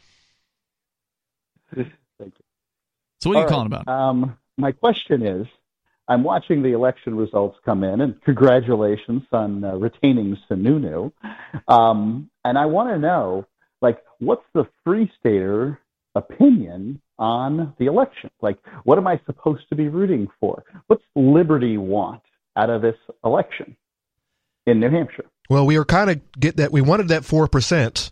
Thank 1.73 1.87
you. 2.19 2.31
So 3.21 3.31
what 3.31 3.37
are 3.37 3.37
All 3.37 3.43
you 3.43 3.49
calling 3.49 3.71
right. 3.71 3.81
about? 3.81 3.91
Um, 3.91 4.37
my 4.57 4.71
question 4.71 5.25
is, 5.25 5.47
I'm 6.07 6.23
watching 6.23 6.61
the 6.61 6.73
election 6.73 7.15
results 7.15 7.57
come 7.65 7.83
in, 7.83 7.99
and 8.01 8.21
congratulations 8.21 9.23
on 9.31 9.63
uh, 9.63 9.73
retaining 9.73 10.37
Sununu. 10.47 11.11
Um, 11.67 12.29
and 12.43 12.59
I 12.59 12.67
want 12.67 12.89
to 12.91 12.99
know, 12.99 13.47
like, 13.81 14.03
what's 14.19 14.45
the 14.53 14.67
Free 14.83 15.11
Stater 15.19 15.79
opinion 16.15 17.01
on 17.19 17.73
the 17.79 17.85
election. 17.85 18.29
Like, 18.41 18.57
what 18.83 18.97
am 18.97 19.07
I 19.07 19.19
supposed 19.25 19.67
to 19.69 19.75
be 19.75 19.87
rooting 19.87 20.27
for? 20.39 20.63
What's 20.87 21.03
Liberty 21.15 21.77
want 21.77 22.21
out 22.55 22.69
of 22.69 22.81
this 22.81 22.95
election 23.23 23.75
in 24.65 24.79
New 24.79 24.89
Hampshire? 24.89 25.25
Well, 25.49 25.65
we 25.65 25.77
were 25.77 25.85
kind 25.85 26.09
of 26.09 26.21
get 26.39 26.57
that 26.57 26.71
we 26.71 26.81
wanted 26.81 27.09
that 27.09 27.23
four 27.23 27.47
percent 27.47 28.11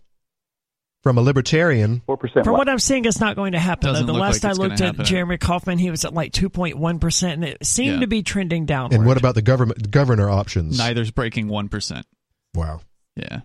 from 1.02 1.18
a 1.18 1.22
libertarian. 1.22 2.02
Four 2.06 2.18
percent. 2.18 2.46
From 2.46 2.54
what? 2.54 2.60
what 2.60 2.70
I'm 2.70 2.80
seeing, 2.80 3.06
it's 3.06 3.20
not 3.20 3.36
going 3.36 3.54
to 3.54 3.60
happen. 3.60 4.06
the 4.06 4.13
last 4.13 4.44
like 4.44 4.52
I 4.52 4.54
looked 4.54 4.82
at 4.82 4.98
Jeremy 5.00 5.38
Kauffman, 5.38 5.80
he 5.80 5.89
was 5.89 6.06
at 6.06 6.13
like 6.13 6.32
two 6.32 6.50
point 6.50 6.78
one 6.78 7.00
percent, 7.00 7.34
and 7.34 7.46
it 7.46 7.66
seemed 7.66 7.96
yeah. 7.96 8.00
to 8.02 8.08
be 8.08 8.22
trending 8.22 8.66
downward. 8.66 8.96
And 8.96 9.06
what 9.06 9.18
about 9.18 9.36
the 9.36 9.42
government 9.42 9.89
governor 9.89 10.30
options? 10.30 10.78
Neither's 10.78 11.12
breaking 11.12 11.48
one 11.48 11.70
percent. 11.70 12.06
Wow. 12.54 12.82
Yeah 13.16 13.42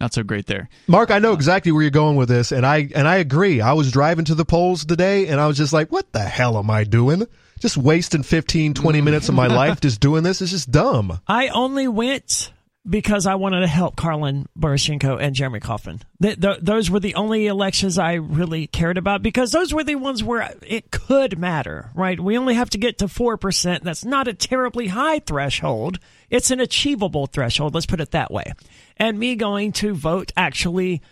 not 0.00 0.14
so 0.14 0.22
great 0.22 0.46
there. 0.46 0.68
Mark, 0.86 1.10
I 1.10 1.18
know 1.18 1.32
uh, 1.32 1.34
exactly 1.34 1.72
where 1.72 1.82
you're 1.82 1.90
going 1.90 2.16
with 2.16 2.28
this, 2.28 2.52
and 2.52 2.64
I 2.64 2.88
and 2.94 3.08
I 3.08 3.16
agree. 3.16 3.60
I 3.60 3.72
was 3.72 3.90
driving 3.90 4.24
to 4.26 4.34
the 4.34 4.44
polls 4.44 4.84
today, 4.84 5.26
and 5.28 5.40
I 5.40 5.46
was 5.46 5.56
just 5.56 5.72
like, 5.72 5.90
"What 5.90 6.12
the 6.12 6.20
hell 6.20 6.56
am 6.58 6.70
I 6.70 6.84
doing? 6.84 7.26
Just 7.58 7.76
wasting 7.76 8.22
15, 8.22 8.74
20 8.74 9.00
minutes 9.00 9.28
of 9.28 9.34
my 9.34 9.46
life 9.48 9.80
just 9.80 10.00
doing 10.00 10.22
this? 10.22 10.40
It's 10.40 10.52
just 10.52 10.70
dumb." 10.70 11.20
I 11.26 11.48
only 11.48 11.88
went 11.88 12.52
because 12.88 13.26
I 13.26 13.34
wanted 13.34 13.60
to 13.60 13.66
help 13.66 13.96
Karlyn 13.96 14.46
Borysenko 14.58 15.20
and 15.20 15.34
Jeremy 15.34 15.60
Kauffman. 15.60 16.00
Th- 16.22 16.40
th- 16.40 16.60
those 16.62 16.90
were 16.90 17.00
the 17.00 17.16
only 17.16 17.46
elections 17.46 17.98
I 17.98 18.14
really 18.14 18.66
cared 18.66 18.96
about 18.96 19.22
because 19.22 19.52
those 19.52 19.74
were 19.74 19.84
the 19.84 19.96
ones 19.96 20.24
where 20.24 20.54
it 20.62 20.90
could 20.90 21.38
matter, 21.38 21.90
right? 21.94 22.18
We 22.18 22.38
only 22.38 22.54
have 22.54 22.70
to 22.70 22.78
get 22.78 22.98
to 22.98 23.06
4%. 23.06 23.82
That's 23.82 24.04
not 24.04 24.28
a 24.28 24.32
terribly 24.32 24.86
high 24.86 25.18
threshold. 25.18 25.98
It's 26.30 26.50
an 26.50 26.60
achievable 26.60 27.26
threshold. 27.26 27.74
Let's 27.74 27.86
put 27.86 28.00
it 28.00 28.12
that 28.12 28.30
way 28.30 28.52
and 28.98 29.18
me 29.18 29.36
going 29.36 29.72
to 29.72 29.94
vote 29.94 30.32
actually 30.36 31.02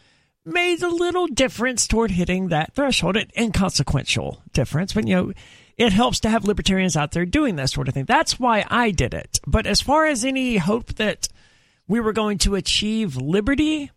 made 0.45 0.83
a 0.83 0.89
little 0.89 1.27
difference 1.27 1.87
toward 1.87 2.13
hitting 2.13 2.49
that 2.49 2.75
threshold, 2.75 3.17
an 3.17 3.31
inconsequential 3.37 4.43
difference, 4.53 4.93
but 4.93 5.07
you 5.07 5.15
know, 5.15 5.33
it 5.77 5.93
helps 5.93 6.21
to 6.21 6.29
have 6.29 6.45
libertarians 6.45 6.97
out 6.97 7.13
there 7.13 7.27
doing 7.27 7.57
that 7.57 7.71
sort 7.71 7.89
of 7.89 7.95
thing. 7.95 8.05
That's 8.05 8.41
why 8.41 8.65
I 8.71 8.91
did 8.93 9.13
it. 9.13 9.41
But 9.47 9.67
as 9.67 9.81
far 9.81 10.07
as 10.07 10.25
any 10.25 10.57
hope 10.57 10.95
that 10.95 11.29
we 11.87 12.01
were 12.01 12.13
going 12.13 12.39
to 12.39 12.55
achieve 12.55 13.17
liberty, 13.17 13.91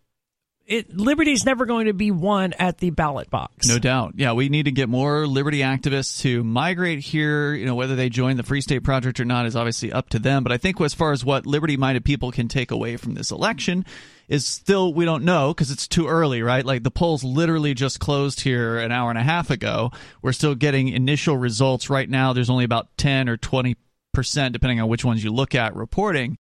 it, 0.70 0.96
liberty 0.96 1.32
is 1.32 1.44
never 1.44 1.66
going 1.66 1.86
to 1.86 1.92
be 1.92 2.12
won 2.12 2.52
at 2.52 2.78
the 2.78 2.90
ballot 2.90 3.28
box. 3.28 3.66
No 3.66 3.80
doubt. 3.80 4.14
Yeah, 4.16 4.34
we 4.34 4.48
need 4.48 4.66
to 4.66 4.70
get 4.70 4.88
more 4.88 5.26
liberty 5.26 5.58
activists 5.58 6.20
to 6.22 6.44
migrate 6.44 7.00
here. 7.00 7.52
You 7.54 7.66
know, 7.66 7.74
whether 7.74 7.96
they 7.96 8.08
join 8.08 8.36
the 8.36 8.44
Free 8.44 8.60
State 8.60 8.84
Project 8.84 9.18
or 9.18 9.24
not 9.24 9.46
is 9.46 9.56
obviously 9.56 9.92
up 9.92 10.08
to 10.10 10.20
them. 10.20 10.44
But 10.44 10.52
I 10.52 10.58
think 10.58 10.80
as 10.80 10.94
far 10.94 11.10
as 11.10 11.24
what 11.24 11.44
liberty-minded 11.44 12.04
people 12.04 12.30
can 12.30 12.46
take 12.46 12.70
away 12.70 12.96
from 12.96 13.14
this 13.14 13.32
election 13.32 13.84
is 14.28 14.46
still 14.46 14.94
we 14.94 15.04
don't 15.04 15.24
know 15.24 15.52
because 15.52 15.72
it's 15.72 15.88
too 15.88 16.06
early, 16.06 16.40
right? 16.40 16.64
Like 16.64 16.84
the 16.84 16.90
polls 16.92 17.24
literally 17.24 17.74
just 17.74 17.98
closed 17.98 18.40
here 18.42 18.78
an 18.78 18.92
hour 18.92 19.10
and 19.10 19.18
a 19.18 19.24
half 19.24 19.50
ago. 19.50 19.90
We're 20.22 20.30
still 20.30 20.54
getting 20.54 20.86
initial 20.86 21.36
results 21.36 21.90
right 21.90 22.08
now. 22.08 22.32
There's 22.32 22.48
only 22.48 22.64
about 22.64 22.96
10 22.96 23.28
or 23.28 23.36
20 23.36 23.76
percent, 24.14 24.52
depending 24.52 24.80
on 24.80 24.88
which 24.88 25.04
ones 25.04 25.24
you 25.24 25.32
look 25.32 25.56
at, 25.56 25.74
reporting. 25.74 26.36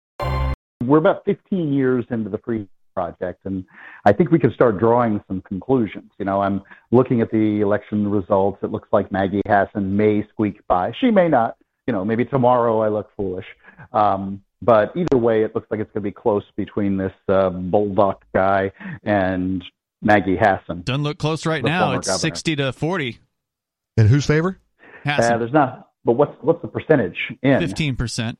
We're 0.82 0.98
about 0.98 1.24
15 1.24 1.72
years 1.72 2.04
into 2.10 2.28
the 2.28 2.38
free 2.38 2.68
project. 2.96 3.40
And 3.44 3.64
I 4.06 4.12
think 4.12 4.30
we 4.30 4.38
can 4.38 4.52
start 4.54 4.78
drawing 4.78 5.22
some 5.28 5.42
conclusions. 5.42 6.10
You 6.18 6.24
know, 6.24 6.40
I'm 6.40 6.62
looking 6.90 7.20
at 7.20 7.30
the 7.30 7.60
election 7.60 8.10
results. 8.10 8.58
It 8.62 8.70
looks 8.70 8.88
like 8.90 9.12
Maggie 9.12 9.42
Hassan 9.46 9.96
may 9.96 10.26
squeak 10.32 10.66
by. 10.66 10.92
She 10.98 11.10
may 11.10 11.28
not. 11.28 11.56
You 11.86 11.92
know, 11.92 12.04
maybe 12.04 12.24
tomorrow 12.24 12.80
I 12.80 12.88
look 12.88 13.10
foolish. 13.16 13.44
Um, 13.92 14.42
but 14.62 14.92
either 14.96 15.18
way, 15.18 15.44
it 15.44 15.54
looks 15.54 15.70
like 15.70 15.78
it's 15.80 15.92
going 15.92 16.02
to 16.02 16.08
be 16.08 16.10
close 16.10 16.42
between 16.56 16.96
this 16.96 17.12
uh, 17.28 17.50
Bolduc 17.50 18.16
guy 18.34 18.72
and 19.04 19.62
Maggie 20.02 20.36
Hassan. 20.36 20.82
Doesn't 20.82 21.04
look 21.04 21.18
close 21.18 21.44
right 21.44 21.62
now. 21.62 21.92
It's 21.92 22.08
governor. 22.08 22.18
60 22.18 22.56
to 22.56 22.72
40. 22.72 23.18
In 23.98 24.06
whose 24.08 24.26
favor? 24.26 24.58
Uh, 25.06 25.38
there's 25.38 25.52
not. 25.52 25.90
But 26.04 26.12
what's 26.12 26.32
what's 26.40 26.62
the 26.62 26.68
percentage 26.68 27.16
in? 27.42 27.58
Fifteen 27.60 27.96
percent. 27.96 28.38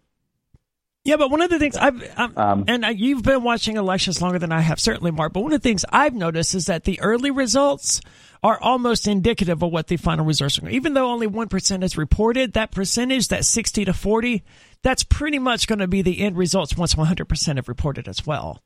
Yeah, 1.06 1.16
but 1.16 1.30
one 1.30 1.40
of 1.40 1.50
the 1.50 1.60
things 1.60 1.76
I've 1.76 2.02
I'm, 2.16 2.36
Um, 2.36 2.64
and 2.66 2.84
uh, 2.84 2.88
you've 2.88 3.22
been 3.22 3.44
watching 3.44 3.76
elections 3.76 4.20
longer 4.20 4.40
than 4.40 4.50
I 4.50 4.60
have, 4.60 4.80
certainly, 4.80 5.12
Mark. 5.12 5.32
But 5.32 5.42
one 5.42 5.52
of 5.52 5.62
the 5.62 5.68
things 5.68 5.84
I've 5.92 6.14
noticed 6.14 6.52
is 6.56 6.66
that 6.66 6.82
the 6.82 7.00
early 7.00 7.30
results 7.30 8.00
are 8.42 8.58
almost 8.60 9.06
indicative 9.06 9.62
of 9.62 9.70
what 9.70 9.86
the 9.86 9.98
final 9.98 10.24
results 10.24 10.58
are. 10.58 10.68
Even 10.68 10.94
though 10.94 11.08
only 11.08 11.28
one 11.28 11.48
percent 11.48 11.84
is 11.84 11.96
reported, 11.96 12.54
that 12.54 12.72
percentage, 12.72 13.28
that 13.28 13.44
sixty 13.44 13.84
to 13.84 13.92
forty, 13.92 14.42
that's 14.82 15.04
pretty 15.04 15.38
much 15.38 15.68
going 15.68 15.78
to 15.78 15.86
be 15.86 16.02
the 16.02 16.20
end 16.22 16.36
results 16.36 16.76
once 16.76 16.96
one 16.96 17.06
hundred 17.06 17.28
percent 17.28 17.56
have 17.56 17.68
reported 17.68 18.08
as 18.08 18.26
well. 18.26 18.60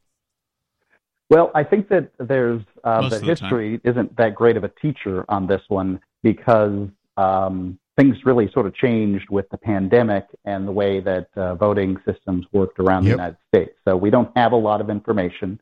Well, 1.29 1.51
I 1.55 1.63
think 1.63 1.91
that 1.91 2.11
there's 2.19 2.63
uh, 2.83 3.03
Most 3.03 3.11
the 3.11 3.17
of 3.17 3.21
the 3.21 3.27
time. 3.27 3.29
history 3.29 3.81
isn't 3.85 4.17
that 4.17 4.35
great 4.35 4.57
of 4.57 4.65
a 4.65 4.71
teacher 4.81 5.27
on 5.29 5.47
this 5.47 5.61
one 5.69 6.01
because 6.23 6.89
um, 7.19 7.79
things 8.01 8.17
really 8.25 8.51
sort 8.53 8.67
of 8.67 8.75
changed 8.75 9.29
with 9.31 9.47
the 9.51 9.59
pandemic 9.59 10.25
and 10.47 10.67
the 10.67 10.73
way 10.73 11.01
that 11.01 11.29
uh, 11.37 11.55
voting 11.57 11.99
systems 12.11 12.47
worked 12.53 12.79
around 12.79 13.05
Yep. 13.05 13.11
the 13.11 13.11
United 13.23 13.37
States. 13.53 13.73
So 13.87 13.97
we 13.97 14.09
don't 14.11 14.31
have 14.37 14.53
a 14.53 14.57
lot 14.57 14.81
of 14.81 14.89
information. 14.89 15.61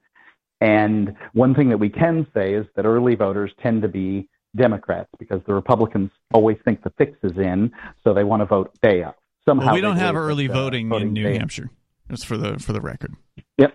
And 0.61 1.15
one 1.33 1.55
thing 1.55 1.69
that 1.71 1.79
we 1.79 1.89
can 1.89 2.27
say 2.35 2.55
is 2.55 2.67
that 2.77 2.85
early 2.85 3.17
voters 3.17 3.51
tend 3.63 3.83
to 3.83 3.89
be 3.89 4.29
Democrats 4.57 5.09
because 5.19 5.41
the 5.47 5.55
Republicans 5.55 6.11
always 6.33 6.57
think 6.65 6.83
the 6.83 6.91
fix 6.97 7.19
is 7.25 7.37
in, 7.37 7.73
so 8.05 8.15
they 8.15 8.25
want 8.25 8.41
to 8.41 8.47
vote 8.47 8.71
day 8.83 9.03
up. 9.03 9.17
Somehow 9.49 9.67
Well, 9.67 9.75
we 9.75 9.81
don't 9.81 9.97
have 9.97 10.15
believe 10.15 10.29
early 10.29 10.47
that, 10.47 10.53
uh, 10.53 10.63
voting 10.63 10.93
in 10.93 11.13
New 11.13 11.23
day- 11.25 11.39
Hampshire. 11.39 11.71
Just 12.11 12.27
for 12.27 12.37
the 12.37 12.59
for 12.59 12.73
the 12.73 12.81
record. 12.81 13.15
Yep. 13.59 13.75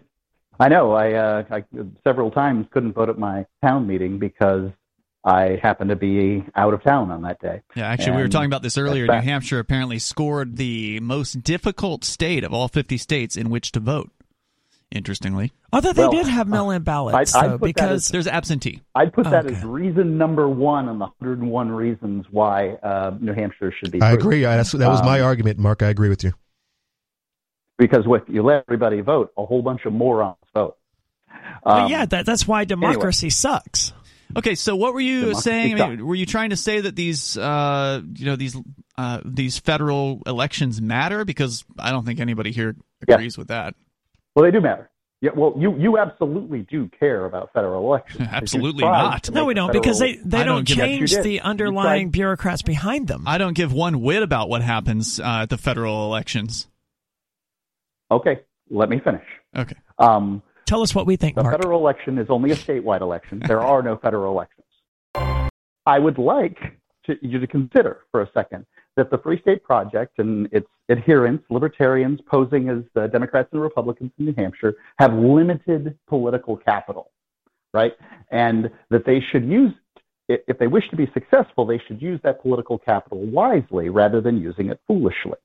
I 0.59 0.67
know. 0.69 0.91
I, 0.93 1.13
uh, 1.13 1.43
I 1.51 1.63
several 2.03 2.31
times 2.31 2.65
couldn't 2.71 2.93
vote 2.93 3.09
at 3.09 3.17
my 3.19 3.45
town 3.63 3.85
meeting 3.87 4.17
because 4.19 4.71
I 5.25 5.57
happened 5.61 5.89
to 5.89 5.95
be 5.95 6.43
out 6.55 6.73
of 6.73 6.83
town 6.83 7.09
on 7.11 7.21
that 7.21 7.39
day. 7.39 7.61
Yeah, 7.75 7.87
actually, 7.87 8.17
we 8.17 8.23
were 8.23 8.27
talking 8.27 8.47
about 8.47 8.61
this 8.61 8.77
earlier. 8.77 9.07
New. 9.07 9.13
Hampshire 9.13 9.59
apparently 9.59 9.97
scored 9.99 10.57
the 10.57 10.99
most 10.99 11.43
difficult 11.43 12.03
state 12.03 12.43
of 12.43 12.53
all 12.53 12.67
50 12.67 12.97
states 12.97 13.37
in 13.37 13.49
which 13.49 13.71
to 13.73 13.79
vote. 13.79 14.11
Interestingly, 14.91 15.51
Although 15.71 15.93
they 15.93 16.03
Well, 16.03 16.11
did 16.11 16.27
have 16.27 16.47
mail-in 16.47 16.83
ballots, 16.83 17.33
I'd- 17.33 17.45
I'd 17.47 17.49
though, 17.53 17.57
put 17.57 17.61
that 17.61 17.65
because 17.73 18.07
there's 18.09 18.27
absentee. 18.27 18.81
I'd 18.93 19.11
put 19.11 19.23
that 19.23 19.45
Okay. 19.47 19.55
as 19.55 19.63
reason 19.63 20.19
number 20.19 20.47
one 20.47 20.87
on 20.87 20.99
the 20.99 21.07
101 21.19 21.71
reasons 21.71 22.27
why 22.29 22.73
uh, 22.83 23.15
New 23.19 23.33
Hampshire 23.33 23.73
should 23.79 23.91
be. 23.91 23.99
I 24.03 24.09
free. 24.11 24.19
agree. 24.19 24.45
I, 24.45 24.57
that 24.57 24.71
was 24.73 25.01
my 25.01 25.21
Um, 25.21 25.25
argument, 25.25 25.57
Mark. 25.57 25.81
I 25.81 25.87
agree 25.87 26.09
with 26.09 26.23
you. 26.23 26.33
Because 27.79 28.03
if 28.05 28.21
you 28.29 28.43
let 28.43 28.65
everybody 28.67 29.01
vote, 29.01 29.31
a 29.35 29.45
whole 29.45 29.63
bunch 29.63 29.83
of 29.85 29.93
morons 29.93 30.35
vote. 30.53 30.77
well, 31.65 31.85
Um, 31.85 31.91
yeah, 31.91 32.05
that, 32.05 32.27
that's 32.27 32.47
why 32.47 32.63
democracy 32.65 33.31
sucks. 33.31 33.93
Okay, 34.37 34.55
so 34.55 34.75
what 34.75 34.93
were 34.93 34.99
you 34.99 35.21
Democracy 35.21 35.41
saying? 35.41 35.81
I 35.81 35.89
mean, 35.89 36.05
were 36.05 36.15
you 36.15 36.25
trying 36.25 36.49
to 36.51 36.55
say 36.57 36.81
that 36.81 36.95
these, 36.95 37.37
uh, 37.37 38.01
you 38.15 38.25
know, 38.25 38.35
these 38.35 38.55
uh, 38.97 39.21
these 39.25 39.59
federal 39.59 40.21
elections 40.25 40.81
matter? 40.81 41.25
Because 41.25 41.63
I 41.77 41.91
don't 41.91 42.05
think 42.05 42.19
anybody 42.19 42.51
here 42.51 42.75
Yes. 43.07 43.15
agrees 43.15 43.37
with 43.37 43.49
that. 43.49 43.75
Well, 44.35 44.45
they 44.45 44.51
do 44.51 44.61
matter. 44.61 44.89
Yeah, 45.21 45.31
well, 45.35 45.53
you, 45.57 45.77
you 45.77 45.97
absolutely 45.97 46.67
do 46.69 46.89
care 46.99 47.23
about 47.25 47.53
federal 47.53 47.85
elections. 47.85 48.27
Absolutely 48.31 48.83
not. 48.83 49.29
No, 49.31 49.45
we 49.45 49.53
don't, 49.53 49.71
because 49.71 49.97
they, 49.97 50.17
they 50.17 50.43
don't, 50.43 50.65
don't 50.65 50.67
change 50.67 51.15
the 51.15 51.39
underlying 51.39 52.09
bureaucrats 52.09 52.61
behind 52.61 53.07
them. 53.07 53.23
I 53.25 53.37
don't 53.37 53.53
give 53.53 53.71
one 53.71 54.01
whit 54.01 54.21
about 54.21 54.49
what 54.49 54.61
happens 54.61 55.21
uh, 55.21 55.43
at 55.43 55.49
the 55.49 55.57
federal 55.57 56.07
elections. 56.07 56.67
Okay, 58.11 58.41
let 58.69 58.89
me 58.89 58.99
finish. 58.99 59.23
Okay. 59.55 59.77
Um, 59.97 60.43
Tell 60.65 60.81
us 60.81 60.95
what 60.95 61.05
we 61.05 61.15
think, 61.15 61.35
The 61.35 61.43
Mark. 61.43 61.55
federal 61.55 61.79
election 61.79 62.17
is 62.17 62.27
only 62.29 62.51
a 62.51 62.55
statewide 62.55 63.01
election. 63.01 63.41
There 63.45 63.61
are 63.61 63.81
no 63.83 63.97
federal 63.97 64.31
elections. 64.31 64.65
I 65.85 65.99
would 65.99 66.17
like 66.17 66.57
to, 67.05 67.17
you 67.21 67.39
to 67.39 67.47
consider 67.47 68.01
for 68.11 68.21
a 68.21 68.29
second 68.33 68.65
that 68.95 69.09
the 69.11 69.17
Free 69.17 69.39
State 69.41 69.63
Project 69.63 70.19
and 70.19 70.47
its 70.51 70.67
adherents, 70.89 71.43
libertarians 71.49 72.21
posing 72.25 72.69
as 72.69 72.83
the 72.93 73.07
Democrats 73.07 73.49
and 73.51 73.61
Republicans 73.61 74.11
in 74.17 74.25
New 74.25 74.33
Hampshire, 74.37 74.75
have 74.99 75.13
limited 75.13 75.97
political 76.07 76.55
capital, 76.55 77.11
right? 77.73 77.93
And 78.31 78.69
that 78.89 79.05
they 79.05 79.19
should 79.31 79.45
use, 79.45 79.73
if 80.29 80.57
they 80.59 80.67
wish 80.67 80.89
to 80.89 80.95
be 80.95 81.09
successful, 81.13 81.65
they 81.65 81.81
should 81.87 82.01
use 82.01 82.19
that 82.23 82.41
political 82.41 82.77
capital 82.77 83.19
wisely 83.19 83.89
rather 83.89 84.21
than 84.21 84.39
using 84.39 84.69
it 84.69 84.79
foolishly. 84.87 85.37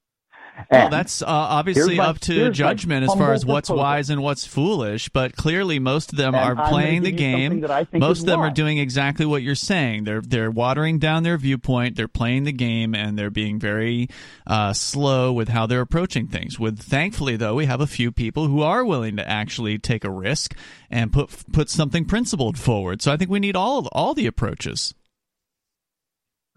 Well, 0.70 0.90
that's 0.90 1.22
uh, 1.22 1.26
obviously 1.28 1.96
my- 1.96 2.06
up 2.06 2.18
to 2.20 2.50
judgment 2.50 3.04
as 3.04 3.14
far 3.14 3.32
as 3.32 3.46
what's 3.46 3.68
proposal. 3.68 3.82
wise 3.82 4.10
and 4.10 4.22
what's 4.22 4.46
foolish. 4.46 5.08
But 5.08 5.36
clearly, 5.36 5.78
most 5.78 6.12
of 6.12 6.18
them 6.18 6.34
And 6.34 6.58
are 6.58 6.68
playing 6.68 7.02
the 7.02 7.10
give 7.12 7.20
you 7.20 7.26
something 7.32 7.50
game. 7.50 7.60
that 7.62 7.70
I 7.70 7.84
think 7.84 8.00
Most 8.00 8.20
of 8.20 8.26
them 8.26 8.40
are 8.40 8.50
doing 8.50 8.78
exactly 8.78 9.24
what 9.26 9.42
you're 9.42 9.54
saying. 9.54 10.04
They're 10.04 10.20
they're 10.20 10.50
watering 10.50 10.98
down 10.98 11.22
their 11.22 11.38
viewpoint. 11.38 11.96
They're 11.96 12.08
playing 12.08 12.44
the 12.44 12.52
game, 12.52 12.94
and 12.94 13.18
they're 13.18 13.30
being 13.30 13.58
very 13.58 14.08
uh, 14.46 14.72
slow 14.72 15.32
with 15.32 15.48
how 15.48 15.66
they're 15.66 15.80
approaching 15.80 16.26
things. 16.26 16.58
With 16.58 16.78
thankfully, 16.78 17.36
though, 17.36 17.54
we 17.54 17.66
have 17.66 17.80
a 17.80 17.86
few 17.86 18.10
people 18.12 18.46
who 18.46 18.62
are 18.62 18.84
willing 18.84 19.16
to 19.16 19.28
actually 19.28 19.78
take 19.78 20.04
a 20.04 20.10
risk 20.10 20.54
and 20.90 21.12
put 21.12 21.30
put 21.52 21.70
something 21.70 22.04
principled 22.04 22.58
forward. 22.58 23.00
So 23.02 23.12
I 23.12 23.16
think 23.16 23.30
we 23.30 23.38
need 23.40 23.56
all 23.56 23.86
all 23.92 24.14
the 24.14 24.26
approaches. 24.26 24.94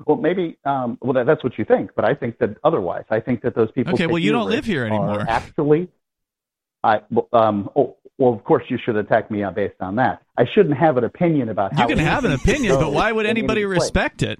Well, 0.06 0.18
maybe. 0.18 0.58
Um, 0.66 0.98
well, 1.02 1.14
that, 1.14 1.26
that's 1.26 1.44
what 1.44 1.58
you 1.58 1.66
think, 1.66 1.92
but 1.96 2.06
I 2.06 2.14
think 2.14 2.38
that 2.40 2.58
otherwise. 2.64 3.06
I 3.10 3.20
think 3.20 3.42
that 3.44 3.56
those 3.56 3.72
people. 3.72 3.94
Okay, 3.94 4.08
well, 4.08 4.20
you 4.20 4.32
don't 4.32 4.50
live 4.50 4.66
here 4.66 4.86
anymore. 4.86 5.26
Actually, 5.28 5.90
I. 6.84 7.02
well, 7.10 7.28
Um, 7.34 7.70
oh, 7.76 7.98
well, 8.18 8.34
of 8.34 8.44
course, 8.44 8.64
you 8.70 8.78
should 8.84 8.98
attack 8.98 9.32
me 9.32 9.44
based 9.56 9.82
on 9.82 9.96
that. 9.96 10.22
I 10.38 10.46
shouldn't 10.54 10.78
have 10.78 10.98
an 10.98 11.04
opinion 11.04 11.50
about 11.50 11.74
how. 11.74 11.88
You 11.88 11.96
can 11.96 12.06
have 12.06 12.24
an 12.24 12.34
opinion, 12.34 12.76
but 12.76 12.92
why 12.94 13.12
would 13.12 13.26
anybody 13.26 13.66
respect 13.66 14.22
it? 14.22 14.40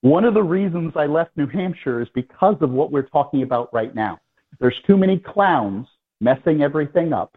One 0.00 0.24
of 0.24 0.34
the 0.34 0.42
reasons 0.42 0.92
I 0.94 1.06
left 1.06 1.36
New 1.36 1.46
Hampshire 1.46 2.00
is 2.00 2.08
because 2.14 2.56
of 2.60 2.70
what 2.70 2.92
we're 2.92 3.08
talking 3.08 3.42
about 3.42 3.72
right 3.72 3.94
now. 3.94 4.20
There's 4.60 4.80
too 4.86 4.96
many 4.96 5.18
clowns 5.18 5.86
messing 6.20 6.62
everything 6.62 7.12
up, 7.12 7.36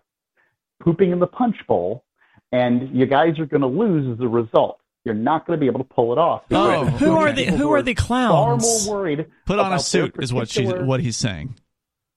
pooping 0.81 1.11
in 1.11 1.19
the 1.19 1.27
punch 1.27 1.55
bowl, 1.67 2.03
and 2.51 2.95
you 2.95 3.05
guys 3.05 3.39
are 3.39 3.45
going 3.45 3.61
to 3.61 3.67
lose 3.67 4.15
as 4.15 4.23
a 4.23 4.27
result. 4.27 4.79
You're 5.03 5.15
not 5.15 5.47
going 5.47 5.57
to 5.57 5.59
be 5.59 5.65
able 5.67 5.79
to 5.79 5.83
pull 5.93 6.11
it 6.11 6.17
off. 6.19 6.43
Oh, 6.51 6.85
Because 6.85 6.99
Who 6.99 7.15
are 7.15 7.31
the 7.31 7.45
who 7.45 7.71
are 7.73 7.81
the 7.81 7.95
clowns? 7.95 8.31
Far 8.31 8.57
clowns? 8.57 8.85
more 8.87 8.95
worried. 8.97 9.25
Put 9.45 9.59
on 9.59 9.73
a 9.73 9.79
suit 9.79 10.15
is 10.19 10.31
what 10.33 10.49
she 10.49 10.61
particular- 10.61 10.85
what 10.85 10.99
he's 10.99 11.17
saying. 11.17 11.55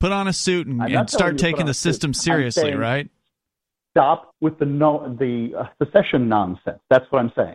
Put 0.00 0.12
on 0.12 0.28
a 0.28 0.32
suit 0.34 0.66
and, 0.66 0.82
and 0.82 1.08
start 1.08 1.32
you 1.32 1.38
to 1.38 1.44
put 1.44 1.50
taking 1.50 1.64
the 1.66 1.70
a 1.70 1.74
suit. 1.74 1.92
system 1.92 2.12
seriously, 2.14 2.62
saying- 2.64 2.78
right? 2.78 3.08
stop 3.96 4.34
with 4.40 4.58
the 4.58 4.64
no 4.66 5.16
the 5.20 5.52
uh, 5.56 5.66
secession 5.82 6.28
nonsense. 6.28 6.80
That's 6.90 7.04
what 7.10 7.20
I'm 7.20 7.32
saying. 7.36 7.54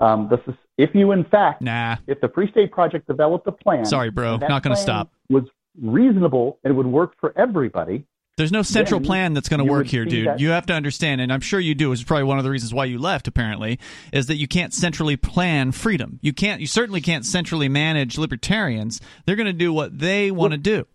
Um, 0.00 0.28
the, 0.30 0.38
sec- 0.46 0.54
if 0.78 0.90
you 0.94 1.12
in 1.12 1.24
fact, 1.24 1.60
Nah. 1.60 1.96
if 2.06 2.20
the 2.20 2.28
Free 2.30 2.50
State 2.50 2.72
Project 2.72 3.06
developed 3.06 3.46
a 3.46 3.52
plan, 3.52 3.84
Sorry, 3.84 4.10
bro. 4.10 4.38
Not 4.38 4.62
gonna 4.62 4.76
stop. 4.76 5.12
Was 5.28 5.44
reasonable 5.80 6.58
and 6.64 6.72
it 6.72 6.74
would 6.74 6.86
work 6.86 7.14
for 7.20 7.32
everybody. 7.38 8.06
There's 8.36 8.50
no 8.50 8.62
central 8.62 8.98
then 8.98 9.06
plan 9.06 9.34
that's 9.34 9.48
going 9.48 9.64
to 9.64 9.70
work 9.70 9.86
here, 9.86 10.04
dude. 10.04 10.26
that- 10.26 10.40
You 10.40 10.50
have 10.50 10.66
to 10.66 10.72
understand, 10.72 11.20
and 11.20 11.32
I'm 11.32 11.40
sure 11.40 11.60
you 11.60 11.74
do. 11.74 11.92
Is 11.92 12.02
probably 12.02 12.24
one 12.24 12.38
of 12.38 12.44
the 12.44 12.50
reasons 12.50 12.74
why 12.74 12.86
you 12.86 12.98
left. 12.98 13.28
Apparently, 13.28 13.78
is 14.12 14.26
that 14.26 14.36
you 14.36 14.48
can't 14.48 14.74
centrally 14.74 15.16
plan 15.16 15.70
freedom. 15.70 16.18
You 16.20 16.32
can't. 16.32 16.60
You 16.60 16.66
certainly 16.66 17.00
can't 17.00 17.24
centrally 17.24 17.68
manage 17.68 18.18
libertarians. 18.18 19.00
They're 19.24 19.36
going 19.36 19.46
to 19.46 19.52
do 19.52 19.72
what 19.72 19.98
they 19.98 20.32
want 20.32 20.52
to 20.52 20.58
do. 20.58 20.86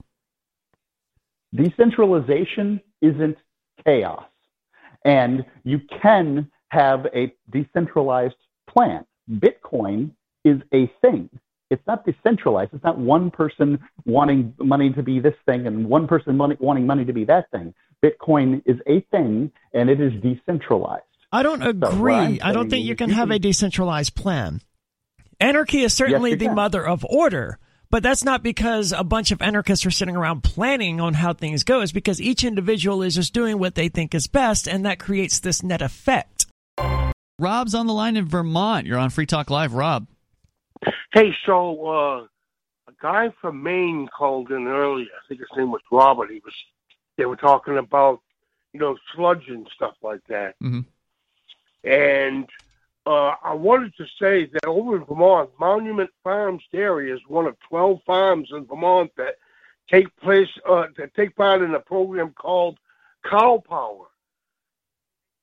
Decentralization 1.56 2.82
isn't 3.02 3.38
chaos, 3.86 4.26
and 5.06 5.46
you 5.64 5.80
can 6.02 6.52
have 6.70 7.06
a 7.16 7.34
decentralized 7.50 8.36
plan. 8.70 9.06
Bitcoin 9.32 10.12
is 10.44 10.62
a 10.74 10.88
thing. 11.02 11.30
It's 11.70 11.86
not 11.88 12.06
decentralized. 12.06 12.72
It's 12.74 12.84
not 12.84 12.98
one 12.98 13.30
person 13.32 13.80
wanting 14.06 14.54
money 14.60 14.92
to 14.94 15.04
be 15.04 15.20
this 15.20 15.36
thing 15.46 15.68
and 15.68 15.88
one 15.88 16.08
person 16.08 16.36
money, 16.36 16.58
wanting 16.60 16.88
money 16.88 17.06
to 17.06 17.14
be 17.14 17.26
that 17.26 17.52
thing. 17.52 17.74
Bitcoin 18.04 18.62
is 18.66 18.78
a 18.88 19.02
thing, 19.12 19.52
and 19.74 19.90
it 19.90 20.00
is 20.00 20.14
decentralized. 20.22 21.04
I 21.32 21.44
don't 21.44 21.62
agree. 21.62 22.14
I'm 22.14 22.40
I 22.42 22.54
don't 22.54 22.70
think 22.70 22.86
you 22.86 22.96
can 22.96 23.12
have 23.12 23.30
a 23.30 23.40
decentralized 23.40 24.16
plan. 24.16 24.62
Anarchy 25.40 25.84
is 25.84 25.94
certainly 25.94 26.32
you 26.32 26.36
the 26.36 26.48
can. 26.48 26.56
mother 26.56 26.86
of 26.86 27.06
order, 27.06 27.60
but 27.92 28.04
that's 28.04 28.24
not 28.24 28.42
because 28.42 28.92
a 28.92 29.04
bunch 29.04 29.32
of 29.32 29.42
anarchists 29.42 29.86
are 29.86 29.92
sitting 29.92 30.16
around 30.16 30.44
planning 30.44 31.00
on 31.00 31.14
how 31.14 31.34
things 31.34 31.64
go. 31.64 31.82
It's 31.82 31.92
because 31.92 32.22
each 32.22 32.44
individual 32.44 33.04
is 33.04 33.16
just 33.16 33.34
doing 33.34 33.60
what 33.60 33.76
they 33.76 33.90
think 33.90 34.16
is 34.16 34.28
best, 34.28 34.68
and 34.68 34.86
that 34.86 35.00
creates 35.00 35.40
this 35.40 35.62
net 35.62 35.82
effect. 35.82 36.48
Rob's 37.38 37.76
on 37.76 37.88
the 37.88 37.94
line 37.94 38.18
in 38.18 38.26
Vermont. 38.26 38.86
You're 38.86 38.98
on 38.98 39.12
Free 39.12 39.26
Talk 39.26 39.50
Live, 39.50 39.74
Rob. 39.74 40.08
Hey, 41.14 41.36
so 41.46 41.88
uh, 41.88 42.28
a 42.88 42.94
guy 43.02 43.34
from 43.42 43.62
Maine 43.62 44.08
called 44.08 44.52
in 44.52 44.68
earlier. 44.68 45.08
I 45.08 45.28
think 45.28 45.42
his 45.42 45.50
name 45.58 45.72
was 45.72 45.82
Robert. 45.92 46.32
He 46.32 46.42
was. 46.44 46.54
They 47.18 47.26
were 47.26 47.36
talking 47.36 47.78
about, 47.78 48.22
you 48.74 48.80
know, 48.80 48.98
sludge 49.14 49.50
and 49.50 49.68
stuff 49.76 49.96
like 50.02 50.22
that. 50.28 50.56
Mhm. 50.62 50.86
And 51.84 52.48
uh, 53.06 53.36
I 53.44 53.54
wanted 53.54 53.94
to 53.98 54.06
say 54.20 54.46
that 54.46 54.66
over 54.66 54.96
in 54.98 55.06
Vermont, 55.06 55.50
Monument 55.60 56.10
Farms 56.24 56.64
Dairy 56.72 57.12
is 57.12 57.20
one 57.28 57.46
of 57.46 57.58
twelve 57.68 58.02
farms 58.06 58.50
in 58.52 58.66
Vermont 58.66 59.12
that 59.18 59.36
take 59.90 60.16
place 60.18 60.50
uh, 60.68 60.88
that 60.98 61.14
take 61.16 61.36
part 61.36 61.62
in 61.62 61.76
a 61.76 61.80
program 61.80 62.32
called 62.32 62.80
Cow 63.30 63.62
Power. 63.68 64.06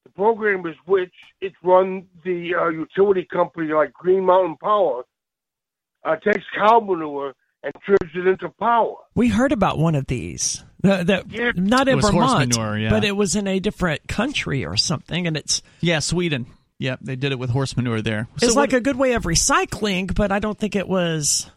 The 0.05 0.11
program 0.11 0.65
is 0.67 0.77
which 0.87 1.15
it's 1.41 1.57
run 1.63 2.07
the 2.25 2.55
uh, 2.55 2.69
utility 2.69 3.25
company 3.25 3.73
like 3.73 3.93
Green 3.93 4.25
Mountain 4.25 4.57
Power 4.63 5.05
uh, 6.07 6.17
takes 6.17 6.45
cow 6.57 6.81
manure 6.81 7.35
and 7.63 7.73
turns 7.87 8.13
it 8.15 8.27
into 8.27 8.49
power. 8.61 8.95
We 9.15 9.29
heard 9.29 9.53
about 9.53 9.79
one 9.79 9.95
of 9.95 10.07
these. 10.07 10.63
The, 10.83 11.03
the, 11.05 11.25
Yeah. 11.29 11.53
not 11.57 11.89
in 11.89 12.01
Vermont, 12.01 12.55
manure, 12.55 12.79
yeah. 12.79 12.91
but 12.91 13.05
it 13.05 13.17
was 13.17 13.35
in 13.35 13.47
a 13.49 13.59
different 13.59 14.07
country 14.07 14.65
or 14.65 14.77
something, 14.77 15.27
and 15.27 15.37
it's 15.37 15.63
Yeah, 15.81 15.99
Sweden. 15.99 16.47
Yep, 16.79 17.01
they 17.03 17.17
did 17.17 17.33
it 17.33 17.39
with 17.39 17.51
horse 17.51 17.77
manure 17.77 18.03
there. 18.03 18.29
it's 18.37 18.53
So 18.53 18.61
like 18.61 18.73
what- 18.73 18.79
a 18.79 18.81
good 18.83 18.97
way 18.97 19.15
of 19.15 19.25
recycling, 19.25 20.15
but 20.15 20.31
I 20.31 20.39
don't 20.39 20.59
think 20.59 20.77
it 20.77 20.87
was 20.89 21.51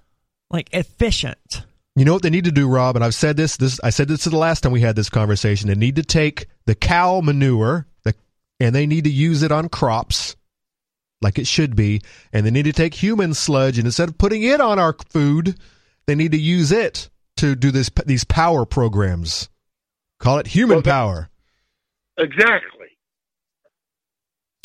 like 0.50 0.70
efficient. 0.74 1.64
You 1.96 2.06
know 2.06 2.14
what 2.14 2.24
they 2.24 2.30
need 2.30 2.46
to 2.46 2.52
do, 2.52 2.68
Rob? 2.70 2.96
And 2.96 3.04
I've 3.04 3.14
said 3.14 3.36
this. 3.36 3.58
This 3.58 3.80
I 3.84 3.90
said 3.90 4.08
this 4.08 4.24
the 4.24 4.36
last 4.38 4.62
time 4.62 4.72
we 4.72 4.80
had 4.82 4.96
this 4.96 5.10
conversation. 5.10 5.68
They 5.68 5.76
need 5.76 5.98
to 5.98 6.04
take 6.04 6.48
the 6.66 6.74
cow 6.76 7.20
manure, 7.20 7.86
the, 8.04 8.16
and 8.62 8.74
they 8.74 8.86
need 8.86 9.04
to 9.04 9.10
use 9.10 9.44
it 9.44 9.52
on 9.52 9.68
crops, 9.68 10.38
like 11.22 11.38
it 11.40 11.48
should 11.48 11.76
be. 11.76 12.02
And 12.34 12.46
they 12.46 12.52
need 12.52 12.64
to 12.66 12.74
take 12.74 12.94
human 12.94 13.34
sludge, 13.34 13.78
and 13.78 13.86
instead 13.88 14.10
of 14.10 14.18
putting 14.18 14.44
it 14.44 14.62
on 14.62 14.80
our 14.80 14.96
food, 15.10 15.58
they 16.08 16.16
need 16.16 16.32
to 16.32 16.40
use 16.40 16.72
it 16.72 17.10
to 17.38 17.56
do 17.56 17.72
this 17.72 17.90
these 18.06 18.24
power 18.24 18.66
programs. 18.66 19.50
Call 20.20 20.38
it 20.40 20.48
human 20.48 20.78
Well, 20.78 20.84
power. 20.84 21.30
Exactly. 22.18 22.88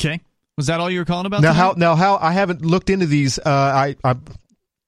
okay. 0.01 0.21
Was 0.57 0.67
that 0.67 0.79
all 0.79 0.89
you 0.89 0.99
were 0.99 1.05
calling 1.05 1.25
about? 1.25 1.41
Now 1.41 1.51
tonight? 1.51 1.61
how 1.63 1.73
now 1.77 1.95
how 1.95 2.17
I 2.21 2.31
haven't 2.31 2.63
looked 2.63 2.89
into 2.89 3.05
these. 3.05 3.37
Uh, 3.39 3.41
I 3.45 3.95
I 4.03 4.15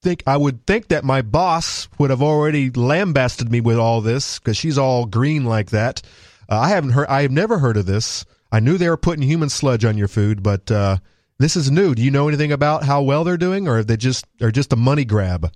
think 0.01 0.23
I 0.25 0.37
would 0.37 0.65
think 0.65 0.89
that 0.89 1.03
my 1.03 1.21
boss 1.21 1.87
would 1.97 2.09
have 2.09 2.21
already 2.21 2.69
lambasted 2.71 3.51
me 3.51 3.61
with 3.61 3.77
all 3.77 4.01
this 4.01 4.39
because 4.39 4.55
she's 4.57 4.77
all 4.77 5.05
green 5.05 5.43
like 5.45 5.71
that. 5.71 6.01
Uh, 6.49 6.59
I 6.59 6.69
haven't 6.69 6.91
heard. 6.91 7.07
I 7.07 7.23
have 7.23 7.31
never 7.31 7.57
heard 7.59 7.75
of 7.77 7.85
this. 7.85 8.23
I 8.51 8.61
knew 8.61 8.77
they 8.77 8.89
were 8.89 8.95
putting 8.97 9.23
human 9.23 9.49
sludge 9.49 9.83
on 9.83 9.97
your 9.97 10.07
food, 10.07 10.41
but 10.41 10.71
uh, 10.71 10.97
this 11.39 11.55
is 11.55 11.69
new. 11.71 11.93
Do 11.95 12.01
you 12.01 12.11
know 12.11 12.27
anything 12.27 12.51
about 12.51 12.83
how 12.83 13.01
well 13.01 13.23
they're 13.23 13.37
doing, 13.37 13.67
or 13.67 13.79
are 13.79 13.83
they 13.83 13.97
just 13.97 14.25
are 14.41 14.51
just 14.51 14.73
a 14.73 14.77
money 14.77 15.05
grab? 15.05 15.51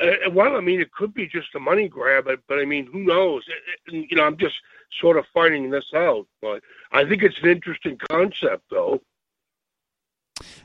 Uh, 0.00 0.06
well, 0.32 0.56
I 0.56 0.60
mean, 0.60 0.80
it 0.80 0.90
could 0.92 1.14
be 1.14 1.26
just 1.28 1.54
a 1.54 1.60
money 1.60 1.88
grab, 1.88 2.24
but, 2.24 2.40
but 2.48 2.58
I 2.58 2.64
mean, 2.64 2.86
who 2.92 3.04
knows? 3.04 3.44
It- 3.46 3.94
it- 3.94 4.06
you 4.10 4.16
know, 4.16 4.24
I'm 4.24 4.36
just 4.36 4.56
sort 5.00 5.16
of 5.16 5.24
finding 5.32 5.70
this 5.70 5.84
out. 5.94 6.26
But 6.42 6.62
I 6.92 7.04
think 7.04 7.22
it's 7.22 7.38
an 7.42 7.48
interesting 7.48 7.98
concept, 8.10 8.64
though. 8.70 9.00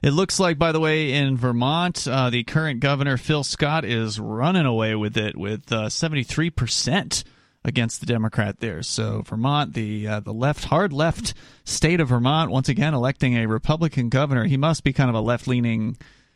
It 0.02 0.12
looks 0.12 0.40
like, 0.40 0.58
by 0.58 0.72
the 0.72 0.80
way, 0.80 1.14
in 1.14 1.38
Vermont, 1.38 2.08
uh, 2.08 2.30
the 2.30 2.44
current 2.44 2.80
governor 2.80 3.18
Phil 3.18 3.44
Scott 3.44 3.86
is 3.86 4.20
running 4.20 4.66
away 4.66 4.96
with 4.96 5.16
it 5.16 5.38
with 5.38 5.70
seventy 5.92 6.24
three 6.24 6.50
percent 6.50 7.24
against 7.70 8.01
the 8.01 8.05
Democrat 8.05 8.59
there. 8.59 8.84
So 8.84 9.22
Vermont, 9.26 9.74
the 9.74 10.05
uh, 10.07 10.20
the 10.20 10.34
left, 10.34 10.65
hard 10.65 10.91
left 10.91 11.34
state 11.63 12.01
of 12.01 12.09
Vermont, 12.09 12.51
once 12.51 12.67
again 12.67 12.93
electing 12.93 13.38
a 13.38 13.45
Republican 13.47 14.09
governor. 14.09 14.43
He 14.45 14.57
must 14.57 14.84
be 14.84 14.91
kind 14.91 15.09
of 15.09 15.15
a 15.15 15.22
left 15.22 15.47
leaning 15.47 15.95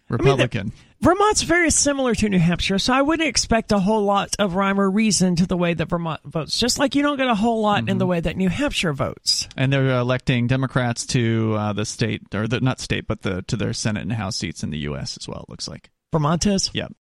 Republican. 0.09 0.71
Vermont's 1.01 1.41
very 1.41 1.69
similar 1.69 2.13
to 2.15 2.29
New 2.29 2.39
Hampshire, 2.39 2.77
so 2.79 2.93
I 2.93 3.01
wouldn't 3.01 3.27
expect 3.27 3.71
a 3.73 3.79
whole 3.79 4.03
lot 4.03 4.35
of 4.39 4.55
rhyme 4.55 4.79
or 4.79 4.89
reason 4.89 5.35
to 5.37 5.45
the 5.45 5.57
way 5.57 5.73
that 5.73 5.89
Vermont 5.89 6.21
votes. 6.23 6.57
Just 6.57 6.79
like 6.79 6.95
you 6.95 7.01
don't 7.01 7.17
get 7.17 7.27
a 7.27 7.35
whole 7.35 7.61
lot 7.61 7.79
in 7.79 7.85
Mm-hmm. 7.87 7.97
the 7.97 8.05
way 8.05 8.19
that 8.21 8.37
New 8.37 8.47
Hampshire 8.49 8.93
votes. 8.93 9.47
and 9.57 9.73
they're 9.73 9.89
electing 9.99 10.47
Democrats 10.47 11.05
to 11.07 11.55
uh, 11.57 11.73
the 11.73 11.85
state, 11.85 12.21
or 12.33 12.47
the 12.47 12.61
not 12.61 12.79
state, 12.79 13.05
but 13.07 13.21
the 13.23 13.41
to 13.43 13.57
their 13.57 13.73
Senate 13.73 14.03
and 14.03 14.13
House 14.13 14.37
seats 14.37 14.63
in 14.63 14.69
the 14.69 14.77
U.S. 14.79 15.17
as 15.19 15.27
well. 15.27 15.41
It 15.47 15.49
looks 15.49 15.67
like. 15.67 15.89
Vermont 16.13 16.45
is. 16.45 16.69
Yep. 16.73 16.93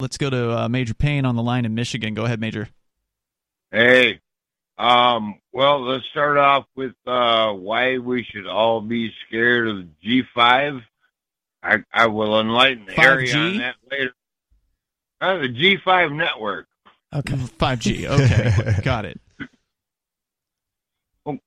Let's 0.00 0.16
go 0.18 0.30
to 0.30 0.56
uh, 0.56 0.68
Major 0.68 0.94
Payne 0.94 1.24
on 1.24 1.34
the 1.34 1.42
line 1.42 1.64
in 1.64 1.74
Michigan. 1.74 2.14
Go 2.14 2.24
ahead, 2.24 2.40
Major. 2.40 2.68
Hey, 3.70 4.20
um, 4.78 5.40
well, 5.52 5.82
let's 5.82 6.04
start 6.10 6.38
off 6.38 6.64
with 6.74 6.94
uh, 7.06 7.52
why 7.52 7.98
we 7.98 8.24
should 8.24 8.46
all 8.46 8.80
be 8.80 9.12
scared 9.26 9.68
of 9.68 9.84
G5. 10.04 10.82
I, 11.62 11.78
I 11.92 12.06
will 12.06 12.40
enlighten 12.40 12.86
Harry 12.88 13.28
5G? 13.28 13.52
on 13.52 13.58
that 13.58 13.74
later. 13.90 14.14
Uh, 15.20 15.38
the 15.38 15.48
G5 15.48 16.16
network. 16.16 16.66
Okay. 17.14 17.34
5G. 17.58 18.04
Okay, 18.06 18.80
got 18.82 19.04
it. 19.04 19.20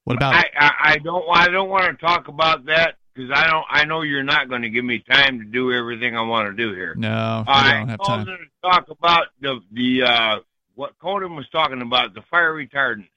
What 0.03 0.17
about 0.17 0.35
I. 0.35 0.45
I, 0.55 0.71
I 0.79 0.97
don't 0.99 1.25
I 1.33 1.47
don't 1.47 1.69
want 1.69 1.85
to 1.85 2.05
talk 2.05 2.27
about 2.27 2.65
that 2.65 2.97
because 3.15 3.31
I 3.33 3.47
don't 3.47 3.65
I 3.67 3.83
know 3.85 4.03
you're 4.03 4.21
not 4.21 4.47
going 4.47 4.61
to 4.61 4.69
give 4.69 4.85
me 4.85 4.99
time 4.99 5.39
to 5.39 5.45
do 5.45 5.73
everything 5.73 6.15
I 6.15 6.21
want 6.21 6.49
to 6.49 6.53
do 6.53 6.75
here. 6.75 6.93
No, 6.95 7.43
I 7.47 7.69
I 7.69 7.73
don't 7.79 7.89
have 7.89 7.99
called 7.99 8.27
time. 8.27 8.29
in 8.29 8.37
to 8.37 8.45
talk 8.61 8.89
about 8.89 9.27
the 9.39 9.59
the 9.71 10.03
uh, 10.03 10.39
what 10.75 10.97
Conan 10.99 11.35
was 11.35 11.47
talking 11.49 11.81
about 11.81 12.13
the 12.13 12.21
fire 12.29 12.53
retardants, 12.53 13.09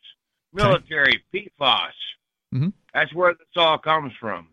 military 0.52 1.22
PFAS. 1.32 1.92
Mhm. 2.52 2.72
That's 2.92 3.12
where 3.12 3.34
this 3.34 3.46
all 3.56 3.78
comes 3.78 4.12
from. 4.20 4.48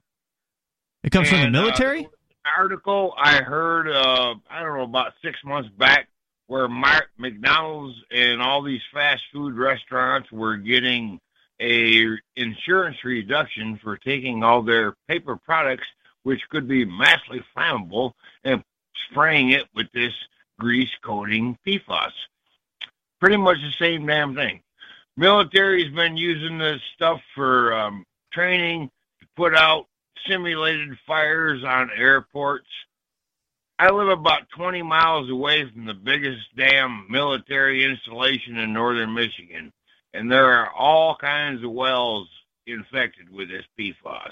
It 1.03 1.11
comes 1.11 1.29
from 1.29 1.39
the 1.39 1.45
And, 1.47 1.55
uh, 1.55 1.61
military. 1.61 1.99
an 2.03 2.09
article 2.57 3.13
I 3.17 3.37
heard 3.41 3.87
uh, 3.87 4.35
I 4.49 4.61
don't 4.63 4.77
know 4.77 4.83
about 4.83 5.13
six 5.21 5.43
months 5.43 5.69
back 5.69 6.07
where 6.47 6.67
Mar- 6.67 7.07
McDonald's 7.17 7.97
and 8.11 8.41
all 8.41 8.61
these 8.61 8.81
fast 8.93 9.23
food 9.31 9.55
restaurants 9.55 10.31
were 10.31 10.57
getting 10.57 11.19
a 11.61 12.17
insurance 12.35 12.97
reduction 13.03 13.77
for 13.77 13.95
taking 13.97 14.43
all 14.43 14.61
their 14.63 14.93
paper 15.07 15.37
products, 15.37 15.85
which 16.23 16.41
could 16.49 16.67
be 16.67 16.83
massively 16.85 17.43
flammable, 17.55 18.13
and 18.43 18.63
spraying 19.09 19.49
it 19.51 19.67
with 19.75 19.91
this 19.91 20.13
grease 20.59 20.89
coating 21.03 21.57
PFAS. 21.65 22.11
Pretty 23.21 23.37
much 23.37 23.57
the 23.57 23.71
same 23.79 24.05
damn 24.05 24.35
thing. 24.35 24.61
Military's 25.15 25.93
been 25.93 26.17
using 26.17 26.57
this 26.57 26.81
stuff 26.95 27.21
for 27.35 27.73
um, 27.73 28.05
training 28.33 28.89
to 29.19 29.27
put 29.37 29.55
out 29.55 29.85
simulated 30.27 30.97
fires 31.05 31.63
on 31.63 31.91
airports. 31.95 32.67
I 33.77 33.89
live 33.89 34.09
about 34.09 34.49
20 34.55 34.81
miles 34.81 35.29
away 35.29 35.69
from 35.71 35.85
the 35.85 35.93
biggest 35.93 36.41
damn 36.55 37.05
military 37.09 37.83
installation 37.83 38.57
in 38.57 38.73
northern 38.73 39.13
Michigan, 39.13 39.71
and 40.13 40.31
there 40.31 40.51
are 40.51 40.71
all 40.71 41.15
kinds 41.15 41.63
of 41.63 41.71
wells 41.71 42.27
infected 42.67 43.29
with 43.29 43.49
this 43.49 43.65
PFAS. 43.79 44.31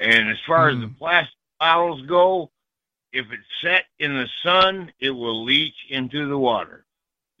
And 0.00 0.28
as 0.28 0.38
far 0.46 0.68
as 0.68 0.80
the 0.80 0.92
plastic 0.98 1.34
bottles 1.60 2.02
go, 2.06 2.50
if 3.12 3.26
it's 3.30 3.42
set 3.62 3.84
in 4.00 4.14
the 4.14 4.28
sun, 4.42 4.92
it 5.00 5.10
will 5.10 5.44
leach 5.44 5.76
into 5.90 6.28
the 6.28 6.38
water, 6.38 6.84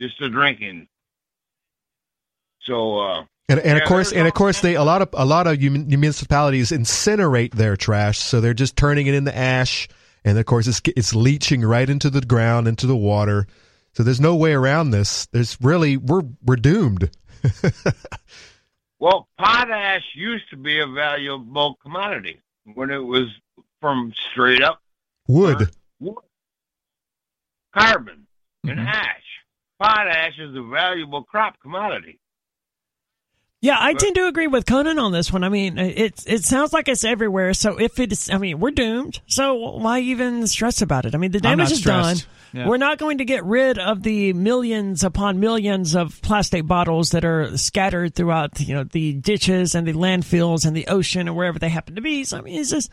just 0.00 0.20
a 0.20 0.28
drinking. 0.28 0.88
So, 2.62 2.98
uh, 2.98 3.24
And, 3.48 3.60
and 3.60 3.76
Yeah, 3.76 3.82
of 3.82 3.88
course, 3.88 4.12
and 4.12 4.26
of 4.26 4.34
course, 4.34 4.60
they 4.60 4.74
a 4.74 4.82
lot 4.84 5.02
of 5.02 5.08
a 5.12 5.24
lot 5.26 5.46
of 5.46 5.60
municipalities 5.60 6.70
incinerate 6.70 7.52
their 7.54 7.76
trash, 7.76 8.18
so 8.18 8.40
they're 8.40 8.54
just 8.54 8.76
turning 8.76 9.06
it 9.06 9.14
into 9.14 9.36
ash, 9.36 9.86
and 10.24 10.38
of 10.38 10.46
course, 10.46 10.66
it's 10.66 10.80
it's 10.96 11.14
leaching 11.14 11.62
right 11.62 11.88
into 11.88 12.08
the 12.10 12.22
ground, 12.22 12.66
into 12.68 12.86
the 12.86 12.96
water. 12.96 13.46
So 13.92 14.02
there's 14.02 14.20
no 14.20 14.34
way 14.34 14.54
around 14.54 14.90
this. 14.90 15.26
There's 15.26 15.58
really 15.60 15.96
we're 15.98 16.22
we're 16.44 16.56
doomed. 16.56 17.10
Well, 19.00 19.28
potash 19.38 20.04
used 20.14 20.48
to 20.50 20.56
be 20.56 20.80
a 20.80 20.86
valuable 20.86 21.76
commodity 21.82 22.40
when 22.72 22.90
it 22.90 23.04
was 23.04 23.26
from 23.80 24.14
straight 24.30 24.62
up 24.62 24.80
Wood. 25.28 25.68
wood, 26.00 26.24
carbon, 27.76 28.26
and 28.62 28.78
Mhm. 28.78 28.86
ash. 28.86 29.33
Potash 29.80 30.38
is 30.38 30.54
a 30.56 30.62
valuable 30.62 31.22
crop 31.24 31.60
commodity. 31.60 32.18
Yeah, 33.60 33.76
I 33.80 33.94
But- 33.94 34.00
tend 34.00 34.14
to 34.16 34.26
agree 34.26 34.46
with 34.46 34.66
Conan 34.66 34.98
on 34.98 35.12
this 35.12 35.32
one. 35.32 35.42
I 35.42 35.48
mean, 35.48 35.78
it 35.78 36.22
it 36.26 36.44
sounds 36.44 36.74
like 36.74 36.86
it's 36.86 37.02
everywhere. 37.02 37.54
So 37.54 37.78
if 37.78 37.98
it's, 37.98 38.30
I 38.30 38.36
mean, 38.36 38.60
we're 38.60 38.72
doomed. 38.72 39.20
So 39.26 39.54
why 39.54 40.00
even 40.00 40.46
stress 40.46 40.82
about 40.82 41.06
it? 41.06 41.14
I 41.14 41.18
mean, 41.18 41.30
the 41.30 41.40
damage 41.40 41.70
not 41.70 41.72
is 41.72 41.80
done. 41.82 42.16
Yeah. 42.52 42.68
We're 42.68 42.76
not 42.76 42.98
going 42.98 43.18
to 43.18 43.24
get 43.24 43.42
rid 43.44 43.78
of 43.78 44.02
the 44.02 44.34
millions 44.34 45.02
upon 45.02 45.40
millions 45.40 45.96
of 45.96 46.20
plastic 46.20 46.66
bottles 46.66 47.10
that 47.10 47.24
are 47.24 47.56
scattered 47.56 48.14
throughout, 48.14 48.60
you 48.60 48.74
know, 48.74 48.84
the 48.84 49.14
ditches 49.14 49.74
and 49.74 49.86
the 49.88 49.94
landfills 49.94 50.66
and 50.66 50.76
the 50.76 50.86
ocean 50.88 51.26
or 51.28 51.32
wherever 51.32 51.58
they 51.58 51.70
happen 51.70 51.94
to 51.96 52.02
be. 52.02 52.22
So 52.24 52.36
I 52.38 52.42
mean, 52.42 52.60
it's 52.60 52.70
just 52.70 52.90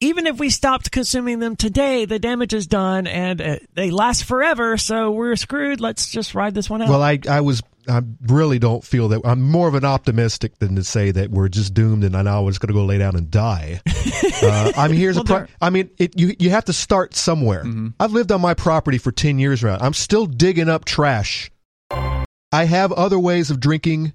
even 0.00 0.26
if 0.26 0.38
we 0.38 0.50
stopped 0.50 0.90
consuming 0.90 1.38
them 1.38 1.56
today, 1.56 2.04
the 2.04 2.18
damage 2.18 2.52
is 2.52 2.66
done 2.66 3.06
and 3.06 3.40
uh, 3.40 3.56
they 3.74 3.90
last 3.90 4.24
forever. 4.24 4.76
So 4.76 5.10
we're 5.10 5.36
screwed. 5.36 5.80
Let's 5.80 6.08
just 6.08 6.34
ride 6.34 6.54
this 6.54 6.68
one 6.68 6.82
out. 6.82 6.88
Well, 6.88 7.02
I 7.02 7.18
I 7.28 7.40
was 7.40 7.62
I 7.88 8.02
really 8.26 8.58
don't 8.58 8.84
feel 8.84 9.08
that 9.08 9.22
I'm 9.24 9.40
more 9.40 9.68
of 9.68 9.74
an 9.74 9.84
optimistic 9.84 10.58
than 10.58 10.76
to 10.76 10.84
say 10.84 11.12
that 11.12 11.30
we're 11.30 11.48
just 11.48 11.72
doomed 11.72 12.04
and 12.04 12.16
I 12.16 12.22
know 12.22 12.42
we're 12.42 12.50
just 12.50 12.60
going 12.60 12.68
to 12.68 12.74
go 12.74 12.84
lay 12.84 12.98
down 12.98 13.16
and 13.16 13.30
die. 13.30 13.80
uh, 14.42 14.72
I 14.76 14.88
mean, 14.88 14.98
here's 14.98 15.16
Well, 15.16 15.22
a 15.22 15.26
pro- 15.26 15.46
I 15.60 15.70
mean, 15.70 15.90
it, 15.98 16.18
you 16.18 16.34
you 16.38 16.50
have 16.50 16.66
to 16.66 16.72
start 16.72 17.14
somewhere. 17.14 17.64
I've 17.98 18.12
lived 18.12 18.32
on 18.32 18.40
my 18.40 18.54
property 18.54 18.98
for 18.98 19.12
ten 19.12 19.38
years 19.38 19.62
now. 19.62 19.78
I'm 19.80 19.94
still 19.94 20.26
digging 20.26 20.68
up 20.68 20.84
trash. 20.84 21.50
I 21.90 22.64
have 22.64 22.92
other 22.92 23.18
ways 23.18 23.50
of 23.50 23.60
drinking 23.60 24.12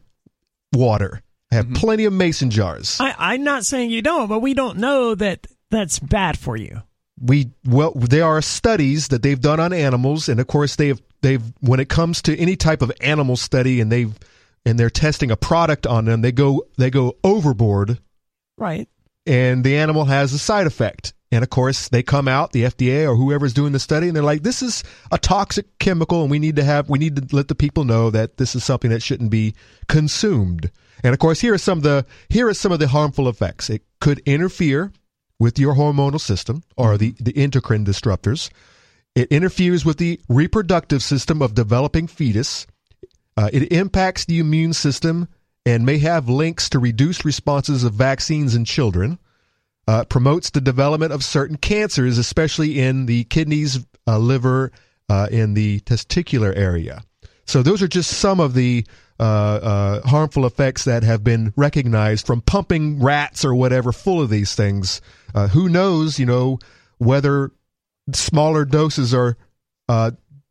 water. 0.73 1.21
I 1.51 1.55
have 1.55 1.73
plenty 1.73 2.05
of 2.05 2.13
mason 2.13 2.49
jars. 2.49 2.97
I, 2.99 3.13
I'm 3.17 3.43
not 3.43 3.65
saying 3.65 3.89
you 3.89 4.01
don't, 4.01 4.29
but 4.29 4.39
we 4.39 4.53
don't 4.53 4.77
know 4.77 5.15
that 5.15 5.47
that's 5.71 5.97
bad 5.99 6.37
for 6.37 6.55
you. 6.55 6.83
we 7.19 7.49
well 7.65 7.93
there 7.95 8.25
are 8.25 8.41
studies 8.41 9.07
that 9.07 9.23
they've 9.23 9.41
done 9.41 9.59
on 9.59 9.73
animals 9.73 10.29
and 10.29 10.39
of 10.39 10.45
course 10.47 10.75
they've 10.75 11.01
they've 11.21 11.41
when 11.61 11.79
it 11.79 11.89
comes 11.89 12.21
to 12.21 12.37
any 12.37 12.55
type 12.55 12.81
of 12.83 12.91
animal 13.01 13.35
study 13.35 13.81
and 13.81 13.91
they've 13.91 14.13
and 14.65 14.77
they're 14.79 14.89
testing 14.91 15.31
a 15.31 15.35
product 15.35 15.87
on 15.87 16.05
them 16.05 16.21
they 16.21 16.31
go 16.31 16.63
they 16.77 16.89
go 16.91 17.15
overboard 17.23 17.99
Right. 18.57 18.87
and 19.25 19.63
the 19.63 19.77
animal 19.77 20.05
has 20.05 20.33
a 20.33 20.39
side 20.39 20.67
effect. 20.67 21.13
And 21.33 21.43
of 21.45 21.49
course, 21.49 21.87
they 21.87 22.03
come 22.03 22.27
out, 22.27 22.51
the 22.51 22.63
FDA 22.65 23.09
or 23.09 23.15
whoever's 23.15 23.53
doing 23.53 23.71
the 23.71 23.79
study, 23.79 24.07
and 24.07 24.15
they're 24.15 24.21
like, 24.21 24.43
this 24.43 24.61
is 24.61 24.83
a 25.13 25.17
toxic 25.17 25.65
chemical, 25.79 26.21
and 26.21 26.29
we 26.29 26.39
need 26.39 26.57
to 26.57 26.63
have, 26.65 26.89
we 26.89 26.99
need 26.99 27.15
to 27.15 27.35
let 27.35 27.47
the 27.47 27.55
people 27.55 27.85
know 27.85 28.09
that 28.09 28.35
this 28.35 28.53
is 28.53 28.65
something 28.65 28.91
that 28.91 29.01
shouldn't 29.01 29.31
be 29.31 29.55
consumed. 29.87 30.69
And 31.05 31.13
of 31.13 31.19
course, 31.19 31.39
here 31.39 31.53
are 31.53 31.57
some 31.57 31.77
of 31.77 31.83
the, 31.85 32.05
here 32.27 32.49
are 32.49 32.53
some 32.53 32.73
of 32.73 32.79
the 32.79 32.89
harmful 32.89 33.29
effects. 33.29 33.69
It 33.69 33.81
could 34.01 34.19
interfere 34.25 34.91
with 35.41 35.57
your 35.57 35.73
hormonal 35.73 36.21
system 36.21 36.61
or 36.77 36.99
the, 36.99 37.15
the 37.19 37.35
endocrine 37.35 37.83
disruptors. 37.83 38.51
It 39.15 39.27
interferes 39.29 39.83
with 39.83 39.97
the 39.97 40.19
reproductive 40.29 41.01
system 41.01 41.41
of 41.41 41.55
developing 41.55 42.05
fetus. 42.05 42.67
Uh, 43.35 43.49
it 43.51 43.71
impacts 43.71 44.25
the 44.25 44.37
immune 44.37 44.73
system 44.73 45.27
and 45.65 45.83
may 45.83 45.97
have 45.97 46.29
links 46.29 46.69
to 46.69 46.77
reduced 46.77 47.25
responses 47.25 47.83
of 47.83 47.93
vaccines 47.93 48.53
in 48.53 48.65
children. 48.65 49.17
Uh, 49.87 50.05
promotes 50.05 50.51
the 50.51 50.61
development 50.61 51.11
of 51.11 51.23
certain 51.23 51.57
cancers, 51.57 52.19
especially 52.19 52.79
in 52.79 53.07
the 53.07 53.23
kidneys, 53.23 53.79
uh, 54.05 54.19
liver, 54.19 54.71
uh, 55.09 55.27
in 55.31 55.55
the 55.55 55.79
testicular 55.81 56.55
area. 56.55 57.01
So 57.45 57.63
those 57.63 57.81
are 57.81 57.87
just 57.87 58.11
some 58.11 58.39
of 58.39 58.53
the 58.53 58.85
uh, 59.21 59.23
uh, 59.23 60.07
harmful 60.07 60.45
effects 60.47 60.83
that 60.85 61.03
have 61.03 61.23
been 61.23 61.53
recognized 61.55 62.25
from 62.25 62.41
pumping 62.41 63.01
rats 63.01 63.45
or 63.45 63.53
whatever 63.55 63.91
full 63.91 64.19
of 64.21 64.29
these 64.31 64.55
things. 64.55 64.99
Uh, 65.35 65.47
who 65.47 65.69
knows, 65.69 66.17
you 66.19 66.25
know, 66.25 66.57
whether 66.97 67.51
smaller 68.13 68.65
doses 68.65 69.13
are 69.13 69.37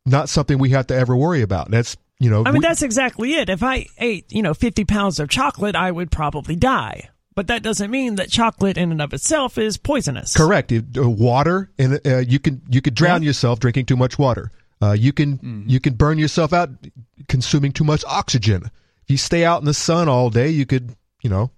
not 0.05 0.29
something 0.29 0.57
we 0.57 0.69
have 0.69 0.87
to 0.87 0.95
ever 0.95 1.15
worry 1.15 1.41
about. 1.41 1.69
That's 1.69 1.97
you 2.19 2.29
know, 2.29 2.43
I 2.45 2.51
mean, 2.51 2.61
we- 2.61 2.67
that's 2.67 2.81
exactly 2.83 3.33
it. 3.33 3.49
If 3.49 3.63
I 3.63 3.87
ate, 3.97 4.31
you 4.31 4.43
know, 4.43 4.53
50 4.53 4.85
pounds 4.85 5.19
of 5.19 5.27
chocolate, 5.27 5.75
I 5.75 5.91
would 5.91 6.11
probably 6.11 6.55
die. 6.55 7.09
But 7.33 7.47
that 7.47 7.63
doesn't 7.63 7.89
mean 7.89 8.15
that 8.15 8.29
chocolate 8.29 8.77
in 8.77 8.91
and 8.91 9.01
of 9.01 9.11
itself 9.13 9.57
is 9.57 9.77
poisonous. 9.77 10.35
Correct. 10.35 10.71
It- 10.71 10.85
uh, 10.97 11.09
water, 11.09 11.71
and 11.79 11.99
uh, 12.05 12.17
you 12.19 12.39
can 12.39 12.61
you 12.69 12.81
could 12.81 12.93
drown 12.93 13.23
yourself 13.23 13.59
drinking 13.59 13.85
too 13.87 13.95
much 13.97 14.19
water. 14.19 14.51
Uh, 14.81 14.93
you 14.93 15.13
can 15.13 15.39
you 15.67 15.79
can 15.79 15.93
burn 15.93 16.17
yourself 16.17 16.53
out 16.53 16.69
consuming 17.27 17.71
too 17.71 17.83
much 17.83 18.03
oxygen. 18.05 18.63
If 19.03 19.09
you 19.09 19.17
stay 19.17 19.45
out 19.45 19.61
in 19.61 19.65
the 19.65 19.73
sun 19.73 20.09
all 20.09 20.29
day, 20.29 20.49
you 20.49 20.65
could 20.65 20.95
you 21.21 21.29
know 21.29 21.51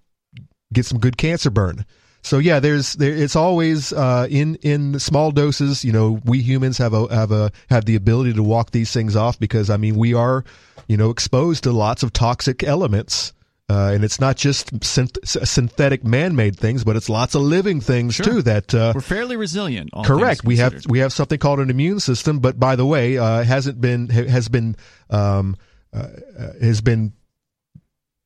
get 0.73 0.85
some 0.85 0.99
good 0.99 1.17
cancer 1.17 1.49
burn. 1.49 1.85
So 2.21 2.37
yeah, 2.37 2.59
there's 2.59 2.93
there, 2.93 3.13
it's 3.13 3.35
always 3.35 3.91
uh, 3.93 4.27
in 4.29 4.55
in 4.55 4.99
small 4.99 5.31
doses. 5.31 5.83
You 5.83 5.91
know, 5.91 6.21
we 6.25 6.41
humans 6.41 6.77
have 6.77 6.93
a 6.93 7.13
have 7.13 7.31
a 7.31 7.51
have 7.69 7.85
the 7.85 7.95
ability 7.95 8.33
to 8.33 8.43
walk 8.43 8.71
these 8.71 8.91
things 8.91 9.15
off 9.15 9.39
because 9.39 9.69
I 9.69 9.77
mean 9.77 9.95
we 9.95 10.13
are 10.13 10.43
you 10.87 10.97
know 10.97 11.09
exposed 11.09 11.63
to 11.63 11.71
lots 11.71 12.01
of 12.01 12.13
toxic 12.13 12.63
elements. 12.63 13.33
Uh, 13.73 13.91
and 13.91 14.03
it's 14.03 14.19
not 14.19 14.37
just 14.37 14.71
synth- 14.81 15.17
synthetic 15.47 16.03
man-made 16.03 16.55
things, 16.55 16.83
but 16.83 16.95
it's 16.95 17.09
lots 17.09 17.33
of 17.33 17.41
living 17.41 17.81
things 17.81 18.13
Sure. 18.13 18.25
too. 18.25 18.41
That 18.43 18.71
uh, 18.75 18.91
We're 18.93 19.01
fairly 19.01 19.35
resilient. 19.35 19.89
correct. 20.05 20.43
We 20.43 20.57
have 20.57 20.85
we 20.87 20.99
have 20.99 21.11
something 21.11 21.39
called 21.39 21.59
an 21.59 21.71
immune 21.71 21.99
system, 21.99 22.39
but 22.39 22.59
by 22.59 22.75
the 22.75 22.85
way, 22.85 23.17
uh, 23.17 23.43
hasn't 23.43 23.81
been 23.81 24.09
has 24.09 24.47
been 24.47 24.75
um, 25.09 25.55
uh, 25.91 26.07
uh, 26.37 26.53
has 26.61 26.81
been 26.81 27.13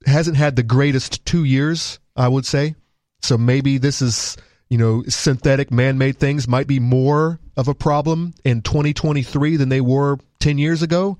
hasn't 0.06 0.36
had 0.36 0.58
the 0.58 0.64
greatest 0.64 1.26
two 1.26 1.46
years, 1.46 2.00
I 2.16 2.28
would 2.28 2.46
say. 2.46 2.76
So 3.22 3.38
maybe 3.38 3.78
this 3.78 4.02
is 4.02 4.36
you 4.70 4.78
know 4.78 5.04
synthetic 5.08 5.72
man-made 5.72 6.18
things 6.18 6.46
might 6.46 6.68
be 6.68 6.82
more 6.82 7.40
of 7.56 7.70
a 7.70 7.74
problem 7.74 8.34
in 8.44 8.62
2023 8.64 9.56
than 9.56 9.70
they 9.70 9.82
were 9.82 10.18
10 10.40 10.58
years 10.58 10.82
ago. 10.82 11.18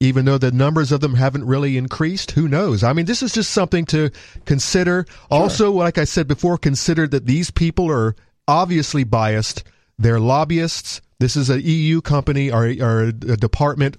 Even 0.00 0.24
though 0.24 0.38
the 0.38 0.50
numbers 0.50 0.92
of 0.92 1.00
them 1.00 1.14
haven't 1.14 1.44
really 1.44 1.76
increased, 1.76 2.30
who 2.30 2.48
knows? 2.48 2.82
I 2.82 2.94
mean, 2.94 3.04
this 3.04 3.22
is 3.22 3.32
just 3.32 3.50
something 3.50 3.84
to 3.86 4.10
consider. 4.46 5.04
Also, 5.30 5.70
like 5.70 5.98
I 5.98 6.04
said 6.04 6.26
before, 6.26 6.56
consider 6.56 7.06
that 7.08 7.26
these 7.26 7.50
people 7.50 7.90
are 7.90 8.16
obviously 8.48 9.04
biased. 9.04 9.62
They're 9.98 10.18
lobbyists. 10.18 11.02
This 11.18 11.36
is 11.36 11.50
an 11.50 11.60
EU 11.62 12.00
company 12.00 12.50
or, 12.50 12.64
or 12.80 13.02
a 13.02 13.12
department 13.12 13.98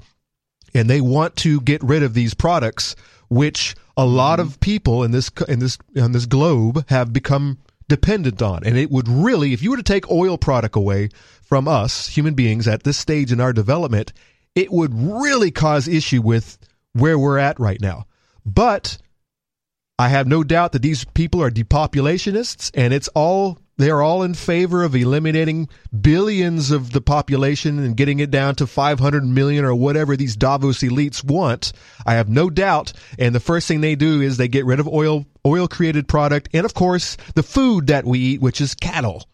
and 0.73 0.89
they 0.89 1.01
want 1.01 1.35
to 1.37 1.61
get 1.61 1.83
rid 1.83 2.03
of 2.03 2.13
these 2.13 2.33
products, 2.33 2.95
which 3.29 3.75
a 3.97 4.05
lot 4.05 4.39
mm-hmm. 4.39 4.49
of 4.49 4.59
people 4.59 5.03
in 5.03 5.11
this 5.11 5.29
in 5.47 5.59
this 5.59 5.77
on 5.99 6.11
this 6.11 6.25
globe 6.25 6.85
have 6.89 7.13
become 7.13 7.57
dependent 7.87 8.41
on. 8.41 8.63
And 8.63 8.77
it 8.77 8.89
would 8.89 9.07
really, 9.07 9.53
if 9.53 9.61
you 9.61 9.71
were 9.71 9.77
to 9.77 9.83
take 9.83 10.09
oil 10.09 10.37
product 10.37 10.75
away 10.75 11.09
from 11.41 11.67
us 11.67 12.07
human 12.07 12.33
beings 12.33 12.67
at 12.67 12.83
this 12.83 12.97
stage 12.97 13.31
in 13.31 13.41
our 13.41 13.51
development, 13.51 14.13
it 14.55 14.71
would 14.71 14.93
really 14.93 15.51
cause 15.51 15.87
issue 15.87 16.21
with 16.21 16.57
where 16.93 17.17
we're 17.17 17.37
at 17.37 17.59
right 17.59 17.81
now. 17.81 18.05
But 18.45 18.97
I 19.97 20.09
have 20.09 20.27
no 20.27 20.43
doubt 20.43 20.71
that 20.71 20.81
these 20.81 21.05
people 21.05 21.41
are 21.43 21.51
depopulationists, 21.51 22.71
and 22.73 22.93
it's 22.93 23.07
all 23.09 23.59
they 23.77 23.89
are 23.89 24.01
all 24.01 24.21
in 24.21 24.35
favor 24.35 24.83
of 24.83 24.95
eliminating 24.95 25.67
billions 26.01 26.69
of 26.69 26.91
the 26.91 27.01
population 27.01 27.79
and 27.79 27.97
getting 27.97 28.19
it 28.19 28.29
down 28.29 28.53
to 28.55 28.67
500 28.67 29.23
million 29.23 29.65
or 29.65 29.73
whatever 29.73 30.15
these 30.15 30.35
Davos 30.35 30.81
elites 30.81 31.23
want. 31.23 31.71
I 32.05 32.13
have 32.13 32.29
no 32.29 32.51
doubt. 32.51 32.93
And 33.17 33.33
the 33.33 33.39
first 33.39 33.67
thing 33.67 33.81
they 33.81 33.95
do 33.95 34.21
is 34.21 34.37
they 34.37 34.47
get 34.47 34.65
rid 34.65 34.79
of 34.79 34.87
oil, 34.87 35.25
oil 35.47 35.67
created 35.67 36.07
product, 36.07 36.49
and 36.53 36.63
of 36.63 36.75
course 36.75 37.17
the 37.33 37.41
food 37.41 37.87
that 37.87 38.05
we 38.05 38.19
eat, 38.19 38.41
which 38.41 38.61
is 38.61 38.75
cattle. 38.75 39.27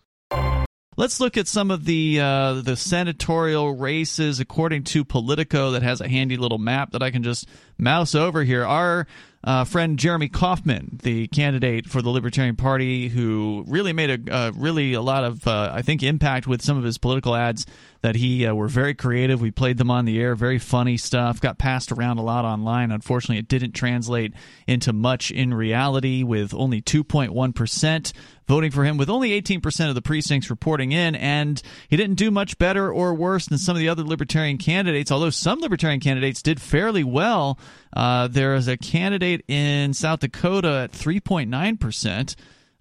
Let's 0.98 1.20
look 1.20 1.38
at 1.38 1.48
some 1.48 1.70
of 1.70 1.86
the 1.86 2.20
uh, 2.20 2.54
the 2.62 2.76
senatorial 2.76 3.76
races 3.76 4.40
according 4.40 4.86
to 4.86 5.06
Politico. 5.06 5.72
That 5.72 5.84
has 5.84 6.02
a 6.02 6.10
handy 6.10 6.38
little 6.38 6.58
map 6.58 6.94
that 6.94 7.04
I 7.04 7.12
can 7.12 7.22
just 7.22 7.48
mouse 7.78 8.16
over 8.16 8.44
here. 8.44 8.66
Our 8.66 9.06
uh, 9.44 9.64
friend 9.64 10.00
Jeremy 10.00 10.28
Kauffman, 10.28 11.00
the 11.04 11.28
candidate 11.28 11.86
for 11.88 12.02
the 12.02 12.10
Libertarian 12.10 12.56
Party, 12.56 13.10
who 13.10 13.64
really 13.68 13.94
made 13.94 14.10
a 14.28 14.34
uh, 14.34 14.52
really 14.56 14.94
a 14.94 15.02
lot 15.02 15.24
of 15.24 15.48
uh, 15.48 15.70
I 15.72 15.84
think 15.84 16.02
impact 16.02 16.48
with 16.48 16.64
some 16.64 16.80
of 16.80 16.84
his 16.84 16.98
political 16.98 17.36
ads 17.36 17.68
that 18.02 18.16
he 18.16 18.48
uh, 18.48 18.56
were 18.56 18.68
very 18.68 18.96
creative. 18.96 19.40
We 19.40 19.52
played 19.52 19.78
them 19.78 19.92
on 19.92 20.06
the 20.06 20.20
air, 20.20 20.34
very 20.34 20.58
funny 20.58 20.98
stuff. 20.98 21.40
Got 21.40 21.60
passed 21.60 21.92
around 21.92 22.18
a 22.18 22.24
lot 22.24 22.44
online. 22.44 22.92
Unfortunately, 22.92 23.38
it 23.38 23.48
didn't 23.48 23.74
translate 23.74 24.34
into 24.66 24.94
much 24.94 25.30
in 25.30 25.54
reality, 25.54 26.24
with 26.24 26.56
only 26.56 26.82
2.1 26.82 27.54
percent 27.54 28.14
voting 28.48 28.72
for 28.72 28.84
him 28.86 28.98
with 28.98 29.10
only 29.10 29.40
18% 29.42 29.90
of 29.90 29.96
the 29.96 30.02
precincts 30.02 30.50
reporting 30.50 30.92
in, 30.94 31.16
and 31.16 31.62
he 31.90 31.98
didn't 31.98 32.16
do 32.16 32.32
much 32.32 32.58
better 32.58 32.92
or 32.92 33.14
worse 33.14 33.46
than 33.48 33.58
some 33.58 33.76
of 33.76 33.80
the 33.80 33.90
other 33.90 34.04
libertarian 34.04 34.58
candidates, 34.58 35.12
although 35.12 35.30
some 35.30 35.60
libertarian 35.60 36.00
candidates 36.00 36.42
did 36.42 36.62
fairly 36.62 37.04
well. 37.04 37.60
Uh, 37.96 38.28
there 38.28 38.56
is 38.56 38.68
a 38.68 38.78
candidate 38.78 39.44
in 39.48 39.94
South 39.94 40.20
Dakota 40.22 40.90
at 40.90 40.92
3.9%, 40.94 42.36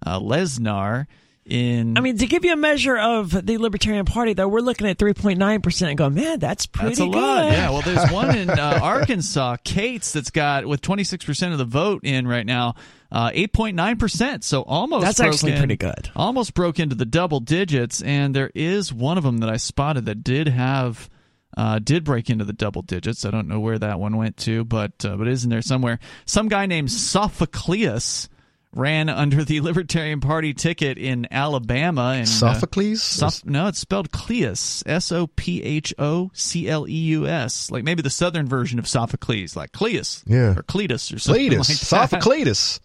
uh, 0.05 0.19
Lesnar. 0.19 1.05
In 1.49 1.97
I 1.97 2.01
mean, 2.01 2.17
to 2.17 2.25
give 2.27 2.43
you 2.43 2.51
a 2.51 2.57
measure 2.57 2.97
of 2.97 3.31
the 3.45 3.57
Libertarian 3.57 4.03
Party, 4.03 4.33
though, 4.33 4.49
we're 4.49 4.59
looking 4.59 4.85
at 4.85 4.97
3.9% 4.97 5.87
and 5.87 5.97
go, 5.97 6.09
man, 6.09 6.39
that's 6.39 6.65
pretty 6.65 6.89
That's 6.89 6.99
a 6.99 7.05
good. 7.05 7.15
lot. 7.15 7.45
Yeah. 7.51 7.69
Well, 7.69 7.81
there's 7.83 8.11
one 8.11 8.35
in 8.35 8.49
uh, 8.59 8.79
Arkansas, 8.83 9.55
Cates, 9.63 10.11
that's 10.11 10.29
got 10.29 10.65
with 10.65 10.81
26% 10.81 11.53
of 11.53 11.57
the 11.57 11.63
vote 11.63 12.01
in 12.03 12.27
right 12.27 12.45
now, 12.45 12.75
uh, 13.11 13.31
8.9%. 13.31 14.43
So 14.43 14.61
almost 14.63 15.05
That's 15.05 15.19
broke 15.19 15.33
actually 15.33 15.51
in- 15.53 15.57
pretty 15.59 15.77
good. 15.77 16.11
Almost 16.15 16.53
broke 16.53 16.79
into 16.79 16.95
the 16.95 17.05
double 17.05 17.39
digits. 17.39 18.01
And 18.01 18.35
there 18.35 18.51
is 18.53 18.93
one 18.93 19.17
of 19.17 19.23
them 19.23 19.37
that 19.39 19.49
I 19.49 19.57
spotted 19.57 20.05
that 20.05 20.23
did 20.23 20.47
have. 20.47 21.09
Uh, 21.55 21.79
did 21.79 22.03
break 22.03 22.29
into 22.29 22.45
the 22.45 22.53
double 22.53 22.83
digits. 22.83 23.25
I 23.25 23.31
don't 23.31 23.47
know 23.47 23.59
where 23.59 23.79
that 23.79 23.99
one 23.99 24.15
went 24.15 24.37
to, 24.37 24.63
but 24.63 25.03
uh, 25.03 25.15
but 25.15 25.27
it 25.27 25.31
is 25.31 25.43
in 25.43 25.49
there 25.49 25.63
somewhere. 25.63 25.97
Some 26.27 26.49
guy 26.49 26.67
named 26.67 26.89
Sophocleus 26.89 28.27
ran 28.73 29.09
under 29.09 29.43
the 29.43 29.61
Libertarian 29.61 30.19
Party 30.21 30.53
ticket 30.53 30.99
in 30.99 31.27
Alabama. 31.31 32.11
And 32.13 32.23
uh, 32.23 32.25
Sophocles? 32.25 33.01
Soph- 33.01 33.45
no, 33.45 33.67
it's 33.67 33.79
spelled 33.79 34.11
Cleus. 34.11 34.83
S 34.85 35.11
O 35.11 35.27
P 35.27 35.63
H 35.63 35.95
O 35.97 36.29
C 36.33 36.69
L 36.69 36.87
E 36.87 36.91
U 36.91 37.27
S. 37.27 37.71
Like 37.71 37.83
maybe 37.83 38.01
the 38.01 38.09
southern 38.11 38.47
version 38.47 38.77
of 38.77 38.87
Sophocles, 38.87 39.55
like 39.55 39.71
Cleus. 39.71 40.23
Yeah. 40.27 40.51
Or 40.57 40.63
Cletus 40.63 41.11
or 41.11 41.17
something 41.17 41.49
Cletus, 41.49 41.91
like 41.91 42.09
that. 42.11 42.21
Sophocletus. 42.21 42.79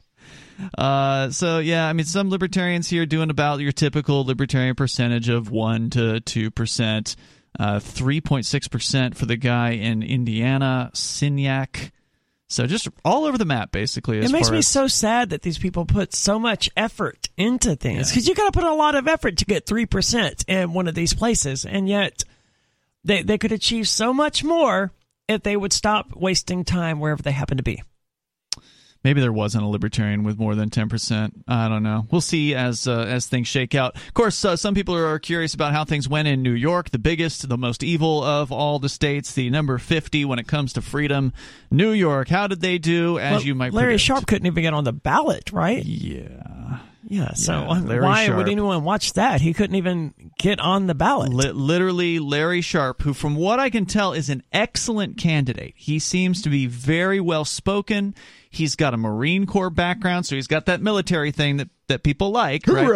Uh, 0.77 1.31
so 1.31 1.59
yeah, 1.59 1.89
I 1.89 1.93
mean, 1.93 2.07
some 2.07 2.31
libertarians 2.31 2.89
here 2.89 3.07
doing 3.07 3.31
about 3.31 3.61
your 3.61 3.73
typical 3.73 4.25
libertarian 4.25 4.75
percentage 4.75 5.29
of 5.29 5.51
one 5.51 5.91
to 5.91 6.21
two 6.21 6.51
percent, 6.51 7.17
uh, 7.59 7.81
three 7.81 8.21
point 8.21 8.47
six 8.47 8.69
percent 8.69 9.17
for 9.17 9.27
the 9.27 9.37
guy 9.37 9.71
in 9.71 10.03
Indiana, 10.03 10.91
Sceniak. 10.95 11.91
So 12.53 12.67
just 12.67 12.87
all 13.03 13.25
over 13.25 13.39
the 13.39 13.47
map, 13.47 13.73
basically. 13.73 14.19
It 14.19 14.31
makes 14.31 14.51
me 14.51 14.59
as, 14.59 14.67
so 14.67 14.87
sad 14.87 15.31
that 15.31 15.41
these 15.41 15.57
people 15.57 15.87
put 15.87 16.13
so 16.13 16.39
much 16.39 16.69
effort 16.77 17.31
into 17.39 17.77
things 17.77 18.11
because 18.11 18.29
you 18.29 18.35
got 18.35 18.53
to 18.53 18.61
put 18.61 18.69
a 18.69 18.75
lot 18.75 18.95
of 18.95 19.09
effort 19.09 19.39
to 19.39 19.47
get 19.47 19.65
3% 19.65 20.45
in 20.49 20.75
one 20.75 20.87
of 20.87 20.95
these 20.95 21.15
places. 21.15 21.65
And 21.65 21.89
yet 21.89 22.25
they, 23.05 23.23
they 23.23 23.39
could 23.39 23.53
achieve 23.53 23.89
so 23.89 24.13
much 24.13 24.45
more 24.45 24.93
if 25.29 25.43
they 25.43 25.57
would 25.57 25.73
stop 25.73 26.15
wasting 26.15 26.63
time 26.63 27.01
wherever 27.01 27.23
they 27.23 27.33
happen 27.33 27.57
to 27.57 27.63
be. 27.63 27.83
Maybe 29.05 29.21
there 29.21 29.33
wasn't 29.33 29.65
a 29.65 29.67
libertarian 29.67 30.23
with 30.23 30.39
more 30.39 30.55
than 30.55 30.71
ten 30.71 30.89
percent. 30.89 31.43
I 31.49 31.69
don't 31.69 31.83
know. 31.83 32.07
We'll 32.11 32.21
see 32.21 32.55
as 32.55 32.87
uh, 32.87 33.01
as 33.09 33.27
things 33.27 33.49
shake 33.49 33.75
out. 33.75 33.97
Of 33.97 34.15
course, 34.15 34.45
uh, 34.45 34.57
some 34.57 34.75
people 34.75 34.95
are 34.95 35.19
curious 35.19 35.55
about 35.55 35.73
how 35.73 35.85
things 35.85 36.09
went 36.09 36.29
in 36.29 36.43
New 36.43 36.53
York, 36.53 36.91
the 36.91 36.99
biggest, 36.99 37.49
the 37.49 37.59
most 37.59 37.83
evil 37.83 38.23
of 38.23 38.53
all 38.53 38.79
the 38.79 38.89
states, 38.89 39.35
the 39.35 39.51
number 39.51 39.79
fifty 39.79 40.25
when 40.25 40.39
it 40.39 40.47
comes 40.47 40.73
to 40.75 40.83
freedom. 40.83 41.33
New 41.71 41.91
York, 41.91 42.29
how 42.29 42.47
did 42.47 42.61
they 42.61 42.79
do? 42.79 43.19
As 43.19 43.33
Well, 43.33 43.43
you 43.43 43.55
might 43.55 43.73
Larry 43.73 43.95
predict? 43.95 44.03
Sharp 44.05 44.27
couldn't 44.27 44.47
even 44.47 44.63
get 44.63 44.75
on 44.75 44.85
the 44.85 44.93
ballot, 44.93 45.53
right? 45.53 45.85
Yeah. 45.85 46.79
Yeah, 47.13 47.35
so 47.35 47.53
Yeah, 47.53 47.81
Larry 47.81 48.03
why 48.03 48.25
Sharp. 48.25 48.39
would 48.39 48.49
anyone 48.49 48.85
watch 48.85 49.13
that? 49.13 49.43
He 49.43 49.53
couldn't 49.53 49.77
even 49.77 50.15
get 50.39 50.59
on 50.61 50.87
the 50.87 50.95
ballot. 50.95 51.31
Li- 51.35 51.53
literally, 51.53 52.19
Larry 52.19 52.63
Sharp, 52.63 53.03
who, 53.03 53.13
from 53.13 53.37
what 53.37 53.61
I 53.61 53.69
can 53.69 53.85
tell, 53.85 54.15
is 54.15 54.31
an 54.31 54.43
excellent 54.51 55.19
candidate. 55.19 55.75
He 55.77 55.99
seems 55.99 56.41
to 56.43 56.49
be 56.49 56.67
very 56.67 57.21
well 57.21 57.45
spoken. 57.45 58.15
He's 58.49 58.77
got 58.77 58.95
a 58.95 58.97
Marine 58.97 59.45
Corps 59.45 59.69
background, 59.69 60.25
so 60.25 60.37
he's 60.37 60.47
got 60.47 60.67
that 60.67 60.81
military 60.81 61.33
thing 61.33 61.59
that, 61.59 61.69
that 61.89 62.03
people 62.03 62.31
like, 62.31 62.67
right? 62.67 62.87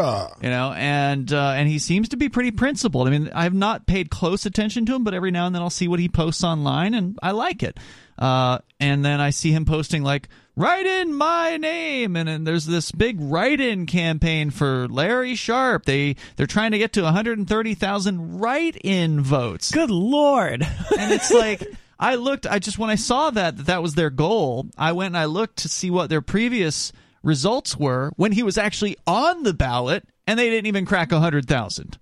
You 0.43 0.49
know, 0.49 0.73
and 0.73 1.31
uh, 1.31 1.51
and 1.51 1.69
he 1.69 1.79
seems 1.79 2.09
to 2.11 2.17
be 2.17 2.31
pretty 2.31 2.53
principled. 2.53 3.09
I 3.09 3.11
mean, 3.11 3.31
I've 3.35 3.55
not 3.55 3.87
paid 3.87 4.09
close 4.11 4.47
attention 4.47 4.87
to 4.87 4.95
him, 4.95 5.05
but 5.05 5.13
every 5.13 5.31
now 5.31 5.45
and 5.47 5.55
then 5.55 5.61
I'll 5.61 5.69
see 5.71 5.89
what 5.89 6.01
he 6.01 6.09
posts 6.09 6.43
online, 6.43 6.95
and 6.95 7.19
I 7.23 7.33
like 7.33 7.63
it. 7.63 7.79
Uh, 8.19 8.59
and 8.81 9.05
then 9.05 9.21
I 9.21 9.29
see 9.29 9.53
him 9.53 9.67
posting 9.67 10.03
like 10.03 10.29
write 10.57 10.87
in 10.87 11.13
my 11.15 11.57
name 11.57 12.17
and 12.17 12.29
then 12.29 12.45
there's 12.45 12.67
this 12.67 12.91
big 12.91 13.19
write-in 13.21 13.87
campaign 13.87 14.51
for 14.51 14.89
Larry 14.89 15.35
Sharp. 15.35 15.85
They 15.85 16.17
they're 16.37 16.47
trying 16.47 16.73
to 16.73 16.79
get 16.79 16.93
to 16.95 17.03
130,000 17.03 18.41
write-in 18.41 19.21
votes. 19.21 19.71
Good 19.71 19.91
lord! 19.91 20.67
And 20.99 21.13
it's 21.13 21.31
like 21.33 21.63
I 21.99 22.15
looked 22.17 22.47
I 22.47 22.59
just 22.59 22.79
when 22.79 22.91
I 22.91 22.97
saw 22.97 23.31
that 23.31 23.57
that 23.59 23.67
that 23.67 23.83
was 23.83 23.95
their 23.95 24.11
goal, 24.11 24.67
I 24.77 24.93
went 24.93 25.09
and 25.09 25.19
I 25.19 25.27
looked 25.27 25.59
to 25.59 25.69
see 25.69 25.91
what 25.91 26.11
their 26.11 26.23
previous 26.23 26.93
results 27.23 27.77
were 27.77 28.13
when 28.17 28.33
he 28.33 28.43
was 28.43 28.57
actually 28.57 28.97
on 29.07 29.43
the 29.43 29.55
ballot 29.55 30.05
and 30.27 30.39
they 30.39 30.49
didn't 30.49 30.67
even 30.67 30.87
crack 30.87 31.13
100,000. 31.13 31.99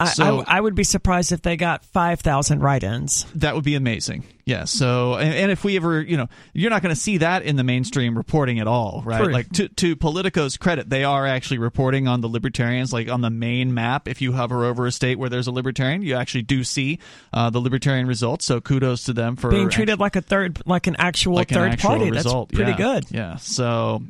I, 0.00 0.04
So- 0.06 0.40
I, 0.46 0.56
I 0.56 0.60
would 0.60 0.74
be 0.74 0.84
surprised 0.84 1.30
if 1.32 1.42
they 1.42 1.56
got 1.56 1.84
five 1.84 2.20
thousand 2.20 2.60
write-ins. 2.60 3.26
That 3.34 3.54
would 3.54 3.64
be 3.64 3.74
amazing. 3.74 4.24
Yeah. 4.46 4.64
So, 4.64 5.14
and, 5.14 5.32
and 5.32 5.50
if 5.52 5.62
we 5.62 5.76
ever, 5.76 6.00
you 6.00 6.16
know, 6.16 6.26
you're 6.54 6.70
not 6.70 6.82
going 6.82 6.92
to 6.94 7.00
see 7.00 7.18
that 7.18 7.42
in 7.44 7.54
the 7.54 7.62
mainstream 7.62 8.16
reporting 8.16 8.58
at 8.58 8.66
all, 8.66 9.02
right? 9.04 9.22
True. 9.22 9.32
Like 9.32 9.50
to 9.52 9.68
to 9.68 9.94
Politico's 9.94 10.56
credit, 10.56 10.88
they 10.90 11.04
are 11.04 11.24
actually 11.26 11.58
reporting 11.58 12.08
on 12.08 12.20
the 12.20 12.28
libertarians, 12.28 12.92
like 12.92 13.08
on 13.08 13.20
the 13.20 13.30
main 13.30 13.74
map. 13.74 14.08
If 14.08 14.20
you 14.22 14.32
hover 14.32 14.64
over 14.64 14.86
a 14.86 14.90
state 14.92 15.18
where 15.18 15.28
there's 15.28 15.46
a 15.46 15.52
libertarian, 15.52 16.02
you 16.02 16.16
actually 16.16 16.42
do 16.42 16.64
see 16.64 16.98
uh, 17.32 17.50
the 17.50 17.60
libertarian 17.60 18.06
results. 18.08 18.44
So, 18.46 18.60
kudos 18.60 19.04
to 19.04 19.12
them 19.12 19.36
for 19.36 19.50
Being 19.50 19.68
treated 19.68 20.00
like 20.00 20.16
a 20.16 20.22
third, 20.22 20.60
like 20.66 20.86
an 20.88 20.96
actual 20.98 21.34
like 21.34 21.50
an 21.52 21.58
third 21.58 21.72
actual 21.72 21.90
party. 21.90 22.10
result. 22.10 22.48
That's 22.48 22.56
pretty 22.56 22.72
Yeah. 22.72 22.76
good. 22.94 23.10
Yeah. 23.10 23.36
So. 23.36 24.02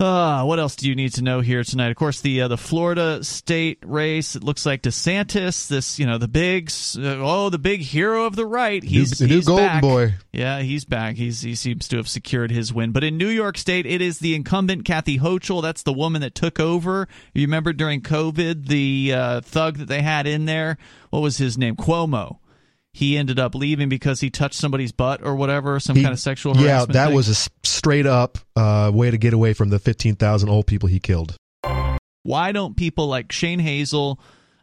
Uh, 0.00 0.42
what 0.42 0.58
else 0.58 0.74
do 0.74 0.88
you 0.88 0.96
need 0.96 1.14
to 1.14 1.22
know 1.22 1.40
here 1.40 1.62
tonight? 1.62 1.90
Of 1.90 1.96
course, 1.96 2.20
the 2.20 2.42
uh, 2.42 2.48
the 2.48 2.56
Florida 2.56 3.22
state 3.22 3.78
race. 3.86 4.34
It 4.34 4.42
looks 4.42 4.66
like 4.66 4.82
DeSantis, 4.82 5.68
this 5.68 6.00
you 6.00 6.06
know 6.06 6.18
the 6.18 6.26
big 6.26 6.68
uh, 6.98 7.22
oh 7.22 7.48
the 7.48 7.60
big 7.60 7.80
hero 7.80 8.24
of 8.24 8.34
the 8.34 8.44
right. 8.44 8.82
He's 8.82 9.18
the 9.18 9.28
new 9.28 9.36
he's 9.36 9.46
golden 9.46 9.66
back. 9.66 9.82
boy. 9.82 10.14
Yeah, 10.32 10.60
he's 10.62 10.84
back. 10.84 11.14
He's 11.14 11.42
he 11.42 11.54
seems 11.54 11.86
to 11.88 11.96
have 11.98 12.08
secured 12.08 12.50
his 12.50 12.72
win. 12.72 12.90
But 12.90 13.04
in 13.04 13.16
New 13.16 13.28
York 13.28 13.56
State, 13.56 13.86
it 13.86 14.00
is 14.00 14.18
the 14.18 14.34
incumbent 14.34 14.84
Kathy 14.84 15.20
Hochul. 15.20 15.62
That's 15.62 15.84
the 15.84 15.92
woman 15.92 16.22
that 16.22 16.34
took 16.34 16.58
over. 16.58 17.06
You 17.32 17.42
remember 17.42 17.72
during 17.72 18.00
COVID, 18.00 18.66
the 18.66 19.12
uh, 19.14 19.40
thug 19.42 19.76
that 19.78 19.86
they 19.86 20.02
had 20.02 20.26
in 20.26 20.46
there. 20.46 20.76
What 21.10 21.20
was 21.20 21.36
his 21.36 21.56
name? 21.56 21.76
Cuomo. 21.76 22.38
He 22.96 23.18
ended 23.18 23.40
up 23.40 23.56
leaving 23.56 23.88
because 23.88 24.20
he 24.20 24.30
touched 24.30 24.54
somebody's 24.54 24.92
butt 24.92 25.20
or 25.24 25.34
whatever, 25.34 25.80
some 25.80 25.96
He- 25.96 26.02
kind 26.02 26.12
of 26.12 26.20
sexual 26.20 26.56
Yeah, 26.56 26.84
that 26.86 27.06
thing. 27.08 27.14
was 27.16 27.28
a 27.28 27.50
straight 27.66 28.06
up 28.06 28.38
uh, 28.54 28.92
way 28.94 29.10
to 29.10 29.18
get 29.18 29.34
away 29.34 29.52
from 29.52 29.70
the 29.70 29.80
15,000 29.80 30.48
old 30.48 30.68
people 30.68 30.88
he 30.88 31.00
killed. 31.00 31.34
why 32.22 32.52
don't 32.52 32.76
people 32.76 33.08
like 33.08 33.32
Shane 33.32 33.58
Hazel 33.58 34.20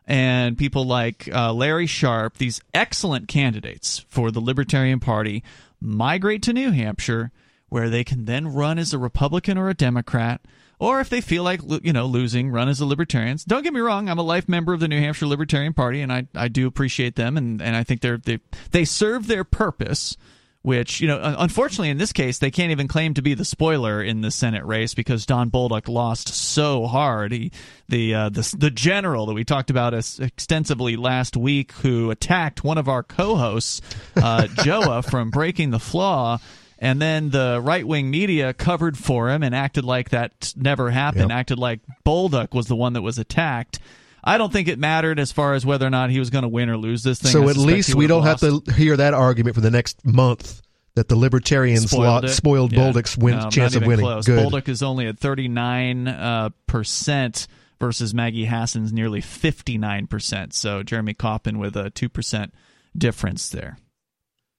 and 0.07 0.57
people 0.57 0.85
like 0.85 1.29
uh, 1.33 1.51
Larry 1.53 1.87
Sharp, 1.87 2.37
these 2.37 2.61
excellent 2.73 3.27
candidates 3.27 4.05
for 4.07 4.31
the 4.31 4.39
Libertarian 4.39 4.99
Party, 5.01 5.43
migrate 5.81 6.41
to 6.43 6.53
New 6.53 6.71
Hampshire, 6.71 7.31
where 7.69 7.89
they 7.89 8.03
can 8.05 8.25
then 8.25 8.47
run 8.47 8.79
as 8.79 8.93
a 8.93 8.97
Republican 8.97 9.57
or 9.57 9.69
a 9.69 9.73
Democrat, 9.73 10.41
or 10.81 10.99
if 10.99 11.09
they 11.09 11.21
feel 11.21 11.43
like 11.43 11.61
you 11.83 11.93
know 11.93 12.07
losing, 12.07 12.49
run 12.49 12.67
as 12.67 12.81
a 12.81 12.85
Libertarian. 12.85 13.37
Don't 13.47 13.63
get 13.63 13.71
me 13.71 13.79
wrong; 13.79 14.09
I'm 14.09 14.17
a 14.17 14.23
life 14.23 14.49
member 14.49 14.73
of 14.73 14.79
the 14.79 14.87
New 14.87 14.99
Hampshire 14.99 15.27
Libertarian 15.27 15.73
Party, 15.73 16.01
and 16.01 16.11
I 16.11 16.27
I 16.35 16.47
do 16.47 16.67
appreciate 16.67 17.15
them, 17.15 17.37
and 17.37 17.61
and 17.61 17.75
I 17.75 17.83
think 17.83 18.01
they're 18.01 18.17
they 18.17 18.39
they 18.71 18.83
serve 18.83 19.27
their 19.27 19.45
purpose 19.45 20.17
which 20.63 21.01
you 21.01 21.07
know 21.07 21.19
unfortunately 21.39 21.89
in 21.89 21.97
this 21.97 22.13
case 22.13 22.37
they 22.37 22.51
can't 22.51 22.71
even 22.71 22.87
claim 22.87 23.13
to 23.15 23.21
be 23.21 23.33
the 23.33 23.45
spoiler 23.45 24.01
in 24.03 24.21
the 24.21 24.29
Senate 24.29 24.63
race 24.65 24.93
because 24.93 25.25
Don 25.25 25.49
Bolduc 25.49 25.87
lost 25.87 26.29
so 26.29 26.85
hard. 26.85 27.31
He, 27.31 27.51
the 27.89 28.13
uh, 28.13 28.29
the 28.29 28.55
the 28.57 28.69
general 28.69 29.25
that 29.25 29.33
we 29.33 29.43
talked 29.43 29.69
about 29.69 29.93
extensively 29.93 30.95
last 30.97 31.35
week, 31.35 31.71
who 31.73 32.11
attacked 32.11 32.63
one 32.63 32.77
of 32.77 32.87
our 32.87 33.01
co-hosts, 33.01 33.81
uh, 34.15 34.43
Joa, 34.57 35.01
from 35.03 35.31
breaking 35.31 35.71
the 35.71 35.79
flaw. 35.79 36.37
And 36.83 36.99
then 36.99 37.29
the 37.29 37.59
right 37.63 37.87
wing 37.87 38.09
media 38.09 38.53
covered 38.53 38.97
for 38.97 39.29
him 39.29 39.43
and 39.43 39.53
acted 39.53 39.85
like 39.85 40.09
that 40.09 40.51
never 40.57 40.89
happened, 40.89 41.29
Yep. 41.29 41.37
acted 41.37 41.59
like 41.59 41.79
Bolduc 42.03 42.53
was 42.55 42.65
the 42.65 42.75
one 42.75 42.93
that 42.93 43.03
was 43.03 43.19
attacked. 43.19 43.79
I 44.23 44.37
don't 44.39 44.51
think 44.51 44.67
it 44.67 44.79
mattered 44.79 45.19
as 45.19 45.31
far 45.31 45.53
as 45.53 45.63
whether 45.65 45.85
or 45.85 45.91
not 45.91 46.09
he 46.09 46.17
was 46.19 46.29
going 46.31 46.41
to 46.41 46.47
win 46.47 46.69
or 46.69 46.77
lose 46.77 47.03
this 47.03 47.19
thing. 47.21 47.31
So 47.31 47.47
I 47.47 47.51
at 47.51 47.57
least 47.57 47.93
we 47.95 48.07
don't 48.07 48.23
have 48.23 48.39
to 48.39 48.61
hear 48.73 48.97
that 48.97 49.13
argument 49.13 49.55
for 49.55 49.61
the 49.61 49.69
next 49.71 50.03
month 50.05 50.61
that 50.95 51.07
the 51.07 51.15
libertarians 51.15 51.89
spoiled, 51.89 52.23
lo- 52.23 52.29
it. 52.29 52.33
spoiled 52.33 52.73
Yeah. 52.73 52.79
Bolduc's 52.91 53.17
win- 53.17 53.37
No, 53.37 53.49
chance 53.49 53.75
of 53.75 53.85
winning. 53.85 54.03
Close. 54.05 54.25
Good. 54.25 54.43
Bolduc 54.51 54.67
is 54.67 54.81
only 54.83 55.05
at 55.07 55.17
39 55.19 56.07
uh, 56.07 56.49
percent 56.67 57.47
versus 57.79 58.13
Maggie 58.13 58.45
Hassan's 58.45 58.91
nearly 58.91 59.21
59 59.21 60.07
percent. 60.07 60.53
So 60.53 60.83
Jeremy 60.83 61.13
Kauffman 61.13 61.57
with 61.59 61.75
a 61.75 61.89
two 61.91 62.09
percent 62.09 62.53
difference 62.97 63.49
there. 63.49 63.77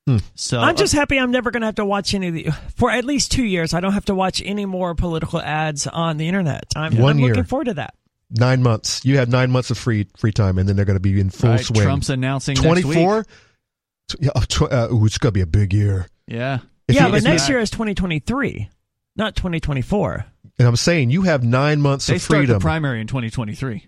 Hmm. 0.07 0.17
So 0.35 0.59
I'm 0.61 0.75
just 0.77 0.93
happy 0.95 1.19
I'm 1.19 1.31
never 1.31 1.51
going 1.53 1.61
to 1.61 1.67
have 1.67 1.77
to 1.77 1.85
watch 1.85 2.13
any 2.15 2.29
of 2.29 2.35
the 2.35 2.51
for 2.77 2.91
at 2.91 3.05
least 3.05 3.31
two 3.31 3.45
years. 3.45 3.73
I 3.73 3.81
don't 3.81 3.93
have 3.93 4.07
to 4.07 4.15
watch 4.15 4.43
any 4.45 4.67
more 4.67 4.95
political 4.97 5.41
ads 5.41 5.87
on 5.87 6.17
the 6.17 6.27
internet. 6.27 6.65
I'm, 6.75 6.97
One 6.99 7.13
I'm 7.13 7.19
year. 7.21 7.29
looking 7.29 7.45
forward 7.45 7.67
to 7.67 7.75
that. 7.75 7.95
Nine 8.31 8.63
months. 8.63 9.05
You 9.05 9.19
have 9.19 9.29
nine 9.29 9.51
months 9.53 9.71
of 9.71 9.79
free 9.79 10.09
free 10.17 10.33
time, 10.33 10.59
and 10.59 10.69
then 10.69 10.75
they're 10.75 10.85
going 10.87 10.97
to 10.97 11.01
be 11.01 11.21
in 11.21 11.31
full 11.31 11.51
right, 11.51 11.61
swing. 11.65 11.83
Trump's 11.83 12.09
announcing 12.11 12.55
next 12.55 12.65
Twenty 12.67 12.85
week. 12.85 12.97
four. 12.99 13.25
Yeah, 14.19 14.31
uh, 14.35 14.41
tw- 14.49 14.63
uh, 14.73 14.89
ooh, 14.91 15.07
it's 15.07 15.19
going 15.19 15.29
to 15.31 15.33
be 15.33 15.41
a 15.43 15.47
big 15.47 15.73
year. 15.73 16.07
Yeah, 16.27 16.59
If 16.89 16.97
yeah, 16.97 17.07
you- 17.07 17.11
but 17.13 17.17
if 17.19 17.23
you- 17.25 17.29
next 17.31 17.49
year 17.49 17.61
is 17.61 17.71
2023, 17.71 18.69
not 19.17 19.37
2024. 19.37 20.25
and 20.59 20.67
I'm 20.69 20.77
saying 20.77 21.11
you 21.11 21.23
have 21.23 21.45
nine 21.45 21.81
months 21.81 22.07
they 22.09 22.17
of 22.17 22.23
start 22.23 22.47
the 22.49 22.59
primary 22.59 23.01
in 23.01 23.07
2023. 23.07 23.87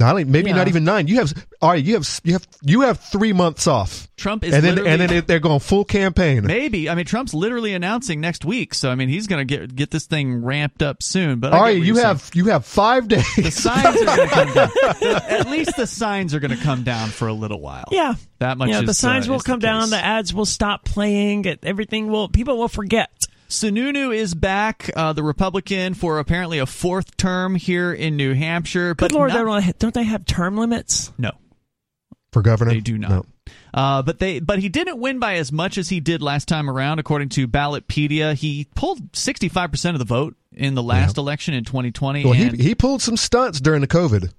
Not 0.00 0.10
only, 0.10 0.24
maybe 0.24 0.50
Yeah. 0.50 0.56
not 0.56 0.66
even 0.68 0.82
nine. 0.84 1.06
You 1.06 1.16
have 1.16 1.32
all 1.60 1.70
right. 1.70 1.84
You 1.84 1.94
have 1.94 2.20
you 2.24 2.32
have 2.32 2.48
you 2.62 2.80
have 2.80 2.98
three 2.98 3.32
months 3.32 3.66
off, 3.66 4.08
Trump 4.16 4.42
is 4.44 4.54
and 4.54 4.64
then 4.64 4.86
and 4.86 5.00
then 5.00 5.24
they're 5.26 5.38
going 5.40 5.60
full 5.60 5.84
campaign. 5.84 6.44
Maybe 6.46 6.88
I 6.88 6.94
mean 6.94 7.04
Trump's 7.04 7.34
literally 7.34 7.74
announcing 7.74 8.20
next 8.20 8.44
week, 8.44 8.72
so 8.74 8.90
I 8.90 8.94
mean 8.94 9.08
he's 9.10 9.26
going 9.26 9.46
to 9.46 9.58
get 9.58 9.74
get 9.76 9.90
this 9.90 10.06
thing 10.06 10.42
ramped 10.42 10.82
up 10.82 11.02
soon. 11.02 11.38
But 11.38 11.52
I 11.52 11.56
all 11.56 11.62
get 11.62 11.64
right, 11.66 11.78
what 11.78 11.86
you 11.86 11.94
you're 11.96 12.04
have 12.04 12.30
you 12.34 12.44
have 12.46 12.64
five 12.64 13.08
days. 13.08 13.26
the 13.36 13.50
signs 13.50 14.00
are 14.00 14.04
going 14.06 14.28
to 14.28 14.34
come 14.34 14.52
down. 14.54 14.70
At 15.28 15.50
least 15.50 15.76
the 15.76 15.86
signs 15.86 16.34
are 16.34 16.40
going 16.40 16.56
to 16.56 16.62
come 16.64 16.82
down 16.82 17.10
for 17.10 17.28
a 17.28 17.34
little 17.34 17.60
while. 17.60 17.84
Yeah, 17.90 18.14
that 18.38 18.56
much. 18.58 18.70
yeah. 18.70 18.80
is, 18.80 18.86
the 18.86 18.94
signs 18.94 19.28
uh, 19.28 19.32
will 19.32 19.40
come 19.40 19.60
the 19.60 19.66
down. 19.66 19.90
The 19.90 20.02
ads 20.02 20.32
will 20.32 20.46
stop 20.46 20.84
playing. 20.84 21.44
it- 21.44 21.60
Everything 21.62 22.08
will. 22.10 22.28
People 22.28 22.56
will 22.56 22.68
forget. 22.68 23.10
Sununu 23.50 24.16
is 24.16 24.34
back, 24.34 24.90
uh, 24.94 25.12
the 25.12 25.24
Republican, 25.24 25.94
for 25.94 26.18
apparently 26.20 26.60
a 26.60 26.66
fourth 26.66 27.16
term 27.16 27.56
here 27.56 27.92
in 27.92 28.16
New 28.16 28.32
Hampshire. 28.32 28.94
Good 28.94 29.10
but 29.10 29.12
lord, 29.12 29.30
not- 29.30 29.44
don't, 29.44 29.78
don't 29.78 29.94
they 29.94 30.04
have 30.04 30.24
term 30.24 30.56
limits? 30.56 31.12
no, 31.18 31.32
for 32.32 32.42
governor. 32.42 32.70
they 32.70 32.80
do 32.80 32.96
not. 32.96 33.10
No. 33.10 33.26
Uh, 33.74 34.02
but 34.02 34.20
they, 34.20 34.38
but 34.38 34.60
he 34.60 34.68
didn't 34.68 35.00
win 35.00 35.18
by 35.18 35.34
as 35.34 35.50
much 35.50 35.78
as 35.78 35.88
he 35.88 35.98
did 35.98 36.22
last 36.22 36.46
time 36.46 36.70
around, 36.70 37.00
according 37.00 37.28
to 37.30 37.48
Ballotpedia. 37.48 38.34
He 38.34 38.68
pulled 38.76 39.16
sixty 39.16 39.48
five 39.48 39.72
percent 39.72 39.96
of 39.96 39.98
the 39.98 40.04
vote 40.04 40.36
in 40.52 40.74
the 40.74 40.82
last 40.82 41.18
election 41.18 41.54
in 41.54 41.64
2020. 41.64 42.24
Well, 42.24 42.32
he 42.32 42.48
he 42.50 42.74
pulled 42.74 43.02
some 43.02 43.16
stunts 43.16 43.60
during 43.60 43.80
the 43.80 43.88
COVID. 43.88 44.32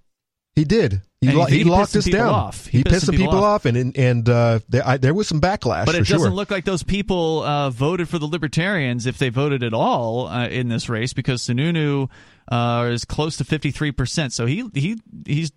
He 0.56 0.66
did. 0.66 1.02
He, 1.22 1.32
lo- 1.32 1.46
he- 1.46 1.58
he, 1.60 1.64
he 1.64 1.70
locked 1.70 1.94
pissed 1.94 2.08
us 2.08 2.14
down. 2.14 2.30
off. 2.30 2.66
He, 2.66 2.84
pissed 2.84 3.06
some 3.06 3.16
people, 3.16 3.44
off. 3.44 3.66
and 3.66 3.78
and, 3.78 3.98
and 3.98 4.28
uh, 4.28 4.60
there, 4.68 4.86
I, 4.86 4.98
there 4.98 5.14
was 5.14 5.28
some 5.28 5.40
backlash 5.40 5.86
But 5.86 5.96
for 5.96 6.02
it 6.02 6.08
doesn't 6.08 6.20
sure. 6.20 6.30
look 6.30 6.52
like 6.52 6.66
those 6.66 6.84
people 6.84 7.44
uh, 7.44 7.70
voted 7.70 8.10
for 8.10 8.20
the 8.20 8.26
Libertarians 8.26 9.06
if 9.06 9.18
they 9.18 9.30
voted 9.30 9.64
at 9.64 9.74
all 9.74 10.28
uh, 10.28 10.48
in 10.48 10.68
this 10.68 10.90
race 10.90 11.14
because 11.14 11.42
Sununu 11.44 12.10
uh, 12.52 12.90
is 12.92 13.06
close 13.06 13.38
to 13.38 13.44
fifty 13.46 13.72
three 13.72 13.92
percent. 13.92 14.34
So 14.34 14.46
he 14.46 14.68
he 14.74 15.00
he's 15.26 15.52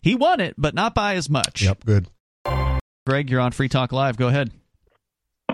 he 0.00 0.14
won 0.14 0.40
it, 0.40 0.54
but 0.56 0.74
not 0.74 0.94
by 0.94 1.16
as 1.16 1.28
much. 1.28 1.62
yep, 1.62 1.84
good. 1.84 2.06
Greg, 3.06 3.28
you're 3.30 3.40
on 3.40 3.52
Free 3.52 3.68
Talk 3.68 3.92
Live. 3.92 4.16
Go 4.16 4.28
ahead. 4.28 4.50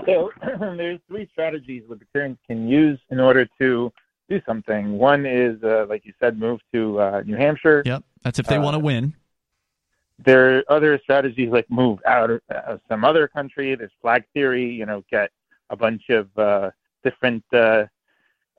So 0.06 0.30
there's 0.60 1.00
three 1.08 1.28
strategies 1.32 1.82
libertarians 1.88 2.38
can 2.46 2.68
use 2.68 3.00
in 3.10 3.18
order 3.20 3.48
to 3.60 3.90
do 4.28 4.40
something. 4.46 4.98
One 4.98 5.26
is, 5.26 5.62
uh, 5.62 5.86
like 5.88 6.04
you 6.04 6.12
said, 6.20 6.38
move 6.38 6.60
to 6.72 7.00
uh, 7.00 7.22
New 7.26 7.36
Hampshire. 7.36 7.82
Yep, 7.84 8.04
that's 8.22 8.38
if 8.38 8.46
they 8.46 8.56
Uh, 8.56 8.62
want 8.62 8.74
to 8.74 8.78
win. 8.78 9.14
There 10.24 10.58
are 10.58 10.64
other 10.68 10.98
strategies 11.02 11.50
like 11.50 11.68
move 11.70 11.98
out 12.06 12.30
of 12.30 12.40
uh, 12.48 12.78
some 12.88 13.04
other 13.04 13.26
country. 13.26 13.74
There's 13.74 13.90
flag 14.00 14.24
theory. 14.32 14.70
You 14.70 14.86
know, 14.86 15.02
get 15.10 15.30
a 15.70 15.76
bunch 15.76 16.08
of 16.08 16.28
uh, 16.38 16.70
different, 17.02 17.44
uh, 17.52 17.86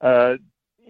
uh, 0.02 0.36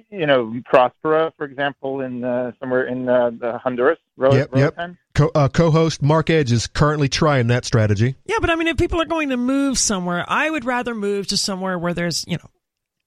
you 0.10 0.26
know, 0.26 0.60
Prospera, 0.72 1.32
for 1.38 1.46
example, 1.46 2.02
in 2.02 2.24
uh, 2.24 2.52
somewhere 2.60 2.86
in 2.86 3.08
uh, 3.08 3.30
the 3.30 3.60
Honduras. 3.60 4.00
Ro- 4.18 4.34
Yep, 4.34 4.50
yep. 4.56 4.78
Roatan. 4.78 4.98
Co- 5.14 5.32
uh, 5.36 5.48
co-host 5.50 6.02
Mark 6.02 6.30
Edge 6.30 6.52
is 6.52 6.68
currently 6.68 7.10
trying 7.10 7.48
that 7.48 7.64
strategy. 7.64 8.16
Yeah, 8.26 8.38
but 8.42 8.50
I 8.50 8.56
mean, 8.56 8.68
if 8.68 8.78
people 8.78 9.00
are 9.02 9.06
going 9.06 9.30
to 9.30 9.38
move 9.38 9.78
somewhere, 9.78 10.26
I 10.28 10.50
would 10.50 10.66
rather 10.66 10.96
move 10.96 11.28
to 11.28 11.38
somewhere 11.38 11.78
where 11.78 11.94
there's, 11.94 12.26
you 12.28 12.38
know, 12.38 12.50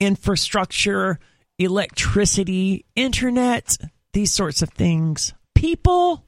infrastructure, 0.00 1.18
electricity, 1.59 2.84
internet, 2.94 3.76
these 4.12 4.32
sorts 4.32 4.62
of 4.62 4.70
things. 4.70 5.34
People. 5.54 6.24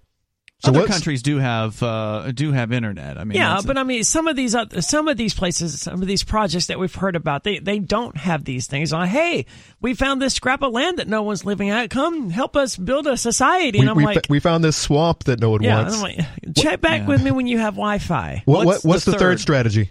So 0.62 0.68
Other 0.68 0.87
countries 0.87 1.22
do 1.22 1.39
have 1.39 1.83
uh, 1.83 2.33
do 2.33 2.53
have 2.53 2.70
internet. 2.70 3.16
I 3.16 3.24
mean, 3.24 3.39
yeah, 3.39 3.61
but 3.64 3.78
I 3.78 3.83
mean, 3.83 4.05
some 4.05 4.26
of 4.26 4.37
these 4.37 4.55
other, 4.55 4.83
some 4.83 5.09
of 5.09 5.16
these 5.16 5.33
places, 5.33 5.81
some 5.81 6.03
of 6.03 6.07
these 6.07 6.22
projects 6.22 6.66
that 6.66 6.78
we've 6.78 6.95
heard 6.95 7.16
about, 7.16 7.45
they 7.45 7.61
they 7.61 7.78
don't 7.78 8.14
have 8.18 8.45
these 8.45 8.66
things. 8.66 8.93
On 8.93 9.09
hey, 9.09 9.47
we 9.81 9.95
found 9.95 10.20
this 10.20 10.35
scrap 10.35 10.62
of 10.62 10.70
land 10.74 10.99
that 10.99 11.09
no 11.09 11.22
one's 11.22 11.47
living 11.47 11.70
at. 11.70 11.89
Come 11.89 12.28
help 12.28 12.57
us 12.57 12.76
build 12.76 13.07
a 13.07 13.16
society. 13.16 13.78
We, 13.78 13.81
and 13.81 13.91
I'm 13.91 13.97
we, 13.97 14.05
like, 14.05 14.26
we 14.28 14.39
found 14.39 14.62
this 14.62 14.76
swamp 14.76 15.24
that 15.24 15.41
no 15.41 15.49
one 15.49 15.62
yeah, 15.62 15.81
wants. 15.81 16.03
Like, 16.03 16.18
check 16.55 16.83
back 16.83 17.03
yeah. 17.03 17.07
with 17.07 17.22
me 17.22 17.31
when 17.31 17.47
you 17.47 17.57
have 17.57 17.76
Wi-Fi. 17.76 18.43
What, 18.45 18.66
what's, 18.66 18.85
what's 18.85 19.05
the, 19.07 19.12
the 19.12 19.18
third? 19.18 19.31
third 19.31 19.41
strategy? 19.41 19.91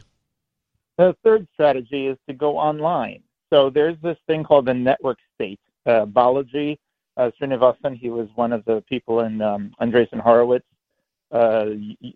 The 1.00 1.16
third 1.24 1.48
strategy 1.54 2.06
is 2.06 2.18
to 2.28 2.36
go 2.36 2.60
online. 2.60 3.24
So 3.52 3.70
there's 3.70 3.97
this 4.02 4.18
thing 4.28 4.43
called 4.43 4.66
the 4.66 4.74
network 4.74 5.18
state. 5.36 5.60
Uh, 5.86 6.06
Balaji 6.06 6.78
uh, 7.18 7.32
Srinivasan, 7.39 7.97
he 7.97 8.10
was 8.10 8.28
one 8.36 8.54
of 8.54 8.64
the 8.66 8.82
people 8.88 9.22
in 9.22 9.41
um, 9.41 9.72
Andreessen 9.82 10.20
Horowitz 10.20 10.66
uh, 11.32 11.66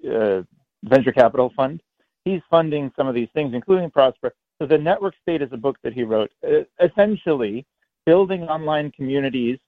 uh, 0.10 0.44
venture 0.84 1.12
capital 1.12 1.52
fund. 1.56 1.82
He's 2.24 2.42
funding 2.50 2.92
some 2.96 3.08
of 3.08 3.16
these 3.16 3.28
things, 3.34 3.54
including 3.54 3.90
Prosper. 3.90 4.34
So 4.60 4.68
the 4.68 4.78
network 4.78 5.16
state 5.22 5.42
is 5.42 5.50
a 5.52 5.58
book 5.58 5.78
that 5.84 5.94
he 5.94 6.04
wrote, 6.04 6.32
uh, 6.48 6.64
essentially 6.82 7.66
building 8.06 8.44
online 8.44 8.92
communities 8.92 9.60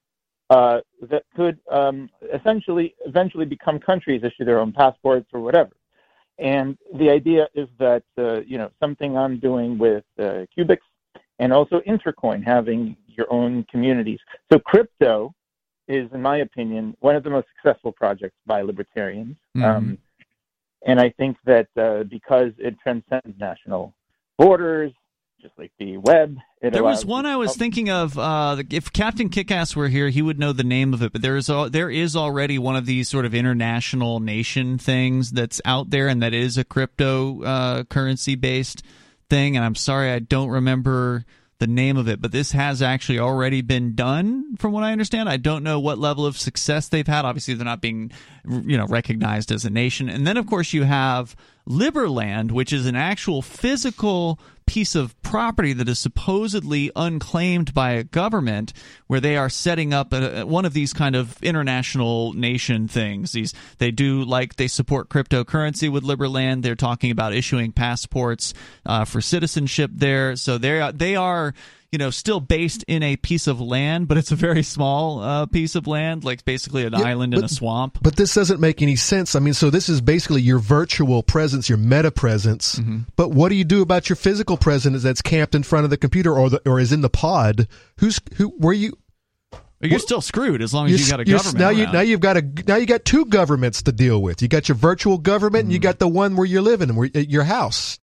uh, 0.49 0.79
that 1.09 1.23
could 1.35 1.59
um, 1.71 2.09
essentially 2.33 2.95
eventually 3.05 3.45
become 3.45 3.79
countries, 3.79 4.23
issue 4.23 4.45
their 4.45 4.59
own 4.59 4.71
passports 4.71 5.27
or 5.33 5.41
whatever. 5.41 5.71
And 6.37 6.77
the 6.93 7.09
idea 7.09 7.47
is 7.55 7.67
that 7.79 8.03
uh, 8.17 8.41
you 8.41 8.57
know 8.57 8.69
something 8.79 9.17
I'm 9.17 9.39
doing 9.39 9.77
with 9.77 10.03
uh, 10.19 10.45
Qbix 10.55 10.77
and 11.39 11.53
also 11.53 11.81
Intercoin 11.87 12.43
having 12.43 12.95
your 13.07 13.31
own 13.31 13.65
communities. 13.71 14.19
So 14.51 14.59
crypto 14.59 15.33
is, 15.87 16.09
in 16.13 16.21
my 16.21 16.37
opinion, 16.37 16.95
one 16.99 17.15
of 17.15 17.23
the 17.23 17.29
most 17.29 17.47
successful 17.55 17.91
projects 17.91 18.35
by 18.45 18.61
libertarians. 18.61 19.37
Mm-hmm. 19.55 19.63
Um, 19.63 19.97
and 20.85 20.99
I 20.99 21.09
think 21.17 21.37
that 21.45 21.67
uh, 21.77 22.03
because 22.03 22.51
it 22.57 22.75
transcends 22.81 23.39
national 23.39 23.93
borders, 24.37 24.91
just 25.41 25.57
like 25.57 25.71
the 25.79 25.97
web. 25.97 26.37
there 26.61 26.83
was 26.83 27.05
one 27.05 27.25
I 27.25 27.35
was 27.35 27.49
help. 27.49 27.59
thinking 27.59 27.89
of. 27.89 28.17
Uh, 28.17 28.63
if 28.71 28.91
Captain 28.91 29.29
Kickass 29.29 29.75
were 29.75 29.87
here, 29.87 30.09
he 30.09 30.21
would 30.21 30.39
know 30.39 30.53
the 30.53 30.63
name 30.63 30.93
of 30.93 31.01
it. 31.01 31.11
But 31.11 31.21
there 31.21 31.37
is 31.37 31.49
there 31.69 31.89
is 31.89 32.15
already 32.15 32.57
one 32.57 32.75
of 32.75 32.85
these 32.85 33.09
sort 33.09 33.25
of 33.25 33.33
international 33.33 34.19
nation 34.19 34.77
things 34.77 35.31
that's 35.31 35.61
out 35.65 35.89
there, 35.89 36.07
and 36.07 36.21
that 36.21 36.33
is 36.33 36.57
a 36.57 36.63
crypto 36.63 37.43
uh, 37.43 37.83
currency 37.85 38.35
based 38.35 38.83
thing. 39.29 39.55
And 39.55 39.65
I'm 39.65 39.75
sorry, 39.75 40.11
I 40.11 40.19
don't 40.19 40.49
remember 40.49 41.25
the 41.57 41.67
name 41.67 41.95
of 41.95 42.09
it, 42.09 42.21
but 42.21 42.33
this 42.33 42.51
has 42.51 42.81
actually 42.81 43.17
already 43.17 43.61
been 43.61 43.95
done, 43.95 44.57
from 44.57 44.73
what 44.73 44.83
I 44.83 44.91
understand. 44.91 45.29
I 45.29 45.37
don't 45.37 45.63
know 45.63 45.79
what 45.79 45.97
level 45.97 46.25
of 46.25 46.37
success 46.37 46.89
they've 46.89 47.07
had. 47.07 47.23
Obviously, 47.23 47.53
they're 47.53 47.63
not 47.63 47.79
being, 47.79 48.11
you 48.45 48.77
know, 48.77 48.85
recognized 48.87 49.53
as 49.53 49.63
a 49.63 49.69
nation. 49.69 50.09
And 50.09 50.27
then, 50.27 50.35
of 50.35 50.47
course, 50.47 50.73
you 50.73 50.83
have 50.83 51.33
Liberland, 51.67 52.51
which 52.51 52.73
is 52.73 52.85
an 52.85 52.97
actual 52.97 53.41
physical 53.41 54.37
piece 54.67 54.95
of 54.95 55.19
property 55.21 55.73
that 55.73 55.87
is 55.87 55.99
supposedly 55.99 56.91
unclaimed 56.95 57.73
by 57.73 57.91
a 57.91 58.03
government, 58.03 58.73
where 59.07 59.19
they 59.19 59.37
are 59.37 59.49
setting 59.49 59.93
up 59.93 60.13
a, 60.13 60.43
one 60.45 60.65
of 60.65 60.73
these 60.73 60.93
kind 60.93 61.15
of 61.15 61.41
international 61.41 62.33
nation 62.33 62.87
things. 62.87 63.31
These 63.31 63.53
they 63.77 63.91
do 63.91 64.23
like 64.23 64.55
they 64.55 64.67
support 64.67 65.09
cryptocurrency 65.09 65.91
with 65.91 66.03
Liberland. 66.03 66.61
They're 66.61 66.75
talking 66.75 67.11
about 67.11 67.33
issuing 67.33 67.71
passports 67.71 68.53
uh, 68.85 69.05
for 69.05 69.21
citizenship 69.21 69.91
there. 69.93 70.35
So 70.35 70.57
they 70.57 70.91
they 70.93 71.15
are 71.15 71.53
you 71.91 71.97
know, 71.97 72.09
still 72.09 72.39
based 72.39 72.83
in 72.87 73.03
a 73.03 73.15
piece 73.15 73.47
of 73.47 73.61
land, 73.61 74.07
but 74.07 74.17
it's 74.17 74.31
a 74.31 74.35
very 74.35 74.63
small 74.63 75.21
uh, 75.21 75.45
piece 75.45 75.75
of 75.75 75.87
land, 75.87 76.23
like 76.23 76.43
basically 76.45 76.85
an 76.85 76.93
yeah, 76.93 77.07
island 77.07 77.31
but, 77.31 77.39
in 77.39 77.45
a 77.45 77.49
swamp. 77.49 77.99
But 78.01 78.15
this 78.15 78.33
doesn't 78.33 78.59
make 78.59 78.81
any 78.81 78.95
sense. 78.95 79.35
I 79.35 79.39
mean, 79.39 79.53
so 79.53 79.69
this 79.69 79.89
is 79.89 80.01
basically 80.01 80.41
your 80.41 80.59
virtual 80.59 81.23
presence, 81.23 81.69
your 81.69 81.77
meta 81.77 82.11
presence. 82.11 82.75
Mm-hmm. 82.75 82.99
But 83.15 83.31
what 83.31 83.49
do 83.49 83.55
you 83.55 83.63
do 83.63 83.81
about 83.81 84.09
your 84.09 84.15
physical 84.15 84.57
presence 84.57 85.03
that's 85.03 85.21
camped 85.21 85.55
in 85.55 85.63
front 85.63 85.85
of 85.85 85.89
the 85.89 85.97
computer 85.97 86.33
or 86.33 86.49
the, 86.49 86.69
or 86.69 86.79
is 86.79 86.91
in 86.91 87.01
the 87.01 87.09
pod? 87.09 87.67
Who's 87.99 88.19
who? 88.35 88.49
Where 88.49 88.73
you? 88.73 88.97
You're 89.81 89.99
still 89.99 90.21
screwed 90.21 90.61
as 90.61 90.73
long 90.73 90.87
as 90.87 90.99
you 90.99 91.11
got 91.11 91.19
a 91.19 91.25
government. 91.25 91.57
Now 91.57 91.69
you 91.69 91.85
now 91.91 92.01
you've 92.01 92.19
got 92.19 92.37
a 92.37 92.41
now 92.67 92.75
you 92.75 92.85
got 92.85 93.05
two 93.05 93.25
governments 93.25 93.83
to 93.83 93.91
deal 93.91 94.21
with. 94.21 94.41
You 94.41 94.47
got 94.47 94.67
your 94.67 94.75
virtual 94.75 95.17
government 95.17 95.63
mm-hmm. 95.63 95.67
and 95.67 95.73
you 95.73 95.79
mm-hmm. 95.79 95.83
got 95.83 95.99
the 95.99 96.07
one 96.07 96.35
where 96.35 96.45
you're 96.45 96.61
living, 96.61 96.95
where 96.95 97.07
your 97.07 97.43
house. 97.43 97.99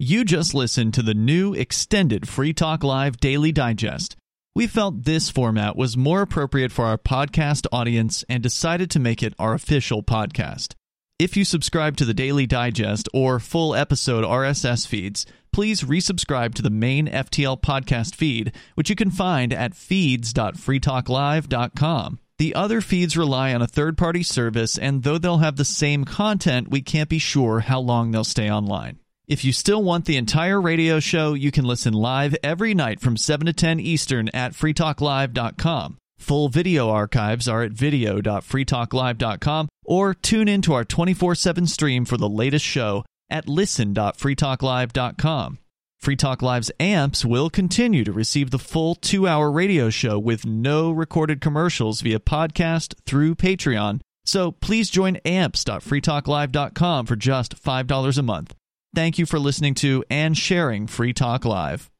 You 0.00 0.24
just 0.24 0.54
listened 0.54 0.94
to 0.94 1.02
the 1.02 1.12
new 1.12 1.54
extended 1.54 2.28
Free 2.28 2.52
Talk 2.52 2.84
Live 2.84 3.16
Daily 3.16 3.50
Digest. 3.50 4.14
We 4.54 4.68
felt 4.68 5.02
this 5.02 5.28
format 5.28 5.74
was 5.74 5.96
more 5.96 6.22
appropriate 6.22 6.70
for 6.70 6.84
our 6.84 6.96
podcast 6.96 7.66
audience 7.72 8.24
and 8.28 8.40
decided 8.40 8.92
to 8.92 9.00
make 9.00 9.24
it 9.24 9.34
our 9.40 9.54
official 9.54 10.04
podcast. 10.04 10.74
If 11.18 11.36
you 11.36 11.44
subscribe 11.44 11.96
to 11.96 12.04
the 12.04 12.14
Daily 12.14 12.46
Digest 12.46 13.08
or 13.12 13.40
full 13.40 13.74
episode 13.74 14.24
RSS 14.24 14.86
feeds, 14.86 15.26
please 15.52 15.82
resubscribe 15.82 16.54
to 16.54 16.62
the 16.62 16.70
main 16.70 17.08
FTL 17.08 17.60
podcast 17.60 18.14
feed, 18.14 18.52
which 18.76 18.90
you 18.90 18.94
can 18.94 19.10
find 19.10 19.52
at 19.52 19.74
feeds.freetalklive.com. 19.74 22.20
The 22.38 22.54
other 22.54 22.80
feeds 22.80 23.16
rely 23.16 23.52
on 23.52 23.62
a 23.62 23.66
third 23.66 23.98
party 23.98 24.22
service, 24.22 24.78
and 24.78 25.02
though 25.02 25.18
they'll 25.18 25.38
have 25.38 25.56
the 25.56 25.64
same 25.64 26.04
content, 26.04 26.68
we 26.68 26.82
can't 26.82 27.08
be 27.08 27.18
sure 27.18 27.58
how 27.58 27.80
long 27.80 28.12
they'll 28.12 28.22
stay 28.22 28.48
online. 28.48 29.00
If 29.28 29.44
you 29.44 29.52
still 29.52 29.82
want 29.82 30.06
the 30.06 30.16
entire 30.16 30.58
radio 30.58 31.00
show, 31.00 31.34
you 31.34 31.50
can 31.50 31.66
listen 31.66 31.92
live 31.92 32.34
every 32.42 32.72
night 32.72 32.98
from 32.98 33.18
7 33.18 33.44
to 33.44 33.52
10 33.52 33.78
Eastern 33.78 34.30
at 34.30 34.54
freetalklive.com. 34.54 35.98
Full 36.16 36.48
video 36.48 36.88
archives 36.88 37.46
are 37.46 37.62
at 37.62 37.72
video.freetalklive.com 37.72 39.68
or 39.84 40.14
tune 40.14 40.48
in 40.48 40.62
to 40.62 40.72
our 40.72 40.84
24 40.84 41.34
7 41.34 41.66
stream 41.66 42.06
for 42.06 42.16
the 42.16 42.28
latest 42.28 42.64
show 42.64 43.04
at 43.28 43.46
listen.freetalklive.com. 43.46 45.58
Free 46.00 46.16
Talk 46.16 46.40
Live's 46.40 46.70
amps 46.80 47.22
will 47.24 47.50
continue 47.50 48.04
to 48.04 48.12
receive 48.12 48.50
the 48.50 48.58
full 48.58 48.94
two 48.94 49.28
hour 49.28 49.50
radio 49.50 49.90
show 49.90 50.18
with 50.18 50.46
no 50.46 50.90
recorded 50.90 51.42
commercials 51.42 52.00
via 52.00 52.18
podcast 52.18 52.94
through 53.04 53.34
Patreon. 53.34 54.00
So 54.24 54.52
please 54.52 54.88
join 54.88 55.16
amps.freetalklive.com 55.26 57.06
for 57.06 57.16
just 57.16 57.62
$5 57.62 58.18
a 58.18 58.22
month. 58.22 58.54
Thank 58.94 59.18
you 59.18 59.26
for 59.26 59.38
listening 59.38 59.74
to 59.76 60.04
and 60.10 60.36
sharing 60.36 60.86
Free 60.86 61.12
Talk 61.12 61.44
Live. 61.44 61.90